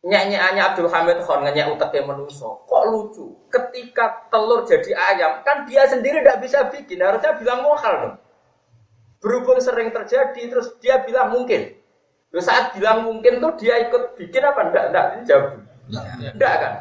nyanyiannya 0.05 0.61
Abdul 0.61 0.85
Hamid 0.85 1.17
Khan 1.25 1.41
nyanyi 1.41 1.65
utaknya 1.65 2.05
menuso 2.05 2.61
kok 2.69 2.83
lucu 2.93 3.49
ketika 3.49 4.29
telur 4.29 4.61
jadi 4.61 4.93
ayam 4.93 5.41
kan 5.41 5.65
dia 5.65 5.81
sendiri 5.89 6.21
tidak 6.21 6.45
bisa 6.45 6.69
bikin 6.69 7.01
harusnya 7.01 7.33
bilang 7.41 7.65
mohal 7.65 7.93
dong 7.97 8.15
Berhubung 9.25 9.57
sering 9.57 9.89
terjadi, 9.89 10.53
terus 10.53 10.77
dia 10.77 11.01
bilang 11.01 11.33
mungkin. 11.33 11.73
Terus 12.29 12.45
saat 12.45 12.77
bilang 12.77 13.09
mungkin 13.09 13.41
tuh 13.41 13.57
dia 13.57 13.89
ikut 13.89 14.13
bikin 14.21 14.45
apa? 14.45 14.69
Enggak, 14.69 14.85
enggak, 14.93 15.07
jawab. 15.25 15.64
Enggak 15.89 16.55
kan? 16.57 16.73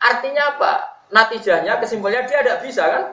Artinya 0.00 0.42
apa? 0.56 0.72
Natijahnya, 1.10 1.76
kesimpulannya 1.82 2.24
dia 2.30 2.40
tidak 2.40 2.60
bisa 2.64 2.84
kan? 2.86 3.04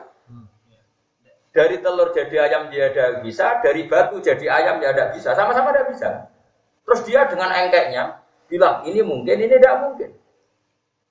Dari 1.52 1.82
telur 1.82 2.14
jadi 2.14 2.36
ayam 2.46 2.70
dia 2.70 2.94
tidak 2.94 3.26
bisa, 3.26 3.58
dari 3.66 3.90
batu 3.90 4.22
jadi 4.22 4.46
ayam 4.46 4.78
dia 4.78 4.94
tidak 4.94 5.18
bisa, 5.18 5.34
sama-sama 5.34 5.74
tidak 5.74 5.90
bisa. 5.90 6.10
Terus 6.86 7.02
dia 7.10 7.26
dengan 7.26 7.50
engkeknya 7.50 8.22
bilang 8.46 8.86
ini 8.86 9.02
mungkin, 9.02 9.36
ini 9.36 9.58
tidak 9.58 9.76
mungkin. 9.82 10.10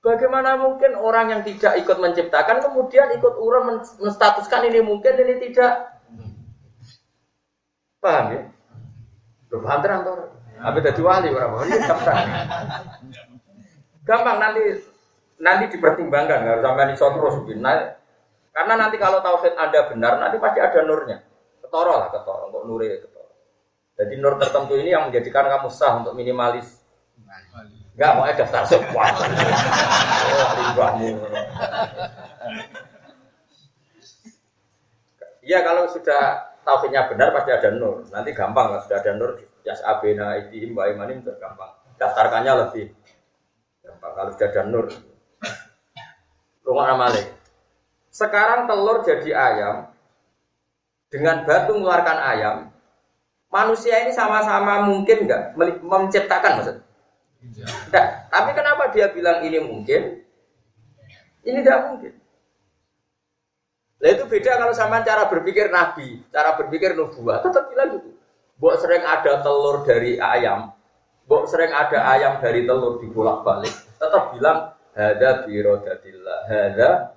Bagaimana 0.07 0.55
mungkin 0.55 0.95
orang 0.95 1.35
yang 1.35 1.43
tidak 1.43 1.83
ikut 1.83 1.99
menciptakan 1.99 2.63
kemudian 2.63 3.11
ikut 3.19 3.35
urun 3.43 3.83
menstatuskan 3.99 4.71
ini 4.71 4.79
mungkin, 4.79 5.19
ini 5.19 5.35
tidak? 5.51 5.99
Paham 7.99 8.27
ya? 8.31 8.43
Paham 9.51 9.81
terang. 9.83 10.01
Tapi 10.57 10.79
tadi 10.81 11.01
wali 11.05 11.29
orang 11.33 11.53
wali 11.53 11.73
Gampang 14.07 14.39
nanti 14.39 14.63
nanti 15.37 15.65
dipertimbangkan 15.77 16.39
nggak 16.47 16.63
sampai 16.63 16.95
iso 16.95 17.07
terus 17.13 17.35
nah, 17.59 17.93
karena 18.55 18.75
nanti 18.79 18.97
kalau 18.97 19.19
tauhid 19.21 19.53
anda 19.59 19.85
benar 19.91 20.17
nanti 20.23 20.39
pasti 20.39 20.59
ada 20.63 20.81
nurnya. 20.87 21.19
Ketoro 21.61 21.93
lah 21.99 22.09
ketoro 22.15 22.49
kok 22.55 22.65
nuri 22.65 22.89
ketoro 23.03 23.17
jadi 23.97 24.15
nur 24.21 24.37
tertentu 24.37 24.77
ini 24.77 24.93
yang 24.93 25.09
menjadikan 25.09 25.49
kamu 25.49 25.73
sah 25.73 25.97
untuk 26.05 26.13
minimalis. 26.13 26.85
Nggak 27.97 28.11
mau 28.13 28.29
daftar 28.29 28.63
semua 28.69 29.09
Iya 35.47 35.63
kalau 35.63 35.89
sudah 35.89 36.53
tauhidnya 36.67 37.09
benar 37.09 37.33
pasti 37.33 37.51
ada 37.57 37.73
nur. 37.73 38.05
Nanti 38.13 38.37
gampang 38.37 38.69
lah 38.77 38.85
sudah 38.85 39.01
ada 39.01 39.17
nur 39.17 39.41
jas 39.67 39.83
abena 39.83 40.39
idihim 40.39 40.79
wa 40.79 40.87
imanim 40.87 41.27
gampang. 41.27 41.75
Daftarkannya 41.99 42.53
lebih 42.63 42.95
gampang 43.83 44.13
kalau 44.15 44.31
sudah 44.31 44.49
ada 44.55 44.63
nur. 44.71 44.87
Rumah 46.63 46.87
amalik. 46.95 47.27
Sekarang 48.15 48.71
telur 48.71 49.03
jadi 49.03 49.31
ayam 49.35 49.91
dengan 51.11 51.43
batu 51.43 51.75
mengeluarkan 51.75 52.19
ayam. 52.23 52.57
Manusia 53.51 54.03
ini 54.07 54.15
sama-sama 54.15 54.87
mungkin 54.87 55.27
nggak 55.27 55.59
menciptakan 55.83 56.63
maksud? 56.63 56.77
Tidak. 57.43 57.71
Tapi 58.31 58.51
kenapa 58.55 58.91
dia 58.91 59.11
bilang 59.11 59.43
ini 59.47 59.59
mungkin? 59.63 60.23
Ini 61.47 61.63
tidak 61.63 61.81
mungkin. 61.91 62.13
Nah 63.97 64.09
itu 64.13 64.25
beda 64.27 64.59
kalau 64.61 64.75
sama 64.75 65.01
cara 65.07 65.31
berpikir 65.31 65.71
nabi, 65.71 66.21
cara 66.35 66.59
berpikir 66.59 66.99
nubuah, 66.99 67.41
tetap 67.41 67.71
bilang 67.71 67.97
gitu. 67.97 68.16
Bok 68.57 68.75
sering 68.81 69.05
ada 69.05 69.45
telur 69.45 69.85
dari 69.85 70.17
ayam, 70.17 70.73
bok 71.29 71.45
sering 71.45 71.77
ada 71.77 72.09
ayam 72.17 72.41
dari 72.41 72.65
telur 72.65 72.97
dibolak-balik, 73.05 73.73
tetap 74.01 74.33
bilang 74.33 74.73
hada 74.97 75.45
birodatillah, 75.45 76.39
hada 76.49 77.13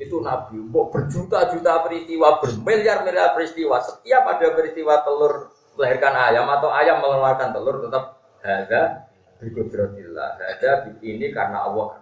itu 0.00 0.16
nabi. 0.24 0.56
Bok 0.64 0.96
berjuta-juta 0.96 1.84
peristiwa, 1.84 2.40
bermiliar-miliar 2.40 3.36
peristiwa. 3.36 3.84
Setiap 3.84 4.24
ada 4.24 4.48
peristiwa 4.56 5.04
telur 5.04 5.52
melahirkan 5.76 6.14
ayam 6.16 6.48
atau 6.48 6.72
ayam 6.72 7.04
mengeluarkan 7.04 7.52
telur, 7.52 7.76
tetap 7.84 8.04
hada 8.40 9.12
birodatillah, 9.44 10.40
hada 10.40 10.88
ini 11.04 11.28
karena 11.36 11.68
Allah. 11.68 12.00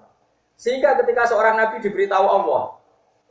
Sehingga 0.54 0.94
ketika 1.02 1.26
seorang 1.26 1.58
nabi 1.58 1.82
diberitahu 1.82 2.22
Allah, 2.22 2.78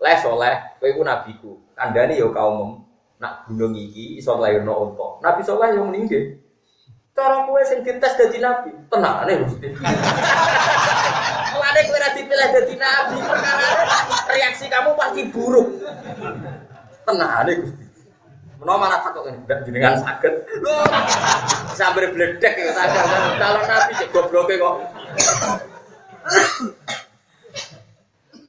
leh 0.03 0.17
soleh, 0.19 0.55
kowe 0.83 0.87
iku 0.91 1.01
nabiku. 1.07 1.51
Kandhani 1.79 2.19
ya 2.19 2.27
kaum 2.27 2.88
nak 3.19 3.43
gunung 3.51 3.75
iki 3.75 4.23
iso 4.23 4.39
lairno 4.39 4.89
unta. 4.89 5.19
Nabi 5.19 5.43
soleh 5.43 5.75
yang 5.75 5.91
meninggal. 5.91 6.39
Cara 7.11 7.43
kowe 7.43 7.59
sing 7.67 7.83
dites 7.83 8.15
dadi 8.15 8.39
nabi, 8.39 8.71
tenane 8.87 9.43
mesti. 9.43 9.67
Mulane 11.51 11.79
kowe 11.83 11.97
ora 11.99 12.09
dipilih 12.15 12.49
dadi 12.55 12.75
nabi, 12.79 13.19
perkara 13.19 13.67
reaksi 14.31 14.65
kamu 14.71 14.95
pasti 14.95 15.27
buruk. 15.27 15.67
Tenane 17.03 17.51
Gusti. 17.59 17.85
Menawa 18.59 18.87
mana 18.87 18.99
takut 19.03 19.23
ini, 19.27 19.39
tidak 19.47 19.59
jenengan. 19.67 20.03
Loh, 20.63 20.83
sambil 21.75 22.11
bledek 22.11 22.55
ya 22.59 22.71
sadar. 22.75 23.07
Kalau 23.35 23.61
nabi 23.67 23.91
cek 23.99 24.09
gobloke 24.15 24.55
kok. 24.55 24.75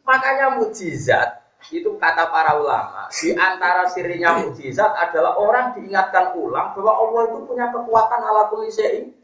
Makanya 0.06 0.58
mujizat 0.58 1.39
itu 1.78 1.94
kata 1.94 2.26
para 2.34 2.58
ulama, 2.58 3.06
di 3.14 3.30
antara 3.38 3.86
sirinya 3.86 4.42
mujizat 4.42 4.90
adalah 4.90 5.38
orang 5.38 5.78
diingatkan 5.78 6.34
ulang 6.34 6.74
bahwa 6.74 6.92
Allah 6.98 7.22
itu 7.30 7.38
punya 7.46 7.70
kekuatan 7.70 8.20
ala 8.26 8.50
kulli 8.50 8.74
syai'in 8.74 9.14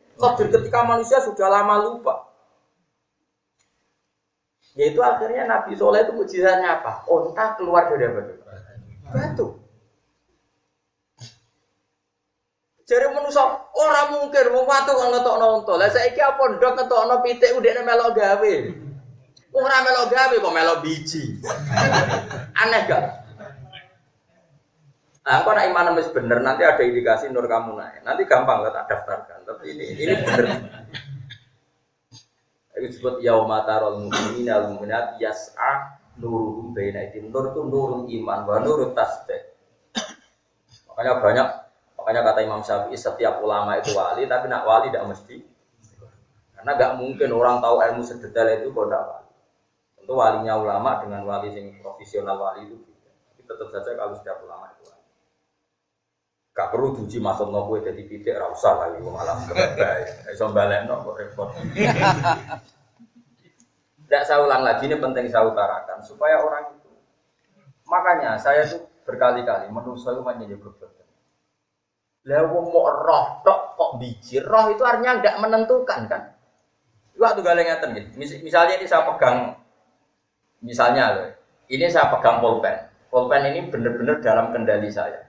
ketika 0.55 0.87
manusia 0.87 1.19
sudah 1.19 1.51
lama 1.51 1.83
lupa. 1.83 2.31
Yaitu 4.79 5.03
akhirnya 5.03 5.49
Nabi 5.49 5.73
Soleh 5.75 6.05
itu 6.05 6.13
mujizatnya 6.15 6.79
apa? 6.79 7.03
Onta 7.09 7.57
keluar 7.57 7.91
dari 7.91 8.07
apa? 8.07 8.21
Batu. 9.11 9.47
Jadi 12.87 13.07
manusia 13.11 13.43
orang 13.75 14.15
mungkin 14.15 14.55
mau 14.55 14.63
watu 14.63 14.95
kalau 14.95 15.11
ngetok 15.11 15.37
nonton. 15.43 15.77
Lah 15.83 15.91
saya 15.91 16.31
pondok 16.39 16.79
ngetok 16.79 17.03
nonton 17.03 17.25
pitik 17.27 17.59
udah 17.59 17.83
melok 17.83 18.15
gawe. 18.15 18.55
Ora 19.57 19.81
melo 19.81 20.13
gawe 20.13 20.37
kok 20.37 20.53
melo 20.53 20.75
biji. 20.85 21.41
Aneh 22.61 22.81
gak? 22.85 23.05
Nah, 25.27 25.43
kok 25.43 25.59
iman 25.59 25.97
wis 25.97 26.13
bener, 26.13 26.39
nanti 26.45 26.63
ada 26.63 26.79
indikasi 26.85 27.33
nur 27.33 27.49
kamu 27.49 27.75
naik. 27.75 28.05
Nanti 28.05 28.29
gampang 28.29 28.63
lah 28.63 28.71
tak 28.71 28.85
daftarkan. 28.93 29.49
Tapi 29.49 29.65
ini 29.73 29.85
ini 29.97 30.13
bener. 30.23 30.47
Itu 32.77 32.85
disebut 32.85 33.25
yauma 33.25 33.65
tarol 33.65 34.05
mu'minina 34.05 34.61
al 34.61 34.65
mu'minat 34.77 35.17
yas'a 35.17 36.05
nuruhum 36.21 36.77
baina 36.77 37.09
itu 37.09 37.25
Nur 37.25 37.49
itu 37.49 37.61
nurul 37.65 38.05
iman 38.07 38.45
wa 38.45 38.61
nurut 38.61 38.93
tasbih. 38.93 39.57
Makanya 40.93 41.13
banyak 41.25 41.49
makanya 41.97 42.21
kata 42.23 42.41
Imam 42.45 42.61
Syafi'i 42.61 43.01
setiap 43.01 43.41
ulama 43.41 43.81
itu 43.81 43.97
wali, 43.97 44.29
tapi 44.29 44.53
nak 44.53 44.69
wali 44.69 44.93
tidak 44.93 45.09
mesti. 45.09 45.41
Karena 46.53 46.73
gak 46.77 46.93
mungkin 47.01 47.33
orang 47.33 47.65
tahu 47.65 47.81
ilmu 47.81 48.03
sedetail 48.05 48.61
itu 48.61 48.69
kok 48.71 48.87
tidak 48.87 49.05
wali. 49.09 49.26
Tentu 50.07 50.23
walinya 50.23 50.55
ulama 50.55 51.03
dengan 51.03 51.27
wali 51.27 51.51
yang 51.51 51.83
profesional 51.83 52.39
wali 52.39 52.71
itu 52.71 52.79
beda. 52.79 53.11
Tapi 53.11 53.43
tetap 53.43 53.69
saja 53.75 53.91
kalau 53.99 54.15
setiap 54.15 54.39
ulama 54.39 54.71
itu 54.71 54.87
wali. 54.87 55.03
Gak 56.55 56.71
perlu 56.71 56.95
diuji 56.95 57.19
masuk 57.19 57.51
no 57.51 57.67
kue 57.67 57.83
jadi 57.83 58.07
pitik, 58.07 58.39
rasa 58.39 58.87
lagi 58.87 59.03
malah 59.03 59.35
kebaya. 59.51 60.31
Iso 60.31 60.47
balik 60.55 60.87
no 60.87 61.03
repot. 61.11 61.51
Tidak 63.99 64.23
saya 64.23 64.47
ulang 64.47 64.63
lagi, 64.63 64.87
ini 64.87 64.95
penting 64.95 65.27
saya 65.27 65.51
utarakan 65.51 65.99
supaya 66.07 66.39
orang 66.39 66.71
itu. 66.79 66.91
Makanya 67.91 68.39
saya 68.39 68.63
tuh 68.63 68.87
berkali-kali 69.03 69.75
menurut 69.75 69.99
saya 69.99 70.23
menjadi 70.23 70.55
berbuat. 70.55 71.03
Lah 72.31 72.47
mau 72.47 72.87
roh 72.95 73.43
tok 73.43 73.75
kok 73.75 73.91
biji 73.99 74.39
roh 74.39 74.71
itu 74.71 74.87
artinya 74.87 75.19
tidak 75.19 75.43
menentukan 75.43 76.01
kan? 76.07 76.23
Waktu 77.19 77.43
galeng 77.43 77.67
ngeten 77.67 77.91
gitu. 77.99 78.09
Misalnya 78.47 78.79
ini 78.79 78.87
saya 78.87 79.03
pegang 79.03 79.66
Misalnya 80.65 81.05
loh, 81.13 81.29
ini 81.69 81.87
saya 81.91 82.09
pegang 82.15 82.41
pulpen. 82.41 82.89
Pulpen 83.11 83.43
ini 83.53 83.69
benar-benar 83.69 84.23
dalam 84.23 84.55
kendali 84.55 84.89
saya. 84.89 85.27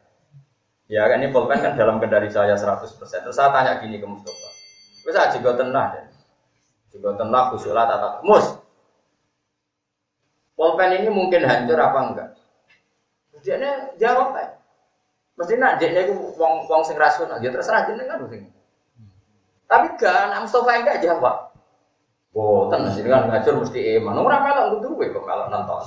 Ya 0.88 1.04
kan 1.12 1.20
ini 1.20 1.36
pulpen 1.36 1.60
kan 1.60 1.76
dalam 1.76 2.00
kendali 2.00 2.32
saya 2.32 2.56
100%. 2.56 2.88
Terus 2.96 3.36
saya 3.36 3.52
tanya 3.52 3.84
gini 3.84 4.00
ke 4.00 4.08
Mustafa. 4.08 4.50
Terus 5.04 5.14
saya 5.14 5.28
juga 5.36 5.60
tenang 5.60 5.88
deh. 5.94 6.06
Juga 6.96 7.20
tenang 7.20 7.52
kusulat 7.52 7.88
atau 7.92 8.24
mus. 8.24 8.46
Pulpen 10.56 10.90
ini 10.96 11.10
mungkin 11.12 11.44
hancur 11.44 11.78
apa 11.78 12.00
enggak? 12.08 12.30
Dia 13.46 13.94
jawab 14.00 14.34
kan. 14.34 14.50
Mesti 15.38 15.54
nak 15.62 15.78
dia 15.78 15.94
itu 15.94 16.18
wong 16.34 16.66
wong 16.66 16.82
sing 16.82 16.98
rasional, 16.98 17.38
dia 17.38 17.54
terserah 17.54 17.86
jenengan 17.86 18.26
sing. 18.26 18.50
Tapi 19.70 19.88
kan 20.02 20.34
Mustafa 20.42 20.82
enggak 20.82 21.04
jawab. 21.04 21.57
Oh, 22.38 22.70
tenang 22.70 22.94
sih 22.94 23.02
kan 23.02 23.26
ngajur 23.34 23.66
mesti 23.66 23.98
iman. 23.98 24.22
Orang 24.22 24.46
melok 24.46 24.66
kudu 24.78 25.10
kok 25.10 25.26
melok 25.26 25.50
nonton. 25.50 25.82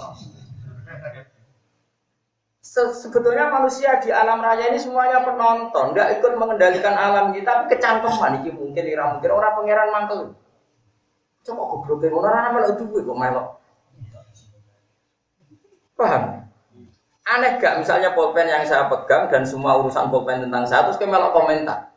Se 2.58 2.82
sebetulnya 2.90 3.46
manusia 3.50 4.02
di 4.02 4.10
alam 4.10 4.42
raya 4.42 4.70
ini 4.70 4.78
semuanya 4.78 5.22
penonton, 5.22 5.94
nggak 5.94 6.18
ikut 6.18 6.32
mengendalikan 6.38 6.94
alam 6.94 7.30
kita, 7.34 7.50
tapi 7.50 7.66
kecangkeman 7.74 8.42
ini 8.42 8.50
mungkin 8.54 8.84
ira 8.86 9.14
mungkin 9.14 9.30
orang 9.30 9.54
pangeran 9.58 9.90
mantel. 9.94 10.18
Coba 11.46 11.62
goblokin 11.70 12.14
orang 12.14 12.52
melok 12.54 12.74
duwe 12.82 13.00
kok 13.02 13.18
melok. 13.18 13.48
Paham? 15.98 16.22
Aneh 17.30 17.62
gak 17.62 17.78
misalnya 17.78 18.10
pulpen 18.10 18.50
yang 18.50 18.66
saya 18.66 18.90
pegang 18.90 19.30
dan 19.30 19.46
semua 19.46 19.78
urusan 19.78 20.10
pulpen 20.10 20.46
tentang 20.46 20.66
saya 20.66 20.86
terus 20.90 20.98
melok 21.02 21.30
komentar. 21.30 21.90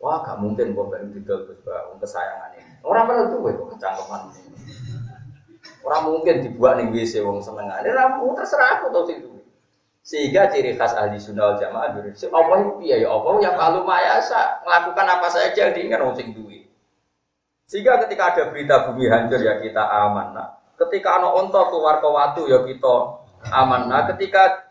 Wah, 0.00 0.20
gak 0.20 0.40
mungkin 0.40 0.76
pulpen 0.76 1.12
itu 1.12 1.24
terus 1.24 1.60
kesayangan 2.00 2.55
ini. 2.55 2.55
Orang 2.82 3.04
mana 3.08 3.28
tuh 3.30 3.38
kok 3.44 3.76
kecangkeman. 3.76 4.22
Orang 5.86 6.02
mungkin 6.10 6.42
dibuat 6.42 6.82
nih 6.82 6.90
WC 6.90 7.22
wong 7.22 7.38
seneng. 7.38 7.70
Ini 7.70 7.94
ramu 7.94 8.34
terserah 8.34 8.82
aku 8.82 8.90
tau 8.90 9.06
sih 9.06 9.22
Sehingga 10.06 10.50
ciri 10.50 10.74
khas 10.78 10.94
ahli 10.94 11.18
sunnah 11.18 11.58
jamaah 11.58 11.94
dulu. 11.94 12.10
Allah 12.30 12.56
itu 12.62 12.72
ya 12.86 12.96
ya 13.02 13.10
Allah 13.10 13.34
yang 13.42 13.54
malu 13.58 13.82
mayasa 13.82 14.62
melakukan 14.62 15.02
apa 15.02 15.26
saja 15.30 15.74
diinginkan 15.74 16.02
orang 16.02 16.14
sing 16.18 16.30
duwe. 16.30 16.66
Sehingga 17.66 17.98
ketika 18.06 18.34
ada 18.34 18.42
berita 18.54 18.86
bumi 18.86 19.10
hancur 19.10 19.42
ya 19.42 19.58
kita 19.58 19.82
aman. 19.82 20.30
Nah, 20.30 20.48
ketika 20.78 21.18
anak 21.18 21.34
onto 21.34 21.58
keluar 21.74 21.98
ke 21.98 22.06
watu 22.06 22.42
ya 22.46 22.62
kita 22.62 22.94
aman. 23.50 23.90
Nah, 23.90 24.06
ketika 24.14 24.70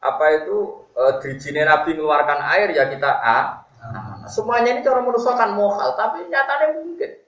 apa 0.00 0.24
itu 0.44 0.88
e, 0.96 1.52
Nabi 1.60 1.90
mengeluarkan 1.96 2.40
air 2.56 2.72
ya 2.72 2.88
kita 2.88 3.10
a 3.20 3.68
aman. 3.84 4.24
Semuanya 4.32 4.76
ini 4.76 4.80
cara 4.80 5.04
manusia 5.04 5.36
kan 5.36 5.52
mohal, 5.52 5.92
tapi 5.92 6.24
nyatanya 6.24 6.80
mungkin. 6.80 7.23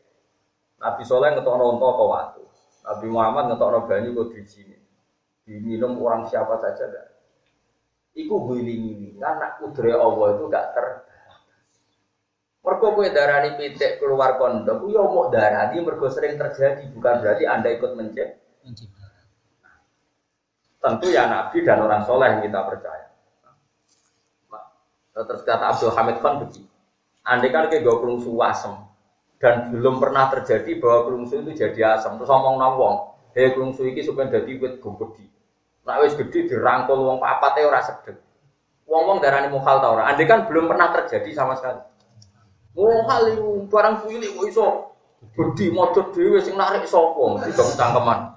Nabi 0.77 1.03
Soleh 1.09 1.33
ngetok 1.33 1.57
onto 1.57 1.89
ke 1.89 2.05
watu. 2.05 2.43
Nabi 2.85 3.07
Muhammad 3.09 3.45
ngetok 3.53 3.89
banyu 3.89 4.11
ke 4.13 4.23
dirijine. 4.37 4.77
Diminum 5.47 5.97
orang 6.03 6.27
siapa 6.27 6.59
saja 6.59 6.91
dah. 6.91 7.07
Iku 8.17 8.37
ini 8.57 9.15
karena 9.21 9.61
kudre 9.61 9.93
Allah 9.93 10.27
itu 10.35 10.45
gak 10.49 10.67
ter 10.73 10.87
Mergo 12.67 12.99
kowe 12.99 13.07
darani 13.15 13.55
pitik 13.55 14.03
keluar 14.03 14.43
kondom, 14.43 14.91
yo 14.91 15.07
mau 15.07 15.31
darani 15.31 15.79
mergo 15.87 16.11
sering 16.11 16.35
terjadi, 16.35 16.91
bukan 16.91 17.23
berarti 17.23 17.47
Anda 17.47 17.71
ikut 17.71 17.95
mencet. 17.95 18.43
Tentu 20.83 21.07
ya 21.15 21.31
Nabi 21.31 21.63
dan 21.63 21.87
orang 21.87 22.03
soleh 22.03 22.27
yang 22.27 22.43
kita 22.43 22.67
percaya. 22.67 23.07
Terus 25.15 25.47
kata 25.47 25.79
Abdul 25.79 25.95
Hamid 25.95 26.19
Khan 26.19 26.43
begini, 26.43 26.67
andai 27.23 27.55
kan 27.55 27.71
kayak 27.71 27.87
gue 27.87 27.97
kelungsu 28.03 28.35
asem 28.43 28.75
dan 29.37 29.69
belum 29.69 30.01
pernah 30.01 30.33
terjadi 30.33 30.81
bahwa 30.81 31.13
kelungsu 31.13 31.45
itu 31.45 31.53
jadi 31.53 32.01
asam, 32.01 32.17
terus 32.17 32.33
ngomong 32.33 32.57
nawong, 32.57 32.97
hei 33.37 33.53
kelungsu 33.53 33.85
ini 33.85 34.01
supaya 34.01 34.33
jadi 34.33 34.57
wit 34.57 34.81
gede. 34.81 35.25
Nah 35.85 36.01
wis 36.03 36.17
gede 36.17 36.49
dirangkul 36.49 36.99
wong 36.99 37.19
papate 37.21 37.63
ora 37.63 37.85
sedek. 37.85 38.17
Wong-wong 38.87 39.19
darani 39.19 39.51
mukhal 39.51 39.83
ta 39.83 39.93
ora. 39.93 40.15
Kan 40.15 40.47
belum 40.49 40.71
pernah 40.71 40.95
terjadi 40.95 41.31
sama 41.37 41.59
sekali. 41.59 41.83
Mukhal 42.77 43.35
itu 43.35 43.67
barang 43.69 43.95
cilik 44.05 44.31
kok 44.37 44.47
iso 44.49 44.67
gede 45.37 45.67
modot 45.73 46.13
dhewe 46.13 46.39
sing 46.41 46.57
narik 46.57 46.89
sapa 46.89 47.45
dong 47.53 47.73
cangkeman. 47.77 48.37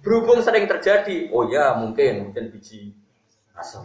Berhubung 0.00 0.40
sering 0.40 0.64
terjadi, 0.64 1.28
oh 1.28 1.44
ya 1.52 1.76
mungkin 1.76 2.32
mungkin 2.32 2.48
biji 2.48 2.96
asam. 3.52 3.84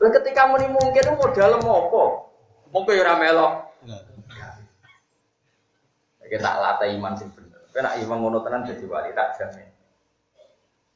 Ketika 0.00 0.48
muni 0.48 0.72
mungkin 0.72 1.04
modal 1.20 1.60
apa? 1.60 2.04
Mungkin 2.72 2.94
ora 2.96 3.14
melok. 3.20 3.52
Kita 6.32 6.48
latih 6.64 6.96
iman 6.96 7.12
sing 7.12 7.28
bener. 7.36 7.60
Kena 7.76 7.92
iman 8.00 8.16
ngono 8.24 8.40
tenan 8.40 8.64
jadi 8.64 8.88
wali 8.88 9.12
tak 9.12 9.36
jamin. 9.36 9.68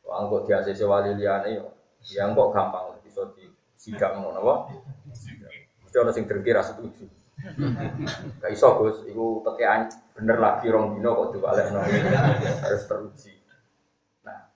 Wah, 0.08 0.24
kok 0.32 0.48
dia 0.48 0.64
sesi 0.64 0.80
wali 0.88 1.12
liane 1.12 1.60
yo. 1.60 1.76
Ya 2.08 2.24
kok 2.32 2.56
gampang 2.56 2.96
bisa 3.04 3.28
di 3.36 3.44
sidang 3.76 4.24
ngono 4.24 4.40
apa? 4.40 4.54
Mesti 5.84 5.96
ana 6.00 6.12
sing 6.16 6.24
drengki 6.24 6.56
ra 6.56 6.64
setuju. 6.64 7.04
Gak 8.40 8.48
iso 8.48 8.80
Gus, 8.80 9.04
iku 9.04 9.44
tekean 9.44 9.92
bener 10.16 10.40
lagi 10.40 10.72
rong 10.72 10.96
dino 10.96 11.12
kok 11.12 11.36
diwalekno. 11.36 11.84
Harus 12.64 12.88
teruji. 12.88 13.36
Nah, 14.24 14.48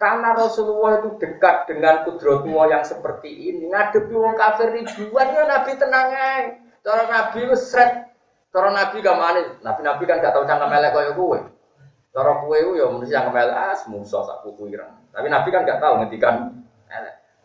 karena 0.00 0.32
Rasulullah 0.32 1.04
itu 1.04 1.20
dekat 1.20 1.68
dengan 1.68 2.08
kudrotullah 2.08 2.72
yang 2.72 2.84
seperti 2.88 3.52
ini, 3.52 3.68
ngadepi 3.68 4.16
wong 4.16 4.32
kafir 4.32 4.72
ribuan 4.72 5.28
ya 5.36 5.44
Nabi 5.44 5.76
tenang 5.76 6.08
aja. 6.08 6.56
Cara 6.80 7.04
Nabi 7.04 7.52
wis 7.52 7.68
sret. 7.68 8.07
Cara 8.48 8.72
Nabi 8.72 9.04
gak 9.04 9.16
Nabi-nabi 9.60 10.02
kan 10.08 10.24
gak 10.24 10.32
tau 10.32 10.48
cangkem 10.48 10.72
elek 10.72 10.92
kaya 10.96 11.12
kowe. 11.12 11.38
Cara 12.18 12.32
itu 12.40 12.72
ya 12.74 12.86
mesti 12.90 13.14
yang 13.14 13.30
kemel 13.30 13.52
as 13.52 13.84
ah, 13.84 13.94
musuh 13.94 14.24
sak 14.24 14.42
kuku. 14.42 14.74
Tapi 15.12 15.26
Nabi 15.30 15.48
kan 15.52 15.62
nggak 15.62 15.78
tahu 15.78 16.02
ngendikan 16.02 16.50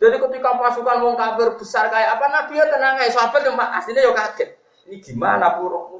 Jadi 0.01 0.20
ketika 0.20 0.60
pasukan 0.60 0.99
wong 0.99 1.16
kafir 1.16 1.56
besar 1.56 1.88
kayak 1.88 2.20
apa 2.20 2.26
Nabi 2.28 2.60
ya 2.60 2.66
tenang 2.68 2.97
aja. 2.97 3.12
Sahabat 3.14 3.45
yang 3.45 3.56
aslinya 3.56 4.01
ya 4.04 4.12
kaget. 4.12 4.49
Ini 4.89 4.97
gimana 4.99 5.62
pura 5.62 5.93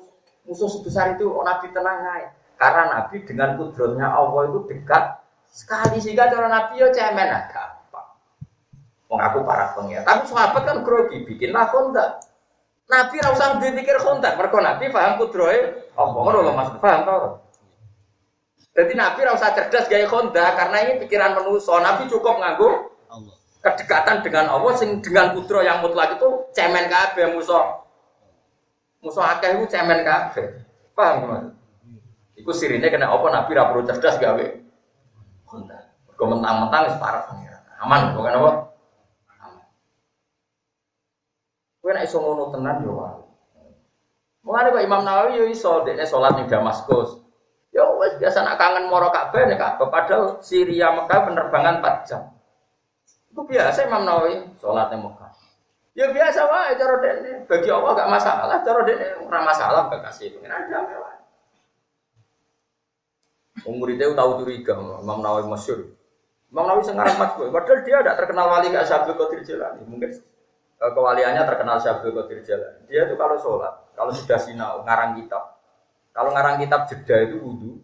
musuh 0.44 0.68
sebesar 0.68 1.16
itu 1.16 1.30
oh, 1.30 1.46
Nabi 1.46 1.72
tenang 1.72 2.02
aja. 2.02 2.34
Karena 2.58 2.84
Nabi 2.98 3.24
dengan 3.24 3.56
kudrotnya 3.56 4.10
Allah 4.10 4.42
itu 4.50 4.60
dekat 4.68 5.24
sekali 5.48 6.02
sehingga 6.02 6.34
cara 6.34 6.50
Nabi 6.50 6.82
ya 6.82 6.90
cemen 6.90 7.30
ah 7.30 7.44
gampang. 7.48 8.08
Mengaku 9.08 9.40
para 9.46 9.66
pengira. 9.78 10.02
Tapi 10.04 10.24
sahabat 10.28 10.64
kan 10.66 10.78
grogi 10.82 11.24
bikinlah 11.30 11.70
kontak. 11.70 12.26
Nabi 12.94 13.18
rasa 13.18 13.58
dipikir 13.58 13.98
kontak. 13.98 14.38
Mereka 14.38 14.58
Nabi 14.62 14.94
paham 14.94 15.18
kudrohe. 15.18 15.90
Oh, 15.98 16.14
ngono 16.14 16.46
loh 16.46 16.54
mas 16.54 16.70
paham 16.78 17.02
tau. 17.10 17.42
Jadi 18.74 18.94
Nabi 18.98 19.22
rasa 19.26 19.54
cerdas 19.54 19.86
gaya 19.86 20.10
konda 20.10 20.54
karena 20.58 20.78
ini 20.86 20.94
pikiran 21.06 21.38
manusia. 21.38 21.78
Nabi 21.82 22.10
cukup 22.10 22.42
nganggu 22.42 22.70
kedekatan 23.64 24.26
dengan 24.26 24.50
Allah 24.50 24.74
sing 24.76 25.00
dengan 25.00 25.32
putra 25.32 25.64
yang 25.64 25.80
mutlak 25.80 26.18
itu 26.18 26.30
cemen 26.58 26.90
kabeh 26.90 27.38
musuh. 27.38 27.86
Musuh 29.02 29.24
akeh 29.24 29.58
itu 29.58 29.66
cemen 29.70 30.02
kabeh. 30.02 30.66
Paham 30.98 31.26
Mas? 31.30 31.46
Iku 32.34 32.50
sirine 32.50 32.90
kena 32.90 33.14
apa 33.14 33.26
Nabi 33.30 33.54
ra 33.54 33.70
perlu 33.70 33.86
cerdas 33.86 34.18
gawe 34.18 34.46
konda. 35.46 35.78
Kok 36.14 36.28
mentang-mentang 36.30 36.90
wis 36.90 36.98
parah 36.98 37.26
Aman 37.84 38.16
bukan 38.16 38.32
apa? 38.32 38.52
Aman. 39.44 39.66
Kowe 41.84 41.92
nek 41.92 42.08
iso 42.08 42.24
ngono 42.24 42.48
tenan 42.56 42.80
yo 42.80 42.96
wae. 42.96 43.20
Mulane 44.48 44.72
kok 44.72 44.88
Imam 44.88 45.04
Nawawi 45.04 45.44
yo 45.44 45.46
iso 45.52 45.84
dekne 45.84 46.08
salat 46.08 46.40
ning 46.40 46.48
Damaskus. 46.48 47.20
Ya 47.76 47.84
wes 48.00 48.16
biasa 48.24 48.48
nak 48.48 48.56
kangen 48.56 48.88
moro 48.88 49.12
Ka'bah 49.12 49.44
nih 49.44 49.60
Ka'bah 49.60 49.92
padahal 49.92 50.40
Syria 50.40 50.96
Mekah 50.96 51.28
penerbangan 51.28 51.84
4 51.84 52.08
jam. 52.08 52.32
Itu 53.28 53.44
biasa 53.44 53.84
Imam 53.92 54.08
Nawawi 54.08 54.48
sholatnya 54.64 54.96
Mekah. 54.96 55.32
Ya 55.92 56.08
biasa 56.08 56.40
wae 56.48 56.72
cara 56.80 56.96
dene. 57.04 57.32
Bagi 57.52 57.68
Allah 57.68 57.92
gak 58.00 58.12
masalah, 58.16 58.58
cara 58.64 58.82
dene 58.88 59.08
ora 59.20 59.40
masalah 59.44 59.82
gak 59.92 60.02
kasih 60.08 60.40
ada. 60.40 60.80
Umur 63.68 63.92
itu 63.92 64.16
tahu 64.16 64.32
curiga 64.40 64.80
Imam 65.04 65.20
Nawawi 65.20 65.52
masyur. 65.52 65.92
Imam 66.48 66.64
Nawawi 66.64 66.88
sekarang 66.88 67.16
gue, 67.20 67.52
padahal 67.52 67.80
dia 67.84 67.98
tidak 68.00 68.16
terkenal 68.24 68.48
wali 68.48 68.72
kayak 68.72 68.88
Syabdul 68.88 69.20
Qadir 69.20 69.42
Jalani. 69.44 69.84
Mungkin 69.84 70.16
kewaliannya 70.92 71.48
terkenal 71.48 71.80
Syabdul 71.80 72.12
Qadir 72.12 72.44
Jalani. 72.44 72.84
Dia 72.92 73.08
itu 73.08 73.16
kalau 73.16 73.40
sholat, 73.40 73.72
kalau 73.96 74.12
sudah 74.12 74.36
sinau, 74.36 74.84
ngarang 74.84 75.16
kitab, 75.16 75.56
kalau 76.12 76.36
ngarang 76.36 76.60
kitab 76.60 76.90
jeda 76.92 77.24
itu 77.24 77.40
wudhu, 77.40 77.80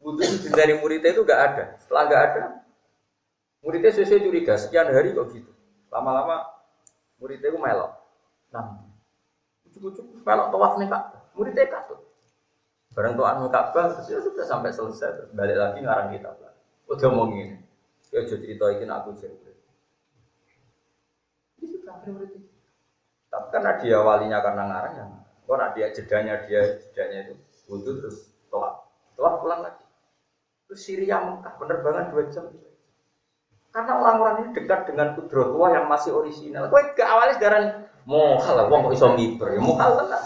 wudhu 0.00 0.24
itu 0.24 0.48
dari 0.48 0.80
muridnya 0.80 1.12
itu 1.12 1.20
gak 1.28 1.40
ada. 1.52 1.64
Setelah 1.76 2.02
gak 2.08 2.22
ada, 2.32 2.42
muridnya 3.60 3.92
sesuai 3.92 4.24
curiga 4.24 4.56
sekian 4.56 4.88
hari 4.88 5.12
kok 5.12 5.28
gitu. 5.36 5.52
Lama-lama 5.92 6.48
muridnya 7.20 7.52
itu 7.52 7.60
melok. 7.60 7.92
Nah, 8.48 8.80
cukup-cukup 9.76 10.24
melok 10.24 10.48
tawaf 10.48 10.72
nih 10.80 10.88
kak, 10.88 11.02
muridnya 11.36 11.68
katut. 11.68 12.00
Barang 12.96 13.14
tuan 13.14 13.46
Ka'bah 13.52 13.94
terus 13.94 14.08
ya 14.10 14.18
sudah 14.18 14.42
sampai 14.48 14.72
selesai 14.72 15.10
terus 15.14 15.30
balik 15.36 15.54
lagi 15.54 15.84
ngarang 15.84 16.08
kitab 16.08 16.34
lah. 16.40 16.56
Udah 16.88 17.08
mau 17.12 17.28
ya 17.30 18.20
jadi 18.24 18.56
ini 18.56 18.88
aku 18.88 19.12
cerita. 19.12 19.52
Tapi 23.28 23.46
karena 23.52 23.72
dia 23.76 23.98
walinya 24.00 24.38
karena 24.40 24.62
ngarang 24.64 24.94
ya 24.96 25.06
Oh, 25.48 25.56
nah 25.56 25.72
dia 25.72 25.88
jedanya 25.88 26.44
dia 26.44 26.76
jedanya 26.76 27.24
itu 27.24 27.34
wudhu 27.72 28.04
terus 28.04 28.28
tolak, 28.52 28.84
tolak 29.16 29.40
pulang 29.40 29.60
lagi. 29.64 29.84
Terus 30.68 30.80
Syria 30.84 31.24
Mekah 31.24 31.56
penerbangan 31.56 32.12
dua 32.12 32.28
jam. 32.28 32.52
Karena 33.72 33.92
orang-orang 33.96 34.36
ini 34.44 34.48
dekat 34.60 34.92
dengan 34.92 35.16
kudrot 35.16 35.56
tua 35.56 35.72
yang 35.72 35.88
masih 35.88 36.12
orisinal. 36.12 36.68
Kue 36.68 36.92
ke 36.92 37.00
awalnya 37.00 37.40
sekarang 37.40 37.64
mohal 38.04 38.60
lah, 38.60 38.64
wong 38.68 38.88
kok 38.88 38.94
iso 38.96 39.08
miber, 39.16 39.56
ya 39.56 39.60
mohal 39.60 39.90
tenan. 39.96 40.24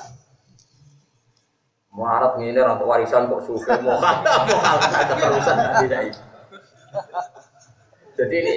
Muharat 1.94 2.32
ini 2.42 2.58
orang 2.58 2.82
warisan 2.82 3.30
kok 3.30 3.46
suka 3.46 3.78
mohal, 3.78 4.26
mohal 4.26 4.76
ada 4.90 5.14
terusan 5.14 5.56
tidak 5.86 6.00
ini. 6.10 6.18
Jadi 8.18 8.34
ini 8.42 8.52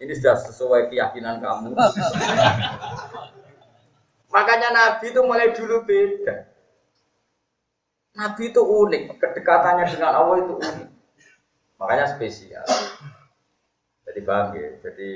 ini 0.00 0.12
sudah 0.16 0.36
sesuai 0.40 0.88
keyakinan 0.88 1.44
kamu. 1.44 1.76
Makanya 4.34 4.68
Nabi 4.72 5.12
itu 5.12 5.20
mulai 5.20 5.52
dulu 5.52 5.84
beda. 5.84 6.48
Nabi 8.16 8.42
itu 8.50 8.62
unik, 8.64 9.20
kedekatannya 9.20 9.84
dengan 9.92 10.12
Allah 10.16 10.36
itu 10.40 10.56
unik. 10.56 10.88
Makanya 11.78 12.06
spesial. 12.16 12.64
Jadi 14.10 14.26
paham 14.26 14.58
ya? 14.58 14.74
Jadi 14.82 15.08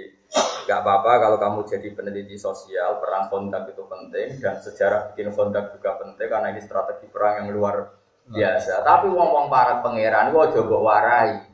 nggak 0.64 0.78
apa-apa 0.80 1.11
kalau 1.20 1.37
kamu 1.37 1.59
jadi 1.66 1.89
peneliti 1.93 2.39
sosial, 2.39 3.03
perang 3.03 3.28
kontak 3.28 3.74
itu 3.74 3.82
penting 3.85 4.39
dan 4.39 4.62
sejarah 4.62 5.12
bikin 5.12 5.35
kontak 5.35 5.74
juga 5.74 5.99
penting 5.99 6.30
karena 6.30 6.55
ini 6.55 6.62
strategi 6.62 7.11
perang 7.11 7.45
yang 7.45 7.49
luar 7.53 7.91
biasa. 8.30 8.87
Tapi 8.87 9.11
wong-wong 9.11 9.53
para 9.53 9.82
pangeran, 9.82 10.32
gua 10.32 10.49
coba 10.49 10.76
warai. 10.80 11.45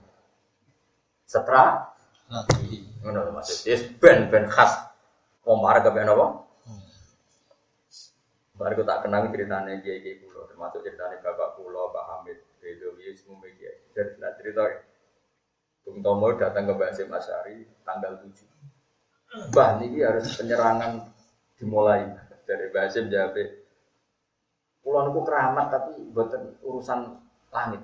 Setra, 1.26 1.90
ngono 3.00 3.32
maksudnya, 3.32 3.76
ben 4.00 4.28
ben 4.28 4.44
khas. 4.48 4.72
Wong 5.44 5.64
para 5.64 5.80
kepen 5.80 6.08
apa? 6.08 6.26
Baru 8.60 8.76
kita 8.76 8.92
tak 8.92 9.08
kenang 9.08 9.32
ceritanya 9.32 9.72
Kiai 9.80 10.04
Kiai 10.04 10.20
Pulau, 10.20 10.44
termasuk 10.44 10.84
ceritanya 10.84 11.16
Bapak 11.24 11.56
Pulau, 11.56 11.88
Pak 11.96 12.04
Hamid, 12.12 12.44
Bedowi, 12.60 13.08
semua 13.16 13.40
media. 13.40 13.72
Jadi 13.96 14.20
nah 14.20 14.36
cerita 14.36 14.68
Bung 15.80 16.04
Tomo 16.04 16.28
datang 16.36 16.68
ke 16.68 16.74
Basim 16.76 17.08
Asyari 17.08 17.64
tanggal 17.88 18.20
7. 18.20 19.50
Bah 19.56 19.80
niki 19.80 20.04
harus 20.04 20.28
penyerangan 20.36 21.08
dimulai 21.56 22.04
dari 22.44 22.68
Basim 22.68 23.08
jawab. 23.08 23.40
Pulau 24.84 25.08
niku 25.08 25.20
keramat 25.24 25.66
tapi 25.72 25.96
buatan 26.12 26.60
urusan 26.60 27.00
langit. 27.48 27.80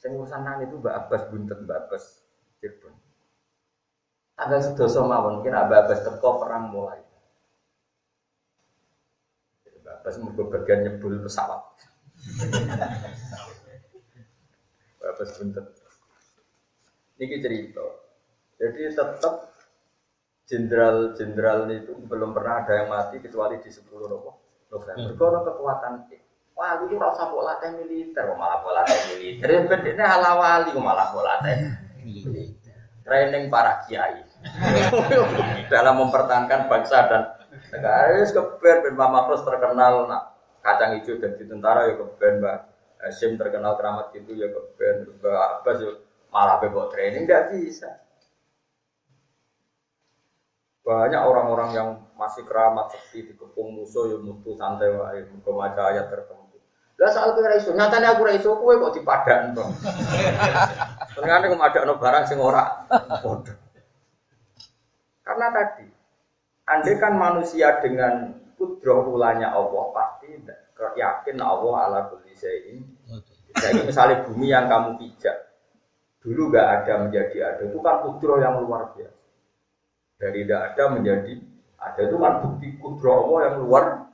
Sing 0.00 0.16
urusan 0.16 0.40
langit 0.40 0.72
itu 0.72 0.80
Mbak 0.80 0.96
Abbas 0.96 1.22
buntet 1.28 1.60
Mbak 1.60 1.76
Abbas 1.76 2.04
Cirebon. 2.56 3.09
Tanggal 4.40 4.64
sedoso 4.64 5.04
mawon 5.04 5.44
mungkin 5.44 5.52
Abbas 5.52 6.00
teko 6.00 6.40
perang 6.40 6.72
mulai. 6.72 6.96
Mbak 9.84 9.94
Abbas 10.00 10.16
mergo 10.16 10.48
bagian 10.48 10.80
nyebul 10.80 11.20
pesawat. 11.20 11.60
Abbas 15.04 15.30
buntet. 15.36 15.66
Niki 17.20 17.36
cerita. 17.44 17.84
Jadi 18.56 18.80
tetap 18.96 19.52
jenderal-jenderal 20.48 21.68
itu 21.76 21.92
belum 22.08 22.32
pernah 22.32 22.64
ada 22.64 22.80
yang 22.80 22.88
mati 22.88 23.20
kecuali 23.20 23.60
di 23.60 23.68
10 23.68 23.92
November. 23.92 24.40
Hmm. 24.72 25.20
Karena 25.20 25.40
kekuatan 25.44 25.94
Wah, 26.56 26.76
itu 26.80 26.96
rasa 26.96 27.28
kok 27.28 27.40
latih 27.40 27.72
militer, 27.76 28.24
malah 28.36 28.60
kok 28.64 28.72
latih 28.72 29.00
militer. 29.16 29.48
Ya 29.48 29.60
bedene 29.68 30.04
ala 30.04 30.32
wali 30.36 30.72
malah 30.80 31.12
kok 31.12 31.24
latih 31.24 31.56
militer. 32.04 32.76
Training 33.04 33.52
para 33.52 33.84
kiai 33.84 34.29
dalam 35.72 35.94
mempertahankan 36.00 36.66
bangsa 36.66 36.98
dan 37.08 37.22
negara. 37.72 38.20
Wis 38.20 38.32
keben 38.32 38.76
Ben 38.84 38.94
Mama 38.96 39.28
terkenal 39.30 40.08
nak 40.08 40.22
kacang 40.60 40.96
hijau 41.00 41.20
dan 41.20 41.36
di 41.36 41.44
tentara 41.48 41.88
ya 41.88 41.94
keben 41.96 42.40
Mbak 42.40 42.58
Hashim 43.00 43.40
terkenal 43.40 43.76
keramat 43.80 44.12
gitu 44.12 44.36
ya 44.36 44.48
keben 44.52 45.20
Mbak 45.20 45.36
Abbas 45.60 45.76
ya 45.80 45.92
malah 46.30 46.56
bebok 46.62 46.92
training 46.94 47.26
tidak 47.26 47.54
bisa. 47.54 47.90
Banyak 50.80 51.22
orang-orang 51.22 51.70
yang 51.76 51.88
masih 52.16 52.42
keramat 52.48 52.90
seperti 52.92 53.32
dikepung 53.32 53.76
musuh 53.76 54.10
ya 54.10 54.18
mutu 54.18 54.56
santai 54.56 54.90
wae 54.92 55.22
membaca 55.28 55.92
ayat 55.92 56.08
tertentu. 56.08 56.58
Lah 57.00 57.08
soal 57.08 57.32
kowe 57.32 57.48
iso, 57.56 57.72
nyatane 57.72 58.12
aku 58.12 58.28
ora 58.28 58.36
iso 58.36 58.60
kowe 58.60 58.76
kok 58.76 58.92
dipadan 58.92 59.56
to. 59.56 59.64
Ternyata 61.16 61.48
kok 61.48 61.64
ada 61.64 61.94
barang 61.96 62.24
sing 62.28 62.36
ora. 62.36 62.84
Karena 65.30 65.46
tadi 65.54 65.86
andai 66.66 66.98
kan 66.98 67.14
manusia 67.14 67.78
dengan 67.78 68.34
kudroh 68.58 69.14
ulanya 69.14 69.54
Allah 69.54 69.94
pasti 69.94 70.42
yakin 70.98 71.38
Allah 71.38 71.86
ala 71.86 72.00
kulli 72.10 72.34
syai'in. 72.34 72.82
Jadi 73.54 73.86
misalnya 73.86 74.26
bumi 74.26 74.50
yang 74.50 74.66
kamu 74.66 74.98
pijak 74.98 75.54
dulu 76.18 76.50
gak 76.50 76.82
ada 76.82 77.06
menjadi 77.06 77.36
ada 77.46 77.62
itu 77.62 77.78
kan 77.78 78.02
kudroh 78.02 78.42
yang 78.42 78.58
luar 78.58 78.90
biasa. 78.90 79.22
Dari 80.18 80.42
tidak 80.42 80.60
ada 80.74 80.84
menjadi 80.98 81.32
ada 81.78 82.00
itu 82.10 82.16
kan 82.18 82.32
bukti 82.42 82.68
kudrowo 82.82 83.34
yang 83.38 83.56
luar 83.62 84.10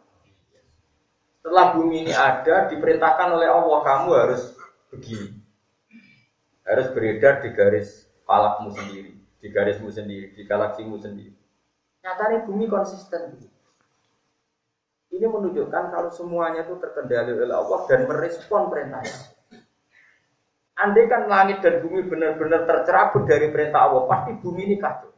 setelah 1.40 1.66
bumi 1.80 2.04
ini 2.04 2.12
ada 2.12 2.68
diperintahkan 2.68 3.40
oleh 3.40 3.48
Allah 3.48 3.78
kamu 3.80 4.08
harus 4.12 4.52
begini. 4.92 5.32
Harus 6.68 6.92
beredar 6.92 7.40
di 7.40 7.56
garis 7.56 8.04
palakmu 8.28 8.76
sendiri 8.76 9.15
di 9.46 9.54
garismu 9.54 9.94
sendiri 9.94 10.34
di 10.34 10.42
galaksimu 10.42 10.98
sendiri 10.98 11.30
nyatanya 12.02 12.42
bumi 12.42 12.66
konsisten 12.66 13.38
ini 15.14 15.22
menunjukkan 15.22 15.94
kalau 15.94 16.10
semuanya 16.10 16.66
itu 16.66 16.74
terkendali 16.82 17.30
oleh 17.30 17.54
Allah 17.54 17.86
dan 17.86 18.10
merespon 18.10 18.66
perintahnya 18.66 19.36
Andai 20.76 21.08
kan 21.08 21.24
langit 21.24 21.64
dan 21.64 21.80
bumi 21.80 22.04
benar-benar 22.04 22.68
tercerabut 22.68 23.24
dari 23.24 23.48
perintah 23.48 23.88
Allah, 23.88 24.04
pasti 24.04 24.36
bumi 24.36 24.68
ini 24.68 24.76
kacau. 24.76 25.08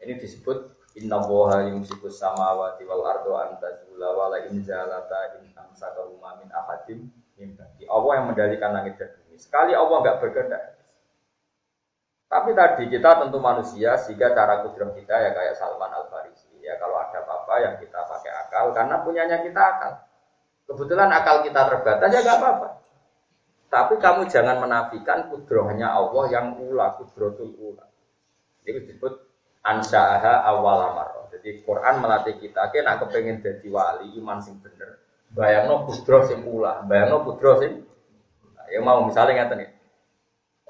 Ini 0.00 0.16
disebut 0.16 0.80
Inna 0.96 1.20
woha 1.20 1.68
yumsiku 1.68 2.08
samawati 2.08 2.88
wal 2.88 3.04
ardo 3.04 3.36
antazula 3.36 4.08
wala 4.16 4.48
in 4.48 4.64
zalata 4.64 5.36
in 5.36 5.52
amsaka 5.52 6.08
min 6.40 6.48
ahadim 6.48 7.12
bagi 7.36 7.84
Allah 7.92 8.12
yang 8.24 8.26
mendalikan 8.32 8.72
langit 8.72 8.96
dan 8.96 9.12
bumi. 9.20 9.36
Sekali 9.36 9.76
Allah 9.76 9.96
nggak 10.00 10.18
berkehendak. 10.24 10.79
Tapi 12.30 12.54
tadi 12.54 12.86
kita 12.86 13.26
tentu 13.26 13.42
manusia 13.42 13.98
sehingga 13.98 14.30
cara 14.30 14.62
kudram 14.62 14.94
kita 14.94 15.10
ya 15.18 15.34
kayak 15.34 15.58
Salman 15.58 15.90
Al 15.90 16.06
Farisi 16.06 16.62
ya 16.62 16.78
kalau 16.78 17.02
ada 17.02 17.26
apa-apa 17.26 17.54
yang 17.58 17.74
kita 17.82 18.06
pakai 18.06 18.30
akal 18.46 18.70
karena 18.70 19.02
punyanya 19.02 19.42
kita 19.42 19.58
akal. 19.58 19.92
Kebetulan 20.70 21.10
akal 21.10 21.42
kita 21.42 21.60
terbatas 21.66 22.06
ya 22.14 22.22
nggak 22.22 22.38
apa-apa. 22.38 22.68
Tapi 23.70 23.94
kamu 23.98 24.30
jangan 24.30 24.62
menafikan 24.62 25.26
kudrohnya 25.26 25.90
Allah 25.90 26.24
yang 26.30 26.54
ula, 26.58 26.94
kudrotul 27.02 27.50
ula. 27.58 27.86
Itu 28.62 28.78
disebut 28.78 29.26
ansaaha 29.66 30.46
awal. 30.46 30.94
Jadi 31.34 31.66
Quran 31.66 32.02
melatih 32.02 32.38
kita, 32.38 32.70
nak 32.82 33.06
kepengen 33.06 33.42
jadi 33.42 33.66
wali 33.70 34.18
iman 34.22 34.38
sing 34.38 34.58
bener. 34.62 35.02
Bayangno 35.30 35.86
putro 35.86 36.26
sing 36.26 36.42
ulah, 36.42 36.82
bayangno 36.86 37.22
putro 37.22 37.58
sing 37.62 37.86
ya 38.70 38.78
mau 38.82 39.02
misalnya 39.06 39.46
ngeten 39.46 39.66
nih. 39.66 39.70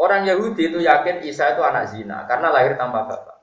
Orang 0.00 0.24
Yahudi 0.24 0.72
itu 0.72 0.80
yakin 0.80 1.20
Isa 1.28 1.52
itu 1.52 1.60
anak 1.60 1.92
zina 1.92 2.24
karena 2.24 2.48
lahir 2.48 2.72
tanpa 2.80 3.04
bapak. 3.04 3.36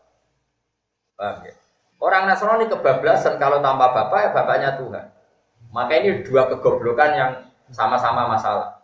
Paham 1.13 1.45
ya? 1.45 1.53
Orang 2.01 2.25
Nasrani 2.25 2.65
kebablasan 2.65 3.37
kalau 3.37 3.61
tanpa 3.61 3.93
bapak 3.93 4.19
ya 4.25 4.29
bapaknya 4.33 4.69
Tuhan. 4.81 5.05
Maka 5.69 6.01
ini 6.01 6.25
dua 6.25 6.49
kegoblokan 6.49 7.11
yang 7.13 7.31
sama-sama 7.69 8.25
masalah. 8.25 8.81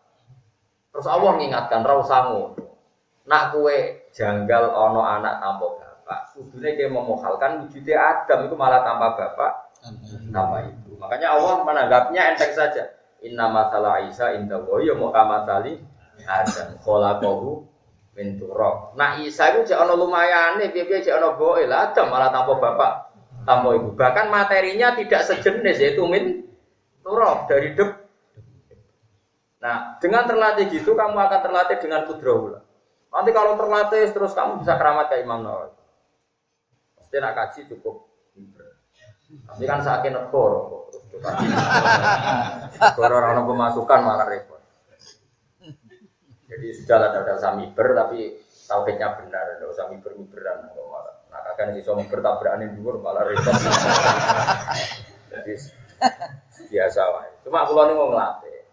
Terus 0.93 1.09
Allah 1.09 1.33
mengingatkan 1.33 1.81
rausangu. 1.81 2.53
Nak 3.25 3.57
kue 3.57 4.05
janggal 4.13 4.69
ono 4.69 5.01
anak 5.01 5.41
tanpa 5.41 5.65
bapak. 5.73 6.19
Kudune 6.37 6.77
dia 6.77 6.85
memohalkan 6.93 7.65
wujudnya 7.65 7.97
Adam 7.97 8.45
itu 8.45 8.53
malah 8.53 8.85
tanpa 8.85 9.17
bapak, 9.17 9.51
tanpa 10.29 10.61
ibu. 10.69 10.93
Makanya 11.01 11.41
Allah 11.41 11.65
menanggapnya 11.65 12.37
enteng 12.37 12.53
saja. 12.53 12.85
Inna 13.25 13.49
masalah 13.49 14.05
Isa 14.05 14.37
inda 14.37 14.61
ya 14.61 14.93
mau 14.93 15.09
Adam. 16.27 16.79
Kholaqahu 16.81 17.49
min 18.13 18.37
turab. 18.37 18.93
Nah 18.93 19.17
Isa 19.21 19.53
itu 19.53 19.73
jangan 19.73 19.97
lumayan 19.97 20.61
nih, 20.61 20.69
biar 20.69 20.85
biar 20.85 21.01
jangan 21.01 21.33
boy 21.37 21.65
lah 21.65 21.89
Adam 21.91 22.13
malah 22.13 22.29
tanpa 22.29 22.53
bapak, 22.61 22.93
tanpa 23.43 23.69
ibu. 23.73 23.89
Bahkan 23.97 24.25
materinya 24.29 24.93
tidak 24.93 25.21
sejenis 25.25 25.77
yaitu 25.81 26.05
min 26.05 26.45
turab 27.01 27.49
dari 27.49 27.73
dep. 27.73 27.89
Nah, 29.63 29.95
dengan 30.03 30.27
terlatih 30.27 30.67
gitu 30.75 30.91
kamu 30.91 31.15
akan 31.15 31.39
terlatih 31.39 31.79
dengan 31.79 32.03
kudrahullah. 32.03 32.63
Nanti 33.13 33.31
kalau 33.31 33.55
terlatih 33.55 34.11
terus 34.11 34.35
kamu 34.35 34.59
bisa 34.59 34.75
keramat 34.75 35.07
kayak 35.07 35.23
Imam 35.23 35.39
Nawawi. 35.39 35.71
Mesti 36.99 37.15
nak 37.21 37.33
kaji 37.37 37.59
cukup 37.71 38.09
Tapi 39.53 39.63
kan 39.65 39.79
sakit 39.81 40.11
negoro. 40.13 40.91
Negoro 42.77 43.13
orang 43.17 43.47
pemasukan 43.47 43.99
malah 44.03 44.27
repot. 44.27 44.52
Jadi 46.53 46.67
sudah 46.77 47.09
ada 47.09 47.33
sami 47.41 47.73
ber 47.73 47.97
tapi 47.97 48.37
tauhidnya 48.69 49.09
benar, 49.17 49.57
tidak 49.57 49.73
usah 49.73 49.89
miber 49.89 50.13
miberan. 50.13 50.69
Nah 51.33 51.39
kakak 51.49 51.73
ini 51.73 51.81
bisa 51.81 51.97
bertabrakan 51.97 52.69
di 52.69 52.77
luar 52.77 53.01
malah 53.01 53.25
repot. 53.25 53.57
Jadi 55.33 55.53
biasa 56.69 57.01
lah. 57.09 57.25
Cuma 57.41 57.65
aku 57.65 57.73
lalu 57.73 57.97
mau 57.97 58.13
ngelatih, 58.13 58.69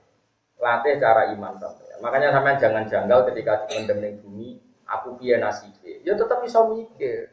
latih 0.60 0.92
cara 1.00 1.32
iman 1.32 1.56
sampai. 1.56 1.88
Makanya 2.04 2.28
sampai 2.36 2.60
jangan 2.60 2.84
janggal 2.84 3.18
ketika 3.32 3.64
di 3.68 4.20
bumi, 4.20 4.60
aku 4.84 5.16
piye 5.16 5.40
nasibnya. 5.40 6.04
Ya 6.04 6.12
tetap 6.16 6.44
bisa 6.44 6.60
mikir. 6.68 7.32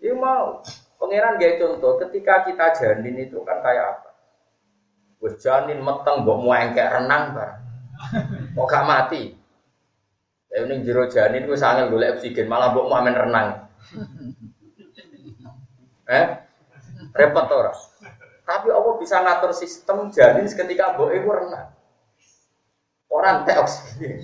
Ya 0.00 0.12
mau. 0.16 0.64
Pangeran 1.00 1.40
gaya 1.40 1.56
contoh, 1.56 1.96
ketika 2.04 2.44
kita 2.44 2.76
janin 2.76 3.16
itu 3.16 3.40
kan 3.40 3.64
kayak 3.64 3.96
apa? 3.96 4.10
Wes 5.24 5.40
janin 5.40 5.80
meteng 5.80 6.28
mau 6.28 6.52
kayak 6.52 7.00
renang 7.00 7.32
bar. 7.32 7.56
Kok 8.54 8.66
gak 8.66 8.86
mati? 8.86 9.22
Ya 10.50 10.66
ini 10.66 10.82
jero 10.82 11.06
janin 11.06 11.46
gue 11.46 11.54
sangat 11.54 11.86
golek 11.94 12.18
oksigen, 12.18 12.50
malah 12.50 12.74
mbok 12.74 12.90
mau 12.90 13.02
main 13.02 13.14
renang. 13.14 13.48
Eh? 16.10 16.26
Repot 17.14 17.46
ora? 17.54 17.70
Tapi 18.42 18.66
Allah 18.66 18.98
bisa 18.98 19.22
ngatur 19.22 19.54
sistem 19.54 20.10
janin 20.10 20.50
seketika 20.50 20.98
mbok 20.98 21.14
iku 21.14 21.30
renang. 21.38 21.70
Orang 23.06 23.46
teh 23.46 23.54
oksigen. 23.54 24.18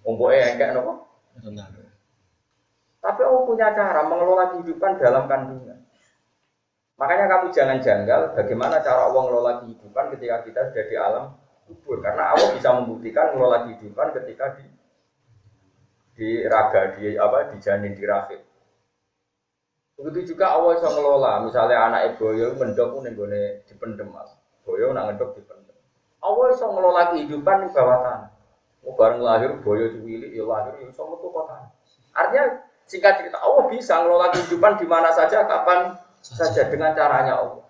Wong 0.00 0.16
mbok 0.16 0.32
engkek 0.32 0.72
napa? 0.72 0.92
Tapi 3.04 3.20
Allah 3.20 3.42
punya 3.44 3.68
cara 3.76 4.00
mengelola 4.08 4.44
kehidupan 4.56 4.96
dalam 4.96 5.28
kandungan. 5.28 5.84
Makanya 6.96 7.28
kamu 7.28 7.52
jangan 7.52 7.78
janggal 7.84 8.20
bagaimana 8.32 8.80
cara 8.80 9.12
Allah 9.12 9.20
mengelola 9.28 9.52
kehidupan 9.60 10.04
ketika 10.16 10.40
kita 10.40 10.60
sudah 10.72 10.84
di 10.88 10.96
alam 10.96 11.24
kubur. 11.66 12.00
Karena 12.00 12.32
Allah 12.32 12.52
bisa 12.54 12.68
membuktikan 12.76 13.34
mengelola 13.34 13.68
kehidupan 13.68 14.08
ketika 14.16 14.56
di 14.60 14.64
di 16.14 16.28
raga, 16.46 16.94
di 16.94 17.18
apa, 17.18 17.50
di 17.50 17.56
janin, 17.58 17.92
di 17.92 18.04
rahim. 18.06 18.40
Begitu 19.98 20.34
juga 20.34 20.54
Allah 20.54 20.78
bisa 20.78 20.88
mengelola. 20.90 21.32
Misalnya 21.42 21.78
anak 21.90 22.18
boyo 22.18 22.54
mendok 22.54 23.02
nih 23.02 23.12
gue 23.14 23.40
dipendem 23.66 24.08
mas. 24.10 24.30
Boyo 24.62 24.94
nak 24.94 25.10
ngedok 25.10 25.38
dipendem. 25.38 25.76
Allah 26.22 26.44
bisa 26.54 26.66
mengelola 26.70 27.02
kehidupan 27.14 27.56
di 27.66 27.68
bawah 27.74 27.98
tanah. 28.02 28.30
Oh, 28.84 28.92
bareng 28.92 29.24
lahir 29.24 29.50
boyo 29.64 29.88
cuwili, 29.96 30.36
ya 30.36 30.44
lahir, 30.44 30.76
ya 30.76 30.92
sama 30.92 31.16
tuh 31.16 31.32
kota. 31.32 31.72
Artinya 32.12 32.68
Singkat 32.84 33.12
cerita, 33.16 33.40
Allah 33.40 33.64
bisa 33.72 33.96
ngelola 33.96 34.28
kehidupan 34.28 34.76
di 34.76 34.84
mana 34.84 35.08
saja, 35.08 35.48
kapan 35.48 35.96
saja 36.20 36.68
dengan 36.68 36.92
caranya 36.92 37.40
Allah. 37.40 37.63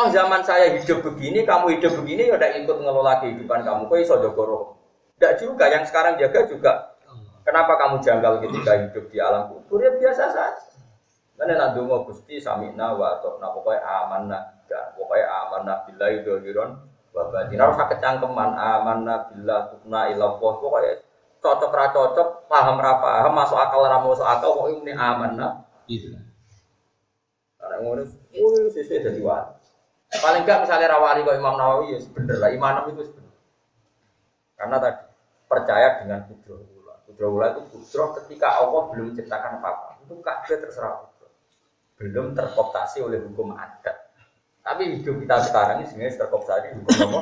Toh 0.00 0.08
zaman 0.08 0.40
saya 0.40 0.72
hidup 0.80 1.04
begini, 1.04 1.44
kamu 1.44 1.76
hidup 1.76 1.92
begini, 2.00 2.32
ya 2.32 2.40
udah 2.40 2.56
ikut 2.56 2.72
ngelola 2.72 3.20
kehidupan 3.20 3.60
kamu. 3.60 3.84
Kok 3.84 4.00
iso 4.00 4.16
jogoro? 4.16 4.80
Tidak 5.20 5.44
juga, 5.44 5.68
yang 5.68 5.84
sekarang 5.84 6.16
jaga 6.16 6.48
juga. 6.48 6.96
Kenapa 7.44 7.76
kamu 7.76 8.00
janggal 8.00 8.40
ketika 8.40 8.80
hidup 8.80 9.04
di 9.12 9.20
alam 9.20 9.52
kubur? 9.52 9.84
Ya 9.84 9.92
biasa 9.92 10.32
saja. 10.32 10.72
Karena 11.36 11.52
nak 11.60 11.76
dungo 11.76 12.08
gusti 12.08 12.40
samina 12.40 12.96
wa 12.96 13.20
atau 13.20 13.36
nak 13.44 13.52
pokoknya 13.52 13.84
amanah, 13.84 14.64
ya 14.72 14.88
pokoknya 14.96 15.26
amanah 15.28 15.76
bila 15.84 16.06
idoliron 16.08 16.80
wa 17.12 17.22
batin. 17.28 17.60
Harus 17.60 17.76
kecangkeman 17.76 18.56
amanah 18.56 19.28
bila 19.28 19.68
tukna 19.68 20.08
ilallah 20.08 20.40
pokoknya 20.40 21.04
cocok 21.44 21.76
ra 21.76 21.92
cocok, 21.92 22.48
paham 22.48 22.80
ra 22.80 23.04
paham, 23.04 23.36
masuk 23.36 23.60
akal 23.60 23.84
ra 23.84 24.00
masuk 24.00 24.24
akal, 24.24 24.64
kok 24.64 24.80
ini 24.80 24.96
aman 24.96 25.36
nah. 25.36 25.52
Gitu. 25.84 26.16
Karena 27.60 27.84
ngono, 27.84 28.08
uh, 28.08 28.64
sesuai 28.72 29.04
jadi 29.04 29.20
wali. 29.20 29.59
Paling 30.10 30.42
enggak 30.42 30.66
misalnya 30.66 30.90
rawali 30.90 31.22
kok 31.22 31.38
Imam 31.38 31.54
Nawawi 31.54 31.94
ya 31.94 31.98
bener 32.10 32.36
lah, 32.42 32.50
imanam 32.50 32.90
itu 32.90 33.06
sebener. 33.06 33.30
Karena 34.58 34.76
tadi 34.82 35.00
percaya 35.46 35.88
dengan 36.02 36.26
kudro 36.26 36.58
ula. 36.66 37.54
Itu 37.54 37.62
kudro 37.70 38.18
ketika 38.18 38.58
Allah 38.58 38.90
belum 38.90 39.14
menciptakan 39.14 39.62
apa-apa. 39.62 40.02
Itu 40.02 40.18
kabeh 40.18 40.56
terserah 40.66 40.98
kudro. 41.06 41.28
Belum 41.94 42.34
terkooptasi 42.34 43.06
oleh 43.06 43.22
hukum 43.22 43.54
adat. 43.54 44.10
Tapi 44.66 44.98
hidup 44.98 45.22
kita 45.22 45.46
sekarang 45.46 45.82
ini 45.82 45.86
sebenarnya 45.86 46.26
terkooptasi 46.26 46.66
hukum 46.82 46.98
apa? 47.06 47.20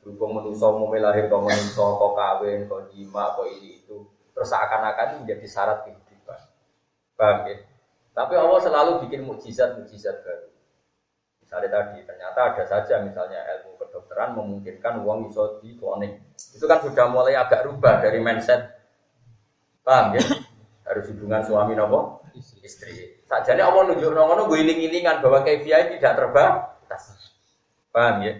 Berhubung 0.00 0.38
manusia 0.38 0.70
mau 0.70 0.86
lahir 0.86 1.26
kau 1.26 1.42
manusia, 1.42 1.82
kau 1.82 2.14
kawin, 2.14 2.70
kau 2.70 2.78
jima, 2.94 3.34
kau 3.34 3.42
ini 3.42 3.82
itu, 3.82 4.06
terus 4.32 4.48
seakan-akan 4.54 5.22
menjadi 5.22 5.46
syarat 5.50 5.82
kehidupan. 5.82 6.40
Paham 7.18 7.50
ya? 7.50 7.58
Tapi 8.14 8.34
Allah 8.38 8.60
selalu 8.62 8.92
bikin 9.06 9.26
mukjizat-mukjizat 9.26 10.22
baru. 10.22 10.55
Misalnya 11.56 11.72
tadi, 11.72 12.04
ternyata 12.04 12.52
ada 12.52 12.64
saja 12.68 13.00
misalnya 13.00 13.40
ilmu 13.48 13.80
kedokteran 13.80 14.36
memungkinkan 14.36 15.00
uang 15.00 15.32
iso 15.32 15.56
di 15.64 15.72
cloning. 15.80 16.20
Itu 16.36 16.68
kan 16.68 16.84
sudah 16.84 17.08
mulai 17.08 17.32
agak 17.32 17.64
rubah 17.64 18.04
dari 18.04 18.20
mindset. 18.20 18.76
Paham 19.80 20.20
ya? 20.20 20.24
Harus 20.84 21.08
hubungan 21.16 21.40
suami 21.40 21.72
nopo 21.72 22.20
istri. 22.60 23.24
Sajane 23.24 23.64
Allah 23.64 23.88
nunjuk 23.88 24.12
nopo 24.12 24.52
gue 24.52 24.60
iling-ilingan 24.60 25.24
bahwa 25.24 25.40
KPI 25.40 25.96
tidak 25.96 26.12
terbatas. 26.20 27.32
Paham 27.88 28.20
ya? 28.20 28.36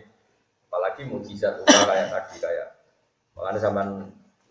apalagi 0.77 1.09
mujizat 1.09 1.57
udah 1.57 1.83
kayak 1.89 2.07
tadi 2.13 2.37
kayak 2.37 2.69
makanya 3.33 3.61
zaman 3.65 3.87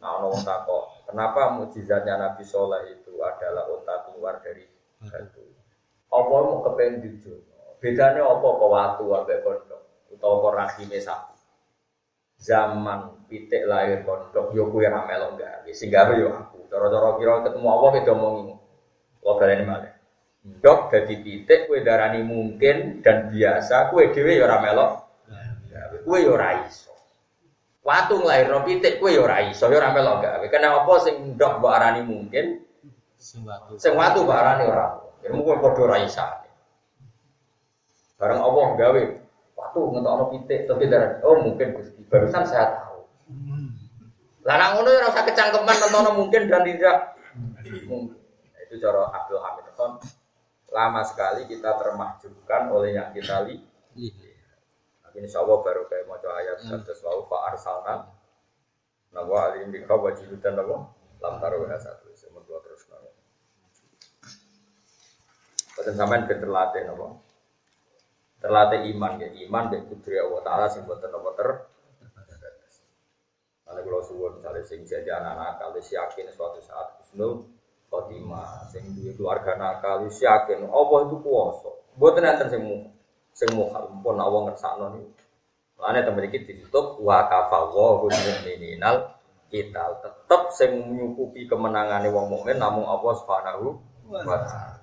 nah 0.02 0.18
orang 0.18 0.42
takok 0.42 1.06
kenapa 1.06 1.54
mujizatnya 1.54 2.18
Nabi 2.18 2.42
Soleh 2.42 2.98
itu 2.98 3.14
adalah 3.22 3.70
unta 3.70 4.10
keluar 4.10 4.42
dari 4.42 4.66
batu 5.06 5.46
apa 6.10 6.34
mau 6.34 6.66
kepengen 6.66 7.06
jujur 7.06 7.46
bedanya 7.80 8.24
apa 8.24 8.48
kok 8.48 8.72
waktu 8.72 9.04
abe 9.12 9.36
pondok 9.44 9.82
atau 10.16 10.32
kok 10.42 10.54
rahime 10.56 10.98
sapi 11.00 11.36
zaman 12.40 13.28
pitik 13.28 13.68
lahir 13.68 14.04
pondok 14.08 14.56
yo 14.56 14.72
kue 14.72 14.88
ramelo 14.88 15.36
enggak 15.36 15.68
sehingga 15.72 16.12
yo 16.16 16.32
aku 16.34 16.68
coro-coro 16.72 17.20
kira 17.20 17.44
ketemu 17.46 17.68
Allah 17.68 17.90
kita 18.00 18.12
omongin 18.16 18.58
kok 19.22 19.36
kalian 19.42 19.64
malah 19.68 19.94
dok 20.62 20.94
jadi 20.94 21.16
pitik 21.20 21.60
kue 21.68 21.82
darani 21.82 22.22
mungkin 22.22 23.02
dan 23.02 23.34
biasa 23.34 23.90
kue 23.90 24.14
dewi 24.14 24.40
yo 24.40 24.46
ramelo 24.46 25.06
Kue 26.06 26.22
yo 26.22 26.38
ora 26.38 26.62
iso. 26.70 26.94
Watu 27.82 28.22
nglairno 28.22 28.62
pitik 28.62 29.02
kue 29.02 29.18
yo 29.18 29.26
ora 29.26 29.42
iso, 29.50 29.66
yo 29.74 29.82
ora 29.82 29.90
melok 29.90 30.22
gawe. 30.22 30.46
Kena 30.54 30.86
apa 30.86 30.94
sing 31.02 31.34
ndok 31.34 31.58
mbok 31.58 31.74
arani 31.74 32.02
mungkin? 32.06 32.62
Sing 33.18 33.42
watu. 33.42 33.82
Sing 33.82 33.98
watu 33.98 34.22
mbok 34.22 34.38
arani 34.38 34.64
ora. 34.70 35.02
Ya 35.26 35.34
mung 35.34 35.46
padha 35.46 35.82
ora 35.82 35.98
iso. 36.06 36.22
Bareng 38.16 38.42
Allah 38.42 38.66
gawe 38.80 39.04
watu 39.56 39.82
ngetokno 39.92 40.26
pitik 40.36 40.68
tapi 40.68 40.88
darah 40.92 41.20
oh 41.24 41.40
mungkin 41.44 41.76
Gusti 41.76 42.02
barusan 42.08 42.44
saya 42.48 42.80
tahu. 42.80 43.00
Lah 44.46 44.56
nek 44.56 44.70
ngono 44.78 44.90
ora 44.94 45.08
usah 45.10 45.24
kecangkeman 45.26 45.78
nonton 45.90 46.16
mungkin 46.16 46.42
dan 46.48 46.62
tidak 46.64 46.98
mungkin. 47.90 48.16
Nah, 48.22 48.60
itu 48.64 48.76
cara 48.80 49.10
Abdul 49.12 49.42
Hamid 49.42 49.68
Lama 50.76 51.02
sekali 51.08 51.48
kita 51.48 51.80
termahjubkan 51.80 52.68
oleh 52.68 53.00
yang 53.00 53.16
kita 53.16 53.48
lihat 53.48 54.26
Insya 55.16 55.40
Allah 55.40 55.64
baru 55.64 55.88
kayak 55.88 56.12
mau 56.12 56.20
ayat 56.20 56.60
satu 56.60 56.92
selalu 56.92 57.32
Pak 57.32 57.42
Arsalna 57.56 58.12
Nawa 59.16 59.56
alim 59.56 59.72
di 59.72 59.80
kau 59.88 60.04
wajib 60.04 60.28
dan 60.44 60.60
nawa 60.60 60.92
lam 61.24 61.40
taruh 61.40 61.64
satu 61.80 62.12
semua 62.12 62.44
dua 62.44 62.60
terus 62.60 62.84
nawa. 62.92 63.08
Pesan 65.80 65.96
sampean 65.96 66.28
ke 66.28 66.36
terlatih 66.36 66.84
nawa. 66.84 67.16
Terlatih 68.40 68.94
iman 68.94 69.18
ya 69.18 69.30
iman 69.48 69.74
dan 69.74 69.88
putri 69.90 70.20
Allah 70.20 70.42
Taala 70.46 70.66
sing 70.70 70.86
buatan 70.86 71.10
nawa 71.10 71.34
ter. 71.34 71.50
Kalau 73.66 73.82
kalau 73.82 74.02
suwon 74.06 74.32
misalnya 74.38 74.62
sing 74.62 74.86
jadi 74.86 75.18
anak-anak 75.18 75.58
kalau 75.58 75.82
yakin 75.82 76.30
suatu 76.30 76.62
saat 76.62 77.02
husnul 77.02 77.50
khotimah 77.90 78.70
sing 78.70 78.94
duwe 78.94 79.18
keluarga 79.18 79.58
nakal 79.58 80.06
yakin 80.06 80.70
Allah 80.70 81.00
itu 81.10 81.18
kuasa. 81.26 81.72
Buatan 81.98 82.22
nanti 82.22 82.46
sing 82.54 82.64
sing 83.34 83.50
mukhal 83.58 83.90
pun 84.06 84.22
Allah 84.22 84.52
ngersakno 84.52 84.86
niku. 84.94 85.12
Lane 85.76 86.08
temen 86.08 86.24
iki 86.30 86.46
ditutup 86.48 87.02
wa 87.04 87.28
kafallahu 87.28 88.08
mu'minal 88.08 89.12
kita 89.52 89.84
tetep 90.00 90.42
sing 90.54 90.72
nyukupi 90.94 91.50
kemenangane 91.50 92.08
wong 92.14 92.32
mukmin 92.32 92.62
namung 92.62 92.86
Allah 92.86 93.14
Subhanahu 93.18 93.76
wa 94.08 94.22
taala. 94.24 94.78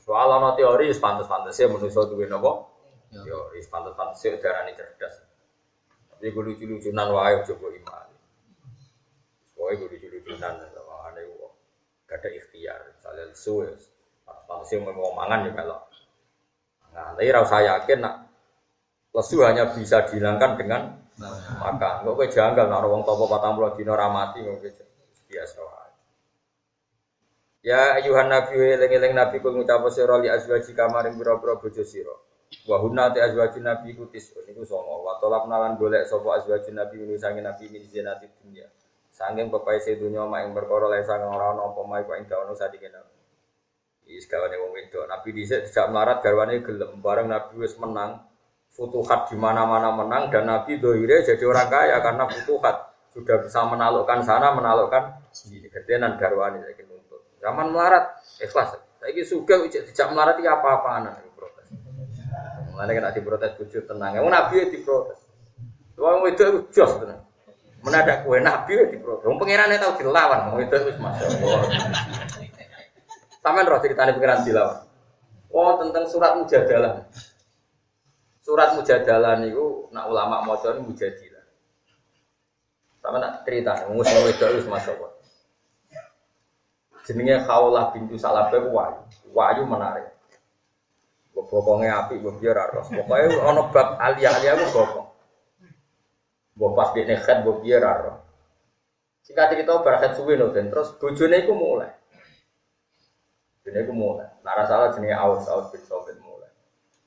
Soal 0.00 0.28
ana 0.32 0.56
teori 0.56 0.88
pantes-pantese 0.96 1.66
manusa 1.66 2.08
duwe 2.08 2.24
napa? 2.30 2.69
Ya. 3.10 3.26
Teori 3.26 3.58
pantes-pantese 3.66 4.38
darani 4.38 4.72
cerdas. 4.78 5.26
Tapi 6.14 6.30
gue 6.30 6.42
lucu-lucunan 6.52 7.08
wae 7.10 7.42
coba 7.42 7.66
iman. 7.74 8.08
Wae 9.58 9.72
gue 9.74 9.88
lucu-lucunan 9.90 10.54
ane 11.10 11.22
wong. 11.34 11.54
Gak 12.06 12.22
ada 12.22 12.28
ikhtiar, 12.30 12.80
misalnya 12.94 13.24
lesu 13.30 13.66
ya. 13.66 13.74
Pantes 14.46 14.70
mau 14.78 15.14
mangan 15.14 15.46
ya 15.46 15.50
melok. 15.54 15.82
Nah, 16.90 17.14
tapi 17.14 17.30
rasa 17.30 17.62
yakin 17.62 17.98
nak 18.02 18.14
lesu 19.14 19.42
hanya 19.42 19.70
bisa 19.74 20.06
dihilangkan 20.06 20.58
dengan 20.58 20.82
makan. 21.58 22.06
Kok 22.06 22.14
kowe 22.14 22.26
janggal 22.26 22.66
nak 22.66 22.86
wong 22.86 23.02
topo 23.02 23.26
40 23.26 23.78
dina 23.78 23.94
ra 23.98 24.06
mati 24.10 24.42
kok 24.42 24.58
biasa 25.30 25.58
wae. 25.62 25.90
Ya 27.60 28.00
ayuhan 28.00 28.32
nabi 28.32 28.56
eling-eling 28.56 29.12
nabi 29.12 29.36
kul 29.42 29.52
ngucap 29.52 29.84
sira 29.92 30.16
li 30.16 30.32
azwaji 30.32 30.72
kamaring 30.72 31.20
pira-pira 31.20 31.60
bojo 31.60 31.84
sira. 31.84 32.16
Wa 32.66 32.82
hunna 32.82 33.14
ta 33.14 33.30
nabi 33.62 33.94
kutis 33.94 34.34
niku 34.46 34.66
songo. 34.66 35.06
Wa 35.06 35.22
tolap 35.22 35.46
nalan 35.46 35.78
golek 35.78 36.02
sapa 36.06 36.42
azwaji 36.42 36.74
nabi 36.74 37.14
sange 37.14 37.42
nabi 37.42 37.70
min 37.70 37.86
zinati 37.86 38.26
dunya. 38.42 38.66
Sanging 39.14 39.52
pepae 39.54 39.78
sedunya 39.78 40.26
mak 40.26 40.48
ing 40.48 40.52
perkara 40.54 40.90
lain 40.90 41.06
sang 41.06 41.22
ora 41.22 41.54
ana 41.54 41.70
apa 41.70 41.80
mae 41.86 42.02
kok 42.02 42.16
ing 42.18 42.26
dawono 42.26 42.58
sadike 42.58 42.90
nabi. 42.90 43.14
Is 44.10 44.26
kawane 44.26 44.58
wong 44.58 44.74
wedok. 44.74 45.06
Nabi 45.06 45.28
dhisik 45.30 45.70
tidak 45.70 45.86
melarat 45.94 46.18
garwane 46.18 46.58
gelem. 46.66 46.98
Bareng 46.98 47.30
Nabi 47.30 47.62
wis 47.62 47.78
menang, 47.78 48.26
futuhat 48.74 49.30
di 49.30 49.38
mana-mana 49.38 49.94
menang 49.94 50.34
dan 50.34 50.50
Nabi 50.50 50.82
dohire 50.82 51.22
jadi 51.22 51.44
orang 51.46 51.70
kaya 51.70 52.02
karena 52.02 52.26
futuhat 52.26 52.90
sudah 53.14 53.38
bisa 53.38 53.62
menaklukkan 53.70 54.26
sana, 54.26 54.50
menaklukkan 54.50 55.30
sini. 55.30 55.70
Kedenan 55.70 56.18
garwane 56.18 56.58
saiki 56.66 56.82
nuntut. 56.90 57.22
Zaman 57.38 57.70
melarat 57.70 58.18
ikhlas. 58.42 58.74
Saiki 58.98 59.22
suka 59.22 59.62
tidak 59.70 60.08
melarat 60.10 60.42
iki 60.42 60.50
apa-apaan. 60.50 61.29
Mulane 62.70 62.92
kena 62.94 63.10
diprotes 63.10 63.52
bojo 63.58 63.78
tenang. 63.84 64.16
Wong 64.22 64.32
Nabi 64.32 64.70
diprotes. 64.70 65.20
Wong 65.98 66.24
wedok 66.24 66.70
jos 66.70 66.92
tenan. 67.02 67.20
Menadak 67.82 68.24
kue 68.24 68.38
Nabi 68.38 68.72
diprotes. 68.94 69.26
Wong 69.26 69.36
pangerane 69.36 69.76
tau 69.76 69.98
dilawan, 69.98 70.54
wong 70.54 70.56
wedok 70.64 70.80
wis 70.86 70.98
masyaallah. 71.02 71.62
Sampai 73.40 73.64
roh 73.64 73.80
ceritanya 73.80 74.14
pengiran 74.14 74.44
dilawan. 74.46 74.78
Oh 75.50 75.74
tentang 75.82 76.06
surat 76.06 76.38
mujadalah. 76.38 77.10
Surat 78.40 78.78
mujadalah 78.78 79.36
niku 79.42 79.90
nak 79.90 80.06
ulama 80.06 80.46
maca 80.46 80.74
ini 80.74 80.86
mujadilah. 80.86 81.44
Sama 83.00 83.16
nak 83.16 83.42
cerita, 83.48 83.88
ngusung 83.88 84.28
itu 84.28 84.44
harus 84.44 84.68
masuk. 84.68 85.10
Jenenge 87.08 87.42
Khawlah 87.48 87.96
bintu 87.96 88.14
Salabah 88.20 88.60
wayu. 88.60 89.00
Wayu 89.32 89.64
menarik. 89.64 90.19
Bokongnya 91.48 92.04
api, 92.04 92.20
biar 92.20 92.56
harus. 92.58 92.90
Pokoknya 92.90 93.40
ono 93.40 93.72
bab 93.72 93.96
alia-alia 93.96 94.58
aku 94.58 94.66
bokong. 94.74 95.08
Bok 96.58 96.72
pas 96.76 96.92
di 96.92 97.06
nekhat, 97.08 97.40
biar 97.46 97.80
harus. 97.80 98.20
Singkat 99.24 99.54
cerita 99.54 99.78
berkhat 99.80 100.18
suwi 100.18 100.34
dan 100.34 100.74
terus 100.74 100.90
bojone 100.98 101.46
iku 101.46 101.54
mulai. 101.54 101.92
Jadi 103.62 103.86
aku 103.86 103.92
mulai. 103.94 104.26
Nara 104.42 104.64
salah 104.64 104.90
jenis 104.90 105.14
aus 105.14 105.46
aus 105.46 105.70
bin 105.70 105.84
sobet 105.84 106.16
mulai. 106.18 106.50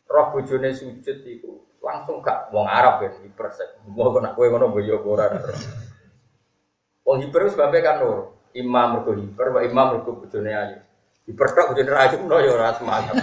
Roh 0.07 0.31
bujune 0.31 0.71
sujud 0.71 1.17
itu 1.25 1.51
langsung 1.83 2.23
gak 2.23 2.53
wong 2.53 2.69
Arab 2.69 3.03
kan 3.03 3.19
hipersek. 3.19 3.81
Mau 3.89 4.13
kena 4.15 4.31
kue 4.37 4.47
ngono 4.47 4.71
boyo 4.71 5.03
ora. 5.03 5.27
Wong 7.03 7.17
hiper 7.27 7.49
sebabnya 7.51 7.81
kan 7.83 7.95
nur. 7.99 8.39
Imam 8.53 9.01
mergo 9.01 9.17
hiper, 9.17 9.49
imam 9.65 9.97
mergo 9.97 10.23
bojone 10.23 10.51
ayu. 10.53 10.79
Hiper 11.23 11.47
tok 11.55 11.71
bojone 11.71 11.87
ra 11.87 12.11
ayu 12.11 12.19
no 12.27 12.35
ya 12.43 12.51
ora 12.51 12.75
semangat. 12.75 13.15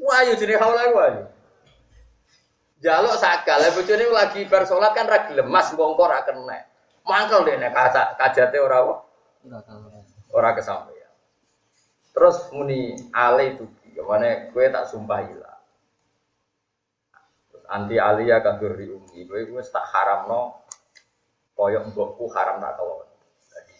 Wah, 0.00 0.20
yo 0.24 0.32
jenenge 0.40 0.56
haula 0.56 0.88
ku 0.88 0.98
ayu. 1.04 1.22
Jaluk 2.80 3.20
sakal, 3.20 3.60
bojone 3.76 4.08
lagi 4.08 4.48
bar 4.48 4.64
salat 4.64 4.96
kan 4.96 5.04
ra 5.04 5.28
gelem, 5.28 5.52
Mas 5.52 5.68
engko 5.68 6.04
ra 6.08 6.24
kena. 6.24 6.64
Mangkel 7.04 7.44
dene 7.44 7.68
kaca 7.68 8.16
kajate 8.16 8.56
ora 8.56 8.80
apa? 8.80 8.94
Ora 10.32 10.56
kesampaian. 10.56 11.12
Terus 12.16 12.48
muni 12.56 12.96
ale 13.12 13.56
itu 13.56 13.64
gimana 13.92 14.48
gue 14.48 14.64
tak 14.72 14.88
sumpah 14.88 15.20
ilah. 15.28 15.58
Anti 17.70 18.02
alia 18.02 18.42
kabur 18.42 18.74
di 18.74 18.90
umi, 18.90 19.28
gue 19.28 19.46
gue 19.46 19.62
tak 19.62 19.86
haram 19.94 20.26
no, 20.26 20.66
koyok 21.54 21.94
mbokku 21.94 22.26
haram 22.34 22.58
nak 22.58 22.74
tolong. 22.74 23.09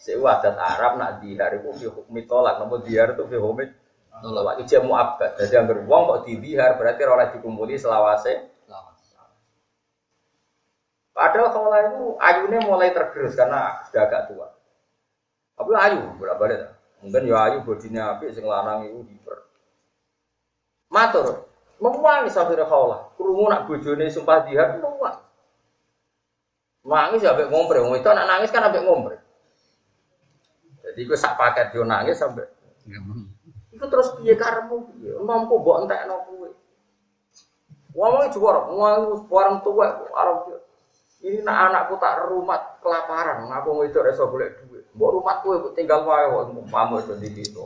Saya 0.01 0.17
adat 0.17 0.57
Arab 0.57 0.97
nak 0.97 1.21
dihar 1.21 1.61
itu 1.61 1.69
fi 1.77 1.85
hukmi 1.85 2.25
tolak, 2.25 2.57
namun 2.57 2.81
dihar 2.81 3.13
itu 3.13 3.21
fi 3.29 3.37
hukmi 3.37 3.69
tolak. 4.17 4.57
Itu 4.65 4.81
mau 4.81 4.97
abad. 4.97 5.37
Jadi 5.37 5.53
yang 5.53 5.69
beruang 5.69 6.01
kok 6.09 6.19
di 6.25 6.41
dihar 6.41 6.73
berarti 6.81 7.01
orang 7.05 7.37
dikumpuli 7.37 7.77
selawase. 7.77 8.49
Padahal 11.11 11.53
kalau 11.53 11.69
itu 11.69 12.01
ayunya 12.17 12.59
mulai 12.65 12.89
tergerus 12.95 13.37
karena 13.37 13.77
sudah 13.85 14.09
agak 14.09 14.31
tua. 14.31 14.47
Tapi 15.53 15.69
ayu 15.77 16.17
berapa 16.17 16.43
deh? 16.49 16.59
Mungkin 17.05 17.29
ya 17.29 17.37
ayu 17.45 17.57
bodinya 17.61 18.17
api 18.17 18.33
sing 18.33 18.47
lanang 18.47 18.89
itu 18.89 19.05
hiper. 19.05 19.37
Matur, 20.89 21.51
Memuangi 21.81 22.29
sampai 22.29 22.61
kaulah. 22.61 23.09
Kurungu 23.17 23.49
nak 23.49 23.65
bojone 23.65 24.05
sumpah 24.05 24.45
dihar 24.45 24.77
memuang. 24.77 25.17
Nangis 26.85 27.25
ya 27.25 27.33
ambek 27.33 27.49
ngompre. 27.49 27.81
Wong 27.81 27.97
itu 27.97 28.05
anak 28.05 28.29
nangis 28.29 28.53
kan 28.53 28.69
ambek 28.69 28.85
ngompre. 28.85 29.17
Jadi 30.91 31.07
gue 31.07 31.17
sak 31.17 31.39
paket 31.39 31.71
yo 31.71 31.87
nangis 31.87 32.19
sampai. 32.19 32.43
Iku 33.71 33.85
terus 33.87 34.11
piye 34.19 34.35
karemu 34.35 34.83
piye? 34.91 35.15
Mampu 35.23 35.55
mbok 35.63 35.87
entekno 35.87 36.19
kowe. 36.27 36.49
Wong 37.95 38.27
juara, 38.31 38.67
wong 38.71 39.27
barang 39.27 39.57
tuwa 39.63 39.87
arep 40.11 40.61
ini 41.21 41.45
nak 41.45 41.69
anakku 41.69 42.01
tak 42.01 42.17
rumah 42.33 42.81
kelaparan, 42.81 43.45
aku 43.45 43.85
itu 43.85 44.01
reso 44.01 44.25
boleh 44.25 44.57
duit. 44.57 44.89
Mbok 44.97 45.11
rumah 45.21 45.39
kowe 45.45 45.55
tinggal 45.77 46.01
wae 46.03 46.25
kok 46.27 46.49
mamu 46.67 46.97
itu 46.99 47.13
di 47.21 47.29
situ. 47.31 47.61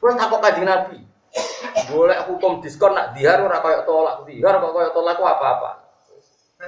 Terus 0.00 0.14
takut 0.16 0.40
kajian 0.40 0.64
Nabi. 0.64 1.02
Boleh 1.90 2.18
hukum 2.30 2.62
diskon 2.62 2.94
nak 2.94 3.12
dihar 3.12 3.42
ora 3.42 3.58
koyo 3.60 3.82
tolak 3.84 4.16
dihar 4.24 4.56
kok 4.62 4.72
koyo 4.72 4.88
tolak 4.94 5.18
ku 5.18 5.24
apa-apa. 5.26 5.70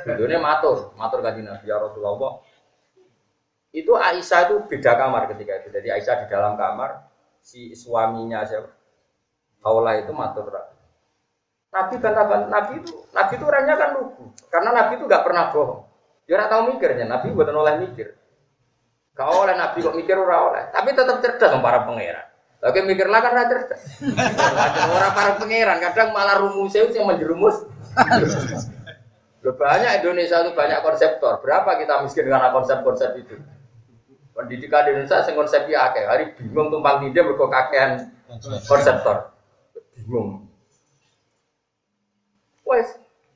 Videonya 0.03 0.43
matur, 0.43 0.91
matur 0.99 1.23
kanjeng 1.23 1.47
Nabi 1.47 1.70
ya 1.70 1.79
Rasulullah. 1.79 2.43
Itu 3.73 3.97
Aisyah 3.97 4.53
itu 4.53 4.55
beda 4.68 4.93
kamar 5.01 5.33
ketika 5.33 5.64
itu. 5.64 5.68
Jadi 5.73 5.89
Aisyah 5.89 6.14
di 6.23 6.27
dalam 6.29 6.61
kamar, 6.61 7.09
si 7.41 7.73
suaminya 7.73 8.45
siapa? 8.45 8.68
Haula 9.64 9.97
itu 9.97 10.12
matur. 10.12 10.53
Nabi 11.73 11.97
bantah 11.97 12.53
Nabi 12.53 12.85
itu, 12.85 12.93
Nabi 13.16 13.33
itu 13.41 13.45
orangnya 13.49 13.75
kan 13.81 13.97
lugu. 13.97 14.29
Karena 14.53 14.77
Nabi 14.77 15.01
itu 15.01 15.09
nggak 15.09 15.25
pernah 15.25 15.49
bohong. 15.49 15.89
Dia 16.29 16.37
nggak 16.37 16.51
tahu 16.53 16.62
mikirnya. 16.77 17.05
Nabi 17.09 17.33
buat 17.33 17.49
oleh 17.49 17.75
mikir. 17.89 18.12
Kau 19.16 19.49
oleh 19.49 19.57
Nabi 19.57 19.81
kok 19.81 19.97
mikir 19.97 20.16
ora 20.20 20.37
oleh. 20.53 20.62
Tapi 20.68 20.93
tetap 20.93 21.25
cerdas 21.25 21.53
para 21.64 21.89
pangeran. 21.89 22.29
Oke 22.62 22.79
mikir 22.85 23.09
lah 23.09 23.25
kan 23.25 23.49
cerdas. 23.49 23.81
Orang 24.93 25.12
para 25.16 25.33
pangeran 25.41 25.81
kadang 25.81 26.12
malah 26.12 26.37
itu 26.68 26.93
yang 26.93 27.09
menjerumus. 27.09 27.64
Loh, 29.43 29.59
banyak 29.59 30.05
Indonesia 30.05 30.39
itu 30.47 30.55
banyak 30.55 30.79
konseptor. 30.87 31.43
Berapa 31.43 31.75
kita 31.83 32.07
miskin 32.07 32.31
karena 32.31 32.55
konsep-konsep 32.55 33.11
itu? 33.18 33.35
Pendidikan 34.33 34.89
di 34.89 34.97
Indonesia 34.97 35.20
sing 35.24 35.37
konsepnya 35.37 35.93
akeh. 35.93 36.05
Hari 36.09 36.24
bingung 36.41 36.72
tumpang 36.72 37.05
tindih 37.05 37.20
mergo 37.20 37.53
kakean 37.53 38.09
konseptor. 38.64 39.37
Bingung. 39.97 40.49
Wes, 42.64 42.89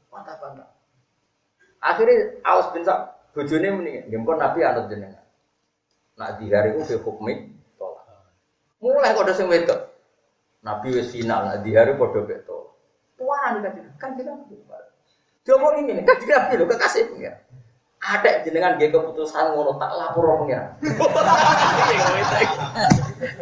mantap-mantap. 0.09 0.73
Akhirnya 1.85 2.41
awas 2.41 2.73
bin 2.73 2.83
Sa'd 2.83 3.17
bojone 3.37 3.69
muni, 3.69 3.93
nggih 4.09 4.17
Nabi 4.25 4.65
anut 4.65 4.89
jenengan. 4.89 5.21
Nak 6.17 6.41
di 6.41 6.49
hari 6.49 6.73
itu 6.73 6.97
hukmi 7.05 7.53
Mulai 8.81 9.13
kode 9.13 9.33
sing 9.37 9.49
wedok. 9.53 9.93
Nabi 10.65 10.97
wis 10.97 11.13
final, 11.13 11.53
nah 11.53 11.59
di 11.61 11.77
hari 11.77 11.97
kode 12.01 12.25
beto. 12.25 12.77
Tuaran 13.21 13.61
kan 13.61 13.73
kan 14.01 14.11
kita 14.17 14.33
Dia 15.47 15.55
mau 15.61 15.73
ini 15.79 16.05
kan 16.05 16.17
nabi 16.19 16.65
kekasih 16.65 17.13
punya. 17.13 17.33
Ada 18.07 18.47
jenengan 18.47 18.79
dia 18.79 18.95
keputusan 18.95 19.59
ngono 19.59 19.83
tak 19.83 19.91
lapor 19.99 20.47
pengira. 20.47 20.79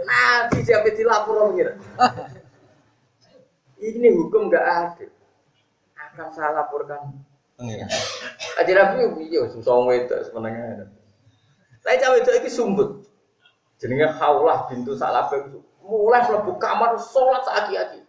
Nabi 0.08 0.58
siapa 0.64 0.88
dilapor 0.96 1.52
pengira. 1.52 1.76
Ini 3.76 4.08
hukum 4.16 4.48
gak 4.48 4.64
adil. 4.64 5.12
Akan 6.00 6.32
saya 6.32 6.56
laporkan. 6.56 7.12
Aja 8.54 8.72
nabi 8.72 9.04
iya 9.30 9.46
susah 9.52 9.84
wedok 9.84 10.26
sebenarnya. 10.26 10.88
Tapi 11.84 12.00
cawe 12.00 12.16
itu 12.16 12.30
iki 12.40 12.50
sumbut. 12.50 13.04
Jenenge 13.76 14.08
Khaulah 14.16 14.64
bintu 14.72 14.96
Salabah 14.96 15.44
mulai 15.84 16.24
mlebu 16.24 16.56
kamar 16.56 16.96
sholat 16.96 17.44
seaki-aki. 17.44 18.00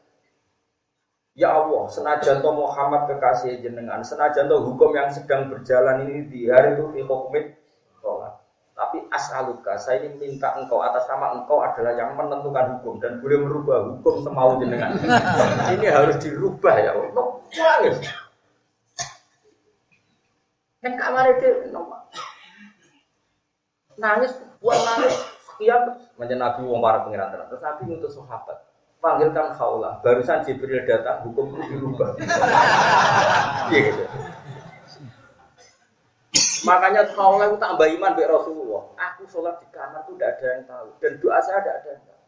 Ya 1.35 1.51
Allah, 1.51 1.83
senajan 1.91 2.39
to 2.39 2.47
Muhammad 2.55 3.11
kekasih 3.11 3.59
jenengan, 3.59 3.99
senajan 3.99 4.47
to 4.47 4.55
hukum 4.55 4.95
yang 4.95 5.11
sedang 5.11 5.51
berjalan 5.51 6.07
ini 6.07 6.31
di 6.31 6.47
hari 6.47 6.79
itu 6.79 6.87
fi 6.95 7.03
hukmit 7.03 7.59
sholat. 7.99 8.39
Tapi 8.71 9.03
as'aluka, 9.11 9.75
saya 9.75 10.07
ini 10.07 10.15
minta 10.15 10.55
engkau 10.55 10.79
atas 10.79 11.03
nama 11.11 11.35
engkau 11.35 11.59
adalah 11.59 11.91
yang 11.91 12.15
menentukan 12.15 12.79
hukum 12.79 13.03
dan 13.03 13.19
boleh 13.19 13.43
merubah 13.43 13.83
hukum 13.83 14.23
semau 14.23 14.55
jenengan. 14.63 14.95
ini 15.75 15.91
harus 15.91 16.15
dirubah 16.23 16.75
ya 16.79 16.95
Allah. 16.95 17.11
No, 17.11 17.43
nangis. 17.51 17.99
Kan 20.79 20.95
kamar 20.95 21.35
itu 21.35 21.67
nangis, 23.99 24.31
buat 24.63 24.79
nangis 24.79 25.15
sekian 25.51 25.99
menjadi 26.15 26.39
Nabi 26.39 26.63
wong 26.63 26.79
para 26.79 27.03
pengiran. 27.03 27.31
Terus 27.51 27.59
Nabi 27.63 27.81
ngutus 27.91 28.15
sahabat, 28.15 28.59
panggilkan 28.99 29.55
khaulah. 29.55 29.99
Barusan 30.01 30.43
Jibril 30.43 30.83
datang, 30.85 31.23
hukum 31.25 31.55
dirubah. 31.69 32.15
Iya 33.65 33.79
gitu. 33.81 34.03
Makanya 36.69 37.01
khaulah 37.17 37.49
itu 37.49 37.57
tambah 37.57 37.87
iman 37.97 38.13
baik 38.13 38.29
Rasulullah. 38.29 38.83
Aku 38.93 39.25
sholat 39.25 39.57
di 39.57 39.67
kamar 39.73 40.05
itu 40.05 40.13
tidak 40.17 40.37
ada 40.37 40.45
yang 40.53 40.63
tahu. 40.69 40.87
Dan 41.01 41.11
doa 41.17 41.39
saya 41.41 41.59
tidak 41.65 41.75
ada 41.81 41.89
yang 41.89 42.03
tahu. 42.05 42.21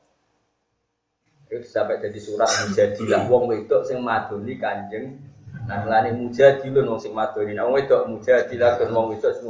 Itu 1.47 1.67
sampai 1.69 2.01
jadi 2.01 2.19
surat 2.19 2.49
mujadilah 2.49 3.21
wong 3.29 3.43
wedok 3.53 3.85
sing 3.85 4.01
madoni 4.01 4.57
kanjeng. 4.57 5.21
Nah, 5.69 5.85
lani 5.85 6.09
mujadilun 6.17 6.89
wong 6.89 6.99
sing 7.01 7.13
madoni. 7.13 7.53
Nah, 7.53 7.69
wong 7.69 7.77
wedok 7.77 8.01
mujadilah 8.09 8.81
dan 8.81 8.89
wong 8.89 9.13
wedok 9.13 9.33
sing 9.37 9.45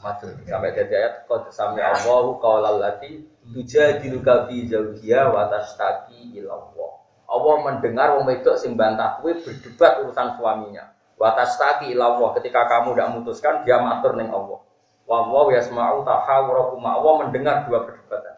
Matur 0.00 0.34
sampai 0.48 0.74
jadi 0.74 0.94
ayat 1.04 1.14
qad 1.28 1.52
sami 1.54 1.78
Allahu 1.78 2.40
qaulal 2.40 2.80
lati 2.80 3.22
tujadiluka 3.52 4.48
fi 4.48 4.66
zawjiha 4.66 5.30
wa 5.30 5.46
tastaqi 5.52 6.34
ila 6.40 6.58
Allah. 6.58 6.90
Allah 7.32 7.54
mendengar 7.64 8.18
wong 8.18 8.28
wedok 8.28 8.56
sing 8.60 8.76
bantah 8.76 9.20
berdebat 9.20 10.02
urusan 10.04 10.36
suaminya. 10.36 10.92
Wa 11.20 11.36
tastaqi 11.36 11.92
ila 11.92 12.18
ketika 12.40 12.66
kamu 12.66 12.96
tidak 12.96 13.08
memutuskan 13.12 13.54
dia 13.62 13.78
matur 13.78 14.16
ning 14.18 14.32
Allah. 14.32 14.60
Wa 15.04 15.28
Allah 15.28 15.44
yasma'u 15.60 16.02
tahawurakum. 16.02 16.82
Allah 16.82 17.12
mendengar 17.22 17.68
dua 17.68 17.84
perdebatan. 17.84 18.36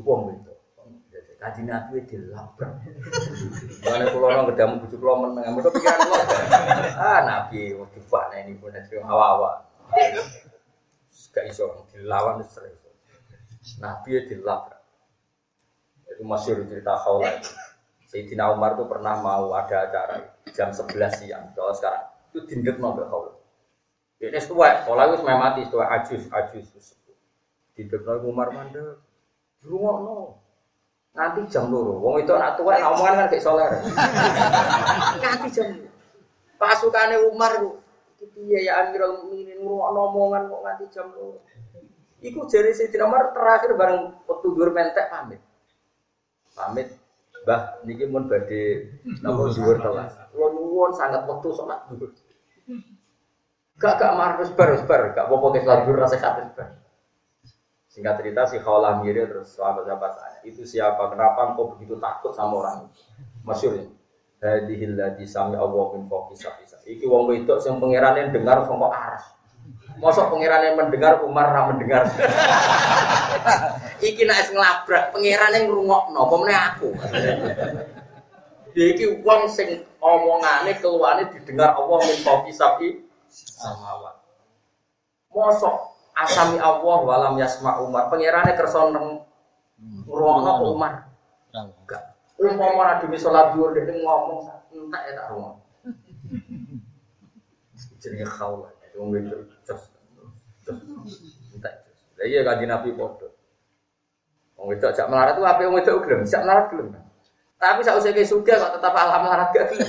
Wong 0.00 0.20
wedok 0.32 0.60
Kaji 1.40 1.64
Nabi 1.64 2.04
dilabrak. 2.04 2.84
Mana 3.80 4.12
pulau 4.12 4.28
nong 4.28 4.52
kedamu 4.52 4.84
bujuk 4.84 5.00
pulau 5.00 5.24
meneng, 5.24 5.56
mereka 5.56 5.72
pikiran 5.72 6.04
pulau. 6.04 6.20
Ah 7.00 7.24
Nabi, 7.24 7.80
waktu 7.80 8.00
mana 8.12 8.36
ini 8.44 8.60
pun 8.60 8.76
hawa-hawa. 9.08 9.64
Gak 11.30 11.44
iso 11.46 11.86
dilawan 11.94 12.42
sering. 12.46 12.74
Nabi 13.78 14.26
dilabrak. 14.26 14.82
Itu 16.10 16.22
masih 16.26 16.66
cerita 16.66 16.98
khawla 16.98 17.38
itu. 17.38 17.52
Sayyidina 18.10 18.50
Umar 18.50 18.74
tuh 18.74 18.90
pernah 18.90 19.22
mau 19.22 19.54
ada 19.54 19.86
acara 19.86 20.18
jam 20.50 20.74
11 20.74 20.90
siang. 21.22 21.54
Kalau 21.54 21.70
sekarang 21.70 22.04
itu 22.34 22.38
dindet 22.50 22.76
nobel 22.82 23.06
khawla. 23.06 23.32
Ini 24.20 24.36
setua, 24.36 24.84
kalau 24.84 25.16
itu 25.16 25.24
mati, 25.24 25.64
setua 25.64 25.86
ajus, 25.96 26.28
ajus. 26.28 26.66
Dindet 27.78 28.02
nobel 28.02 28.26
Umar 28.26 28.50
mandek. 28.50 28.98
Rumah 29.62 29.96
no. 30.02 30.18
Nanti 31.10 31.42
jam 31.50 31.70
loro. 31.70 31.98
Wong 31.98 32.22
itu 32.22 32.30
anak 32.34 32.54
tua, 32.54 32.78
nak 32.78 32.94
omongan 32.94 33.26
kan 33.26 33.26
kayak 33.30 33.42
soler. 33.42 33.70
Nanti 35.22 35.48
jam. 35.50 35.68
Pasukannya 36.54 37.18
Umar 37.26 37.58
itu, 37.58 38.24
piye 38.36 38.68
ya 38.68 38.84
Amirul 38.84 39.26
Ngomongan 39.70 40.02
omongan 40.10 40.42
kok 40.50 40.60
nganti 40.66 40.84
jam 40.90 41.06
loro. 41.14 41.38
Iku 42.20 42.44
jari 42.50 42.74
Sayyidina 42.74 43.08
Umar 43.08 43.32
terakhir 43.32 43.78
bareng 43.78 44.12
waktu 44.28 44.46
dhuwur 44.52 44.70
mentek 44.74 45.08
pamit. 45.08 45.40
Pamit, 46.52 46.88
Mbah 47.46 47.80
niki 47.88 48.04
mun 48.04 48.28
badhe 48.28 48.92
napa 49.24 49.48
dhuwur 49.48 49.80
telas. 49.80 50.12
Kula 50.34 50.48
nuwun 50.52 50.92
sangat 50.92 51.24
waktu 51.24 51.48
salat 51.56 51.80
dhuwur. 51.88 52.10
Gak 53.80 53.96
gak 53.96 54.12
marah 54.12 54.44
sebar 54.44 54.76
sebar, 54.76 55.16
gak 55.16 55.24
apa-apa 55.24 55.56
ke 55.56 55.64
sholat 55.64 55.88
rasa 55.96 56.20
satu 56.20 56.40
sebar. 56.52 56.68
Singkat 57.88 58.14
cerita 58.20 58.44
si 58.44 58.60
Khawlah 58.60 59.00
mirip 59.00 59.32
terus 59.32 59.56
sahabat-sahabat 59.56 60.12
tanya, 60.14 60.38
itu 60.46 60.62
siapa? 60.62 61.10
Kenapa 61.10 61.50
engkau 61.50 61.74
begitu 61.74 61.98
takut 61.98 62.30
sama 62.30 62.62
orang 62.62 62.86
itu? 62.86 63.02
Masyur 63.42 63.72
ya. 63.74 63.88
Hadihil 64.40 64.94
ladhi 64.94 65.24
sami 65.24 65.56
Allah 65.56 65.90
foki 66.06 66.36
sapisa. 66.38 66.78
Iki 66.86 67.08
wong 67.08 67.28
wedok 67.28 67.58
sing 67.58 67.76
pangerane 67.80 68.30
dengar 68.32 68.62
sama 68.68 68.88
aras. 68.92 69.39
Mosok 69.98 70.30
pangerane 70.30 70.78
mendengar 70.78 71.20
Umar 71.26 71.50
ra 71.50 71.66
mendengar. 71.72 72.06
Iki 74.00 74.22
nek 74.24 74.54
nglabrak 74.54 75.12
pangerane 75.12 75.58
ngrungokno, 75.66 76.20
apa 76.24 76.34
meneh 76.40 76.58
aku. 76.72 76.88
Iki 78.70 79.26
wong 79.26 79.50
sing 79.50 79.82
omongane 79.98 80.78
keluane 80.78 81.26
didengar 81.34 81.74
Allah 81.74 81.98
min 82.06 82.18
foki 82.22 82.52
sapi 82.54 82.88
samawat. 83.26 84.14
Mosok 85.34 85.76
asami 86.16 86.56
Allah 86.62 86.98
walam 87.02 87.34
yasma 87.36 87.82
Umar. 87.82 88.08
Pangerane 88.08 88.54
kersa 88.54 88.88
ngrungokno 90.06 90.52
Umar. 90.70 91.10
Enggak. 91.50 92.14
Umpama 92.40 92.88
ora 92.88 93.02
demi 93.04 93.20
salat 93.20 93.52
dhuwur 93.52 93.76
dek 93.76 93.84
ngomong 94.00 94.48
entek 94.72 95.02
ya 95.02 95.12
tak 95.12 95.26
rungok. 95.28 95.60
Jenenge. 98.00 98.79
Wong 98.98 99.14
itu 99.18 99.36
jos. 99.66 99.82
Entek. 101.54 101.74
Lah 102.18 102.26
iya 102.26 102.40
kanjeng 102.46 102.70
Nabi 102.70 102.94
padha. 102.94 103.28
Wong 104.58 104.66
wedok 104.76 104.92
jak 104.92 105.08
melarat 105.08 105.34
ku 105.38 105.44
ape 105.44 105.62
wong 105.64 105.76
wedok 105.80 106.04
gelem, 106.04 106.26
jak 106.28 106.44
melarat 106.44 106.66
gelem. 106.68 106.92
Tapi 107.60 107.80
sak 107.84 108.00
usah 108.00 108.12
suga 108.24 108.54
kok 108.56 108.72
tetap 108.80 108.94
alam 108.96 109.20
melarat 109.24 109.48
gak 109.52 109.66
gelem. 109.72 109.88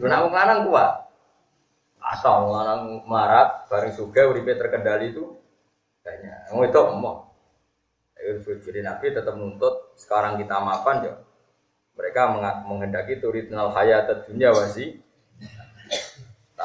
Nek 0.00 0.20
wong 0.28 0.32
lanang 0.32 0.60
kuat. 0.68 0.92
Atau 2.02 2.48
wong 2.48 2.52
lanang 2.52 2.80
melarat 3.08 3.68
bareng 3.70 3.94
suga 3.94 4.28
uripe 4.28 4.52
terkendali 4.58 5.14
itu 5.14 5.24
kayaknya 6.04 6.48
wong 6.52 6.68
wedok 6.68 6.86
emoh. 6.92 7.16
Jadi 8.42 8.80
Nabi 8.86 9.10
tetap 9.10 9.34
nuntut 9.34 9.98
sekarang 9.98 10.38
kita 10.38 10.62
mapan 10.62 11.10
ya 11.10 11.14
mereka 11.92 12.32
menghendaki 12.64 13.20
turidnal 13.20 13.72
hayat 13.72 14.08
dunia 14.28 14.50
wasi. 14.52 15.00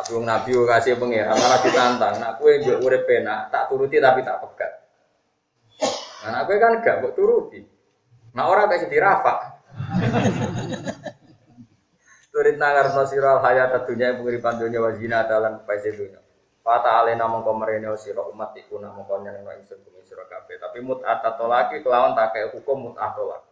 Tapi 0.08 0.16
wong 0.16 0.24
Nabi 0.24 0.56
kasih 0.56 0.96
pengiran 0.96 1.36
malah 1.36 1.60
ditantang. 1.60 2.16
Nak 2.24 2.40
kue 2.40 2.64
mbok 2.64 2.80
urip 2.80 3.04
penak, 3.04 3.52
tak 3.52 3.68
turuti 3.68 4.00
tapi 4.00 4.24
tak 4.24 4.40
pegat. 4.40 4.72
Nah, 6.24 6.30
nak 6.32 6.44
kue 6.48 6.56
kan 6.56 6.80
gak 6.80 7.04
mbok 7.04 7.12
turuti. 7.12 7.60
Nah 8.32 8.48
orang 8.48 8.72
kayak 8.72 8.88
dirafak. 8.88 9.60
Turid 12.32 12.56
nangar 12.56 12.88
nasiral 12.96 13.44
hayat 13.44 13.84
dunia 13.84 14.16
pengiripan 14.16 14.56
dunia 14.56 14.80
wazina 14.80 15.28
dalam 15.28 15.68
paisi 15.68 15.92
dunia. 15.92 16.24
Fata 16.64 17.04
alena 17.04 17.28
mongko 17.28 17.52
merene 17.60 17.92
sira 18.00 18.24
umat 18.32 18.56
iku 18.56 18.80
nak 18.80 18.96
mongko 18.96 19.28
nyenengno 19.28 19.60
ingsun 19.60 19.84
bumi 19.84 20.08
sira 20.08 20.24
kabeh. 20.24 20.56
Tapi 20.56 20.88
mut'at 20.88 21.20
tolaki 21.36 21.84
kelawan 21.84 22.16
tak 22.16 22.32
hukum 22.56 22.96
mut'at 22.96 23.12
tolak. 23.12 23.44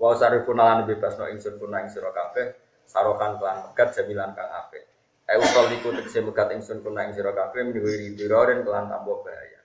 Wa 0.00 0.16
sarifun 0.16 0.56
lan 0.56 0.88
bebas 0.88 1.20
no 1.20 1.28
ingsun 1.28 1.60
kuna 1.60 1.84
ing 1.84 1.92
sira 1.92 2.08
kabeh 2.08 2.56
sarokan 2.88 3.36
kelan 3.36 3.68
megat 3.68 3.92
jamilan 3.92 4.32
kang 4.32 4.48
apik. 4.48 4.93
Ayo 5.24 5.40
kal 5.40 5.72
iku 5.72 5.88
tekse 5.96 6.20
megat 6.20 6.52
ingsun 6.52 6.84
kuna 6.84 7.08
ing 7.08 7.16
sira 7.16 7.32
kabeh 7.32 7.64
miwiri 7.64 8.12
diroren 8.12 8.60
kelan 8.60 8.92
tambah 8.92 9.24
bahaya. 9.24 9.60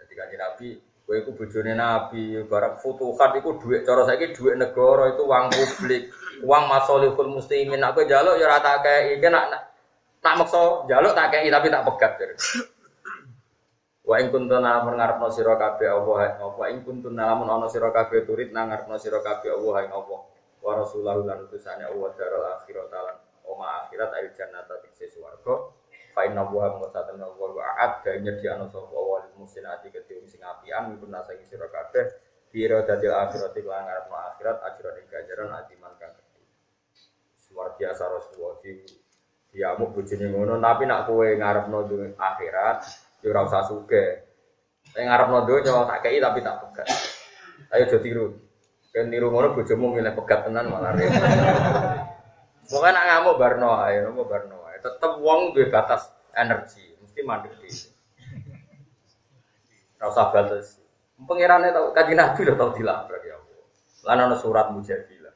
Dadi 0.00 0.14
kanjeng 0.16 0.40
Nabi 0.40 0.68
kowe 1.04 1.20
iku 1.20 1.36
bojone 1.36 1.76
Nabi, 1.76 2.40
barang 2.48 2.80
futuhat 2.80 3.36
iku 3.36 3.60
dhuwit 3.60 3.84
cara 3.84 4.08
saiki 4.08 4.32
dhuwit 4.32 4.56
negara 4.56 5.12
itu 5.12 5.28
uang 5.28 5.52
publik, 5.52 6.08
uang 6.40 6.64
masolihul 6.64 7.28
muslimin. 7.28 7.84
Kowe 7.92 8.08
njaluk 8.08 8.40
ya 8.40 8.48
ora 8.48 8.58
tak 8.64 8.80
kei, 8.80 9.20
nak 9.28 9.52
nak 10.24 10.34
maksa 10.40 10.88
njaluk 10.88 11.12
tak 11.12 11.28
kei 11.28 11.52
tapi 11.52 11.68
tak 11.68 11.84
pegat. 11.84 12.12
Wa 14.04 14.20
ing 14.20 14.28
kuntum 14.28 14.60
lamun 14.60 15.00
ngarepno 15.00 15.32
sira 15.32 15.56
kabeh 15.56 15.88
Allah 15.88 16.36
wa 16.40 16.64
ing 16.68 16.84
kuntum 16.84 17.16
lamun 17.16 17.48
ana 17.48 17.68
sira 17.72 17.88
kabeh 17.88 18.28
turit 18.28 18.52
nang 18.52 18.68
ngarepno 18.68 19.00
sira 19.00 19.24
kabeh 19.24 19.48
Allah 19.48 19.88
ing 19.88 19.92
Allah 19.96 20.20
wa 20.60 20.72
rasulahu 20.76 21.24
lan 21.24 21.48
utusane 21.48 21.88
Allah 21.88 22.12
daral 22.12 22.44
akhirat 22.60 22.92
lan 23.54 23.62
oma 23.62 23.86
akhirat 23.86 24.10
ayo 24.18 24.28
jannata 24.34 24.82
tikse 24.82 25.14
swarga 25.14 25.70
fa 26.10 26.26
inna 26.26 26.42
wa 26.42 26.74
mutatan 26.74 27.22
wa 27.22 27.30
wa 27.30 27.62
a'ad 27.62 28.02
nyediakno 28.18 28.66
sapa 28.66 28.98
wa 28.98 29.22
lil 29.22 29.34
muslimati 29.38 29.94
kedhe 29.94 30.26
sing 30.26 30.42
apian 30.42 30.90
mipun 30.90 31.14
nasa 31.14 31.38
ing 31.38 31.46
sira 31.46 31.70
kabeh 31.70 32.10
biro 32.50 32.82
dadil 32.82 33.14
akhirat 33.14 33.54
lan 33.54 33.82
ngarepno 33.86 34.16
akhirat 34.34 34.56
ajran 34.66 34.94
ing 34.98 35.06
ganjaran 35.06 35.50
adiman 35.54 35.94
kang 36.02 36.10
gedhe 36.18 36.42
luar 37.54 37.78
biasa 37.78 38.02
Rasulullah 38.10 38.58
di 38.58 38.82
dia 39.54 39.70
mau 39.78 39.86
bojone 39.86 40.26
ngono 40.26 40.58
tapi 40.58 40.82
nak 40.90 41.06
kowe 41.06 41.28
ngarepno 41.30 41.78
akhirat 42.18 42.78
Ya 43.24 43.32
ora 43.32 43.48
usah 43.48 43.64
suge. 43.64 44.20
Nek 44.92 45.04
ngarepno 45.08 45.48
donya 45.48 45.88
tak 45.88 46.04
kei 46.04 46.20
tapi 46.20 46.44
tak 46.44 46.60
pegat. 46.60 46.88
Ayo 47.72 47.88
aja 47.88 47.98
tiru. 48.04 48.36
Ben 48.92 49.08
niru 49.08 49.32
ngono 49.32 49.56
bojomu 49.56 49.96
milih 49.96 50.12
pegat 50.12 50.44
tenan 50.44 50.68
malah. 50.68 50.92
Pokoke 52.64 52.88
nak 52.90 53.04
ngamuk 53.04 53.36
barno 53.36 53.70
ae, 53.80 54.00
nopo 54.00 54.24
barno 54.24 54.64
ae. 54.68 54.80
Tetep 54.80 55.12
wong 55.20 55.52
duwe 55.52 55.68
batas 55.68 56.08
energi, 56.32 56.96
mesti 57.00 57.20
mandek 57.20 57.54
di. 57.60 57.68
Ora 60.00 60.06
usah 60.08 60.28
batas. 60.32 60.80
Pengirane 61.14 61.72
tau 61.72 61.92
kanjeng 61.92 62.18
Nabi 62.20 62.40
lho 62.44 62.54
tau 62.56 62.72
dilabrak 62.72 63.22
ya 63.24 63.36
Allah. 63.36 63.64
Lan 64.04 64.24
ana 64.28 64.36
surat 64.36 64.72
mujadilah. 64.72 65.32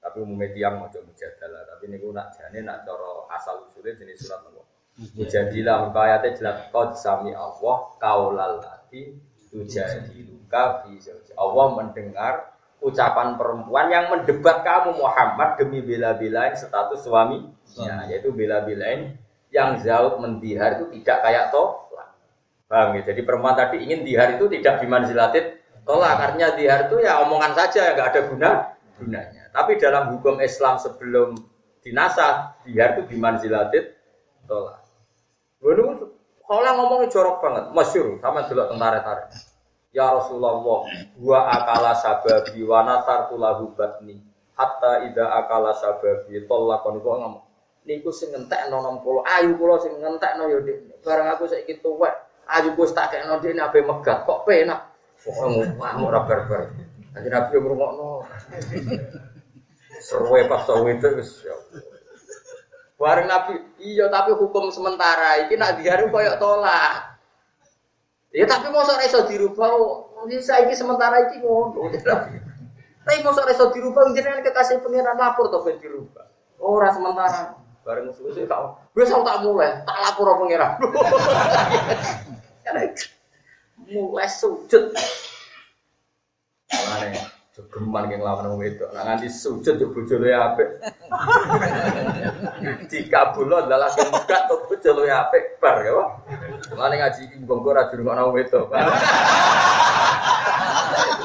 Tapi 0.00 0.16
umumnya 0.20 0.52
tiang 0.52 0.80
mau 0.80 0.88
mujadalah. 0.88 1.62
Tapi 1.68 1.84
niku 1.88 2.12
nak 2.12 2.32
jane 2.36 2.60
nak 2.64 2.84
cara 2.84 3.28
asal 3.36 3.64
usulnya 3.68 3.96
jenis 3.96 4.20
surat 4.24 4.40
nopo. 4.44 4.68
Mujadilah 5.16 5.88
muka 5.88 6.00
ayatnya 6.04 6.36
jelas 6.36 6.56
Qad 6.68 6.92
sami 6.92 7.32
Allah 7.32 7.88
kaulal 7.96 8.60
lati 8.60 9.16
Tujadiluka 9.50 10.86
fi 10.86 10.94
Allah 11.34 11.66
mendengar 11.74 12.54
ucapan 12.80 13.36
perempuan 13.36 13.86
yang 13.92 14.08
mendebat 14.08 14.64
kamu 14.64 14.96
Muhammad 14.96 15.60
demi 15.60 15.84
bela-belain 15.84 16.56
status 16.56 17.04
suami. 17.04 17.44
Ya, 17.78 18.02
yaitu 18.10 18.34
bela-belain 18.34 19.14
yang 19.54 19.78
zaud 19.78 20.18
mendihar 20.18 20.80
itu 20.80 20.90
tidak 20.98 21.22
kayak 21.22 21.44
tolak 21.54 21.90
paham 22.70 22.98
ya? 22.98 23.02
Jadi 23.10 23.20
perempuan 23.26 23.54
tadi 23.58 23.82
ingin 23.82 24.06
dihar 24.06 24.38
itu 24.38 24.46
tidak 24.46 24.82
dimanzilatit 24.82 25.62
tolak 25.82 26.18
karena 26.18 26.54
dihar 26.54 26.86
itu 26.86 26.96
ya 27.02 27.22
omongan 27.26 27.52
saja 27.54 27.94
nggak 27.94 28.08
ada 28.14 28.20
guna 28.30 28.50
gunanya. 28.98 29.42
Tapi 29.50 29.78
dalam 29.78 30.14
hukum 30.14 30.38
Islam 30.38 30.78
sebelum 30.78 31.34
dinasah 31.82 32.62
dihar 32.62 32.98
itu 32.98 33.10
dimanzilatit 33.10 33.98
tolak. 34.46 34.82
Lalu 35.60 36.10
kalau 36.50 36.72
ngomongnya 36.82 37.14
jorok 37.14 37.36
banget, 37.38 37.64
masyur 37.70 38.18
sama 38.18 38.42
dulu 38.50 38.66
tentara-tentara. 38.74 39.30
Ya 39.90 40.06
Rasulullah, 40.14 40.86
gua 41.18 41.40
akala 41.50 41.98
sababi 41.98 42.62
wa 42.62 42.86
nasartu 42.86 43.34
lahu 43.34 43.74
batni 43.74 44.22
hatta 44.54 45.02
ida 45.08 45.26
akala 45.34 45.74
sababi 45.74 46.46
tolakon 46.46 47.02
kok 47.02 47.16
ngomong. 47.18 47.44
Niku 47.88 48.12
sing 48.14 48.30
ngentekno 48.30 48.78
60, 49.02 49.24
ayu 49.24 49.50
kula 49.58 49.82
sing 49.82 49.98
ngentekno 49.98 50.46
ya. 50.46 50.58
Barang 51.02 51.32
aku 51.34 51.50
saiki 51.50 51.82
tuwek, 51.82 52.12
ayu 52.46 52.76
ku 52.78 52.86
tak 52.92 53.10
kekno 53.10 53.42
Dik 53.42 53.56
ape 53.58 53.82
megat 53.82 54.28
kok 54.28 54.46
penak. 54.46 54.94
Pokoke 55.20 55.74
ngomong 55.74 56.06
ora 56.06 56.22
barbar. 56.22 56.70
Nanti 57.10 57.28
Nabi 57.28 57.54
ngrungokno. 57.58 58.08
Seruwe 60.00 60.46
pas 60.46 60.64
sawe 60.64 60.86
itu 60.86 61.08
wis 61.18 61.42
ya. 61.42 61.56
Bareng 62.94 63.26
Nabi, 63.26 63.58
iya 63.82 64.06
tapi 64.06 64.38
hukum 64.38 64.70
sementara 64.70 65.42
iki 65.44 65.58
nak 65.58 65.80
diharu 65.80 66.12
koyok 66.12 66.38
tolak. 66.38 67.09
Ya 68.30 68.46
tapi 68.46 68.70
mosok 68.70 69.02
iso 69.02 69.26
dirubah, 69.26 69.74
bisa 70.30 70.62
iki 70.62 70.78
sementara 70.78 71.26
iki 71.26 71.42
ngono. 71.42 71.90
Tapi 73.02 73.18
mosok 73.26 73.50
iso 73.50 73.74
dirubah 73.74 74.14
jenengan 74.14 74.46
kekasih 74.46 74.78
pengiran 74.86 75.18
lapor 75.18 75.50
to 75.50 75.58
ben 75.66 75.82
dirubah. 75.82 76.30
Ora 76.62 76.94
sementara. 76.94 77.58
Bareng 77.80 78.12
suwe 78.12 78.44
kau, 78.44 78.76
wis 78.92 79.08
tak 79.08 79.40
mulai, 79.40 79.82
tak 79.88 79.98
lapor 80.04 80.36
pengiran. 80.36 80.76
mulai 83.90 84.28
sujud. 84.30 84.94
Mana 86.70 87.39
Geman 87.68 88.08
yang 88.08 88.24
lawan 88.24 88.56
wong. 88.56 88.64
Nah 88.96 89.02
nganti 89.04 89.28
sujud 89.28 89.76
yo 89.76 89.92
bojone 89.92 90.32
apik. 90.32 90.80
Dikabulno 92.88 93.68
adalah 93.68 93.92
kemukat 93.92 94.48
to 94.48 94.56
bojone 94.64 95.12
apik 95.12 95.60
bar 95.60 95.84
ya. 95.84 95.92
Mane 96.72 96.96
ngaji 96.96 97.20
iki 97.28 97.36
monggo 97.44 97.76
ora 97.76 97.92
dirungokno 97.92 98.32
wong 98.32 98.40
wedok. 98.40 98.72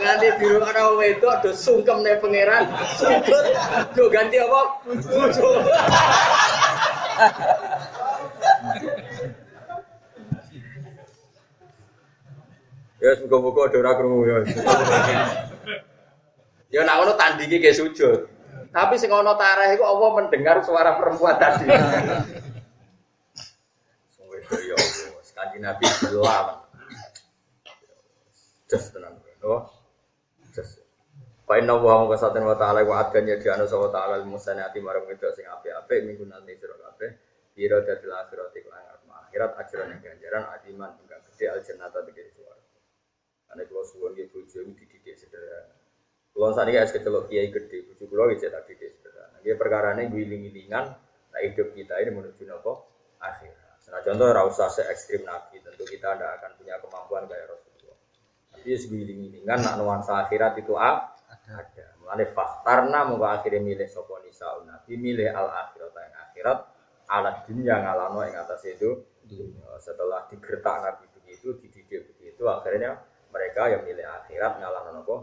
Nganti 0.04 0.28
dirungokno 0.44 0.82
wong 0.92 0.98
wedok 1.00 1.34
do 1.46 1.52
sungkemne 1.56 2.20
pangeran. 2.20 2.68
Sujud 3.00 3.46
do 3.96 4.04
ganti 4.12 4.36
apa? 4.42 4.62
Bojo. 4.84 5.48
Ya, 13.06 13.14
semoga-moga 13.22 13.70
ada 13.70 13.78
orang 13.86 13.96
kerungu 14.02 14.26
ya. 16.76 16.84
Ya 16.84 16.88
nak 16.88 16.96
ngono 17.00 17.14
tandingi 17.16 17.64
ke 17.64 17.72
sujud. 17.72 18.28
Tapi 18.76 19.00
sing 19.00 19.08
ono 19.08 19.40
tareh 19.40 19.80
iku 19.80 19.88
Allah 19.88 20.10
mendengar 20.20 20.60
suara 20.60 21.00
perempuan 21.00 21.40
tadi. 21.40 21.72
kanjeng 25.36 25.64
Nabi 25.68 25.86
gelam. 26.00 26.48
Just 28.72 28.96
tenan. 28.96 29.20
Oh. 29.44 29.68
Just. 30.56 30.82
Fa 31.46 31.62
inna 31.62 31.78
wa 31.78 32.02
mung 32.02 32.10
kasaten 32.10 32.42
wa 32.42 32.58
ta'ala 32.58 32.82
wa 32.82 33.06
adkan 33.06 33.30
ya 33.30 33.38
dianu 33.38 33.70
sawa 33.70 33.94
ta'ala 33.94 34.26
musani 34.26 34.66
ati 34.66 34.82
marang 34.82 35.06
itu 35.06 35.30
sing 35.38 35.46
apik-apik 35.46 36.02
minggu 36.02 36.26
nanti 36.26 36.58
sira 36.58 36.74
kabeh 36.74 37.12
ira 37.62 37.86
dadil 37.86 38.10
akhirat 38.10 38.50
iku 38.58 38.74
akhirat 39.30 39.52
ajaran 39.62 39.94
yang 39.94 40.02
ganjaran 40.02 40.44
adiman 40.58 40.98
enggak 41.06 41.22
gede 41.30 41.46
al 41.54 41.62
jannata 41.62 42.02
tegese 42.02 42.34
suara. 42.34 42.64
Ane 43.54 43.70
kula 43.70 43.84
suwun 43.86 44.18
nggih 44.18 44.34
bojo 44.34 44.60
dididik 44.74 45.14
sederhana. 45.14 45.75
Kula 46.36 46.52
sakniki 46.52 46.84
es 46.84 46.92
kecelok 46.92 47.32
kiai 47.32 47.48
gede, 47.48 47.88
bojo 47.88 48.12
kula 48.12 48.28
iki 48.36 48.52
tak 48.52 48.68
didik 48.68 49.00
sederhana. 49.00 49.40
Nggih 49.40 49.56
perkarane 49.56 50.04
guling-gilingan 50.12 50.86
nah 51.32 51.40
hidup 51.40 51.72
kita 51.72 51.96
ini 52.04 52.12
menuju 52.12 52.44
napa 52.44 52.76
akhirat. 53.24 53.80
Nah 53.88 54.02
contoh 54.04 54.28
ora 54.28 54.44
usah 54.44 54.68
se 54.68 54.84
ekstrim 54.84 55.24
nabi, 55.24 55.64
tentu 55.64 55.88
kita 55.88 56.12
tidak 56.12 56.36
akan 56.44 56.52
punya 56.60 56.76
kemampuan 56.84 57.24
kayak 57.32 57.56
Rasulullah. 57.56 57.98
Tapi 58.52 58.68
guling-gilingan 58.68 59.60
nak 59.64 59.76
nuansa 59.80 60.28
akhirat 60.28 60.60
itu 60.60 60.76
ah, 60.76 61.16
ada. 61.48 61.86
Mulane 62.04 62.28
faktarna 62.28 63.00
muka 63.08 63.40
akhirnya 63.40 63.64
milih 63.64 63.88
sapa 63.88 64.20
nisa 64.28 64.60
nabi 64.68 65.00
milih 65.00 65.32
al 65.32 65.48
akhirat 65.48 65.96
yang 65.96 66.16
akhirat 66.20 66.60
alat 67.08 67.36
dunia 67.48 67.76
ngalano 67.80 68.20
yang 68.28 68.44
atas 68.44 68.60
itu 68.68 69.08
dunia. 69.24 69.72
Setelah 69.80 70.28
digertak 70.28 70.84
nabi 70.84 71.08
begitu, 71.16 71.56
dididik 71.64 72.12
begitu, 72.12 72.44
akhirnya 72.52 73.00
mereka 73.32 73.72
yang 73.72 73.88
milih 73.88 74.04
akhirat 74.04 74.60
ngalano 74.60 74.92
nopo 75.00 75.16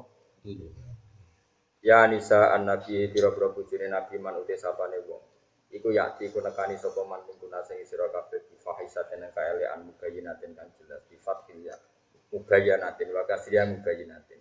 Ya 1.82 2.06
nisa 2.06 2.54
an 2.54 2.70
nabi 2.70 3.10
biro 3.10 3.34
bujune 3.34 3.90
nabi 3.90 4.14
man 4.22 4.38
uti 4.38 4.54
sapane 4.54 5.02
wong. 5.02 5.18
Iku 5.74 5.90
yakti 5.90 6.30
ku 6.30 6.38
nekani 6.38 6.78
sapa 6.78 7.02
man 7.02 7.26
mungkuna 7.26 7.58
sing 7.66 7.82
sira 7.82 8.06
kabeh 8.06 8.38
bi 8.46 8.54
fahisaten 8.54 9.26
kaelean 9.34 9.90
mugayinatin 9.90 10.54
kan 10.54 10.70
jelas 10.78 11.02
bi 11.10 11.18
fathil 11.18 11.58
ya. 11.58 11.74
Mugayinatin 12.30 13.10
wa 13.10 13.26
kasiyan 13.26 13.82
mugayinatin. 13.82 14.38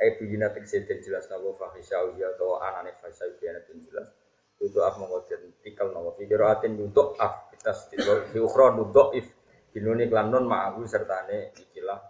Ai 0.00 0.16
bujina 0.16 0.48
tegese 0.56 0.88
jelas 1.04 1.28
napa 1.28 1.52
fahisau 1.52 2.16
ya 2.16 2.32
atau 2.32 2.56
anane 2.56 2.96
fahisau 2.96 3.28
biyanatin 3.36 3.76
jelas. 3.84 4.08
Itu 4.56 4.80
af 4.80 4.96
mengoden 4.96 5.60
tikal 5.60 5.92
napa? 5.92 6.16
Fikiratin 6.16 6.80
untuk 6.80 7.12
af 7.20 7.52
kita 7.52 7.76
di 8.32 8.40
ukhra 8.40 8.72
untuk 8.72 9.12
if. 9.12 9.28
Binuni 9.70 10.08
ma'ahu 10.08 10.82
sertane 10.88 11.52
ikilah 11.54 12.00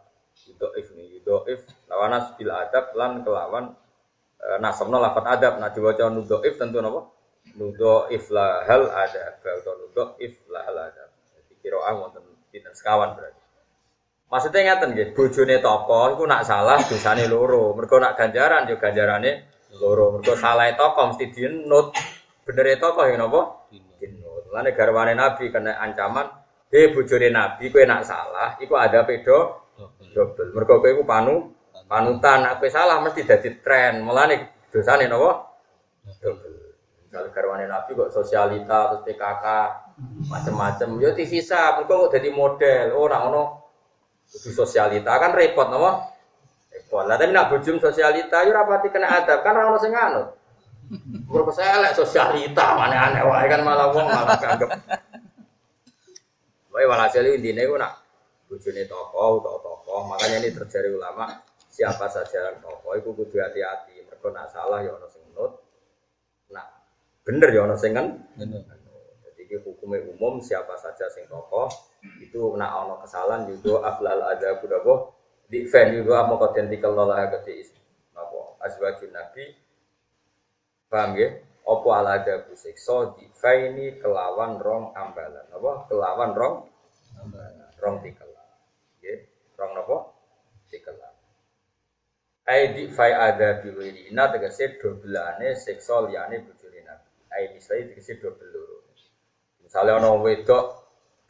untuk 0.47 0.72
if 0.78 0.94
nih 0.97 1.20
untuk 1.20 1.44
if 1.51 1.60
lawanas 1.90 2.32
bil 2.38 2.48
adab 2.55 2.97
lan 2.97 3.20
kelawan 3.20 3.76
nasabna 4.60 4.98
lafat 4.98 5.24
adab 5.38 5.60
nah 5.60 5.68
diwaca 5.72 6.08
nudo 6.08 6.40
if 6.44 6.56
tentu 6.56 6.80
napa 6.80 7.08
nudo 7.56 8.08
if 8.08 8.28
la 8.32 8.64
hal 8.64 8.88
adab 8.88 9.40
atau 9.40 9.74
nudo 9.76 10.16
if 10.20 10.40
la 10.48 10.64
hal 10.64 10.76
adab 10.88 11.08
jadi 11.36 11.52
kira 11.60 11.78
wonten 11.96 12.24
pinten 12.50 12.72
sekawan 12.72 13.14
berarti 13.14 13.40
Maksudnya 14.30 14.62
ngeten 14.62 14.94
nggih, 14.94 15.10
bojone 15.10 15.58
toko 15.58 16.14
iku 16.14 16.22
nak 16.22 16.46
salah 16.46 16.78
dosane 16.86 17.26
loro. 17.26 17.74
Mergo 17.74 17.98
nak 17.98 18.14
ganjaran 18.14 18.62
yo 18.70 18.78
ganjarane 18.78 19.50
loro. 19.82 20.14
Mergo 20.14 20.38
salah 20.38 20.70
toko 20.78 21.10
mesti 21.10 21.34
dienut. 21.34 21.90
Bener 22.46 22.78
toko 22.78 23.10
yang 23.10 23.26
napa? 23.26 23.66
Dienut. 23.74 24.46
Lane 24.54 24.70
garwane 24.70 25.18
Nabi 25.18 25.50
kena 25.50 25.82
ancaman, 25.82 26.30
"He 26.70 26.94
bojone 26.94 27.26
Nabi 27.34 27.74
kowe 27.74 27.82
nak 27.82 28.06
salah 28.06 28.54
iku 28.62 28.78
ada 28.78 29.02
pedo 29.02 29.66
double." 30.14 30.54
Mergo 30.54 30.78
kowe 30.78 30.90
iku 30.94 31.02
panu 31.02 31.50
panutan, 31.90 32.46
kowe 32.62 32.70
salah 32.70 33.02
mesti 33.02 33.26
dadi 33.26 33.58
tren. 33.58 34.06
Dosane 34.70 35.10
napa? 35.10 35.50
Double. 36.22 36.70
Kalau 37.10 37.26
garwane 37.34 37.66
Nabi 37.66 37.90
kok 37.98 38.14
sosialita 38.14 38.94
terus 38.94 39.02
PKK 39.02 39.46
macam-macam, 40.30 40.88
yo 41.02 41.10
divisa, 41.10 41.74
mergo 41.74 42.06
kok 42.06 42.14
dadi 42.14 42.30
model. 42.30 42.94
Oh, 42.94 43.10
nak 43.10 43.26
ono 43.26 43.42
Kudu 44.30 44.62
sosialita 44.62 45.18
kan 45.18 45.34
repot 45.34 45.66
nopo? 45.66 46.06
Repot. 46.70 47.02
Lah 47.02 47.18
tapi 47.18 47.34
nak 47.34 47.50
bujum 47.50 47.82
sosialita 47.82 48.46
yo 48.46 48.54
rapati 48.54 48.86
kena 48.94 49.10
adab 49.10 49.42
kan 49.42 49.58
ora 49.58 49.74
ono 49.74 49.78
sing 49.82 49.90
anut. 49.90 50.38
Mergo 51.26 51.50
elek 51.50 51.98
sosialita 51.98 52.78
mana 52.78 53.10
aneh 53.10 53.26
wae 53.26 53.46
kan 53.50 53.66
malah 53.66 53.90
wong 53.90 54.06
malah 54.06 54.38
kanggep. 54.38 54.70
Wae 56.70 56.86
walhasil 56.86 57.26
intine 57.26 57.66
ku 57.66 57.74
nak 57.74 57.98
bojone 58.46 58.86
tokoh 58.86 59.42
utawa 59.42 59.58
tokoh, 59.58 60.00
makanya 60.10 60.46
ini 60.46 60.54
terjadi 60.54 60.94
ulama 60.94 61.26
siapa 61.70 62.10
saja 62.10 62.59
tokoh 62.59 62.98
itu 62.98 63.14
kudu 63.14 63.38
hati-hati. 63.38 64.02
Mergo 64.05 64.28
nak 64.34 64.51
salah 64.51 64.82
ya 64.82 64.90
ono 64.92 65.06
sing 65.06 65.22
nut. 65.32 65.62
Nak 66.51 66.66
bener 67.22 67.48
ya 67.55 67.64
ono 67.64 67.78
sing 67.78 67.94
kan. 67.94 68.06
Jadi 68.36 69.55
hukumnya 69.62 70.02
umum 70.10 70.42
siapa 70.42 70.74
saja 70.76 71.06
sing 71.09 71.30
tokoh 71.30 71.70
itu 72.18 72.59
nak 72.59 72.84
ono 72.84 72.94
kesalahan 73.01 73.47
juga 73.48 73.86
aflal 73.86 74.20
ada 74.26 74.59
kudapo 74.59 75.14
di 75.51 75.66
fan 75.66 75.94
juga 75.94 76.26
mau 76.26 76.38
kotentikal 76.38 76.94
nolah 76.94 77.30
gede 77.38 77.70
nopo 78.12 78.59
azwajun 78.60 79.14
nabi. 79.14 79.55
Paham 80.90 81.14
ya 81.14 81.38
opo 81.62 81.94
ala 81.94 82.18
ada 82.18 82.51
so 82.74 83.14
di 83.14 83.30
ini 83.30 84.02
kelawan 84.02 84.59
rong 84.59 84.90
ambalan. 84.98 85.47
Apa 85.55 85.86
kelawan 85.86 86.34
rong 86.34 86.55
ambalan. 87.22 87.70
Rong 87.78 87.97
tikelan 88.02 88.48
ya 89.01 89.16
rong 89.56 89.72
nopo 89.78 89.97
ai 92.51 92.74
di 92.74 92.90
fai 92.90 93.14
ada 93.14 93.62
ina 94.10 94.24
tegese 94.35 94.74
dobelane 94.82 95.55
seksual 95.55 96.10
liyane 96.10 96.43
bojone 96.43 96.81
nabi 96.82 97.09
ai 97.31 97.55
misalnya 97.55 97.94
tegese 97.94 98.18
dobel 98.18 98.51
loro 98.51 98.77
misalnya 99.62 100.02
ono 100.02 100.18
wedok 100.27 100.81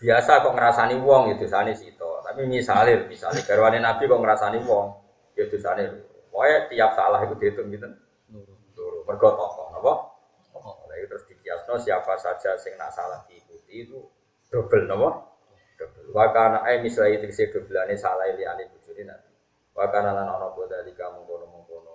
biasa 0.00 0.40
kok 0.40 0.56
ngerasani 0.56 0.96
wong 0.96 1.36
itu 1.36 1.44
ya 1.44 1.60
sana 1.60 1.72
sito. 1.76 2.24
Tapi 2.24 2.48
misalnya, 2.48 3.04
misalnya 3.04 3.44
garwane 3.44 3.78
Nabi 3.84 4.08
kok 4.08 4.16
ngerasani 4.16 4.58
wong, 4.64 4.86
ya 5.36 5.44
sana. 5.60 5.84
Pokoknya 6.32 6.56
tiap 6.72 6.90
salah 6.96 7.20
itu 7.28 7.34
dihitung 7.36 7.68
gitu. 7.68 7.86
Turu, 8.72 9.04
mergo 9.04 9.28
tokoh, 9.36 9.76
apa? 9.76 9.92
Lalu 10.88 11.04
terus 11.04 11.24
dikiasno 11.28 11.76
siapa 11.76 12.16
saja 12.16 12.56
sing 12.56 12.80
nak 12.80 12.94
salah 12.96 13.20
diikuti 13.28 13.84
itu 13.84 13.98
double, 14.48 14.88
apa? 14.88 15.08
Double. 15.76 16.08
Wakana 16.16 16.64
eh 16.70 16.80
misalnya 16.80 17.20
itu 17.20 17.34
si 17.34 17.44
dobelane 17.52 17.94
salah 17.98 18.30
liyane 18.32 18.72
bojone 18.72 19.02
Nabi. 19.04 19.29
Wakana 19.74 20.10
lan 20.12 20.28
ana 20.28 20.48
di 20.84 20.92
kamu 20.92 21.24
kono 21.24 21.46
mengkono. 21.48 21.94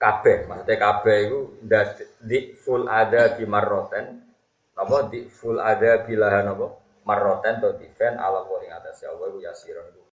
Kabeh, 0.00 0.48
maksudnya 0.48 0.76
kabeh 0.80 1.16
itu 1.28 1.40
di 2.24 2.56
full 2.56 2.88
ada 2.88 3.36
di 3.36 3.44
marroten. 3.44 4.26
Apa 4.80 5.12
di 5.12 5.28
full 5.28 5.60
ada 5.60 6.00
bilahan 6.08 6.56
apa 6.56 6.66
marroten 7.04 7.60
atau 7.60 7.76
diven 7.76 8.16
ala 8.16 8.44
wa 8.48 8.60
ya 8.64 8.80
Allah 8.80 9.28
ya 9.40 9.52
sirah 9.52 9.84
itu 9.92 9.99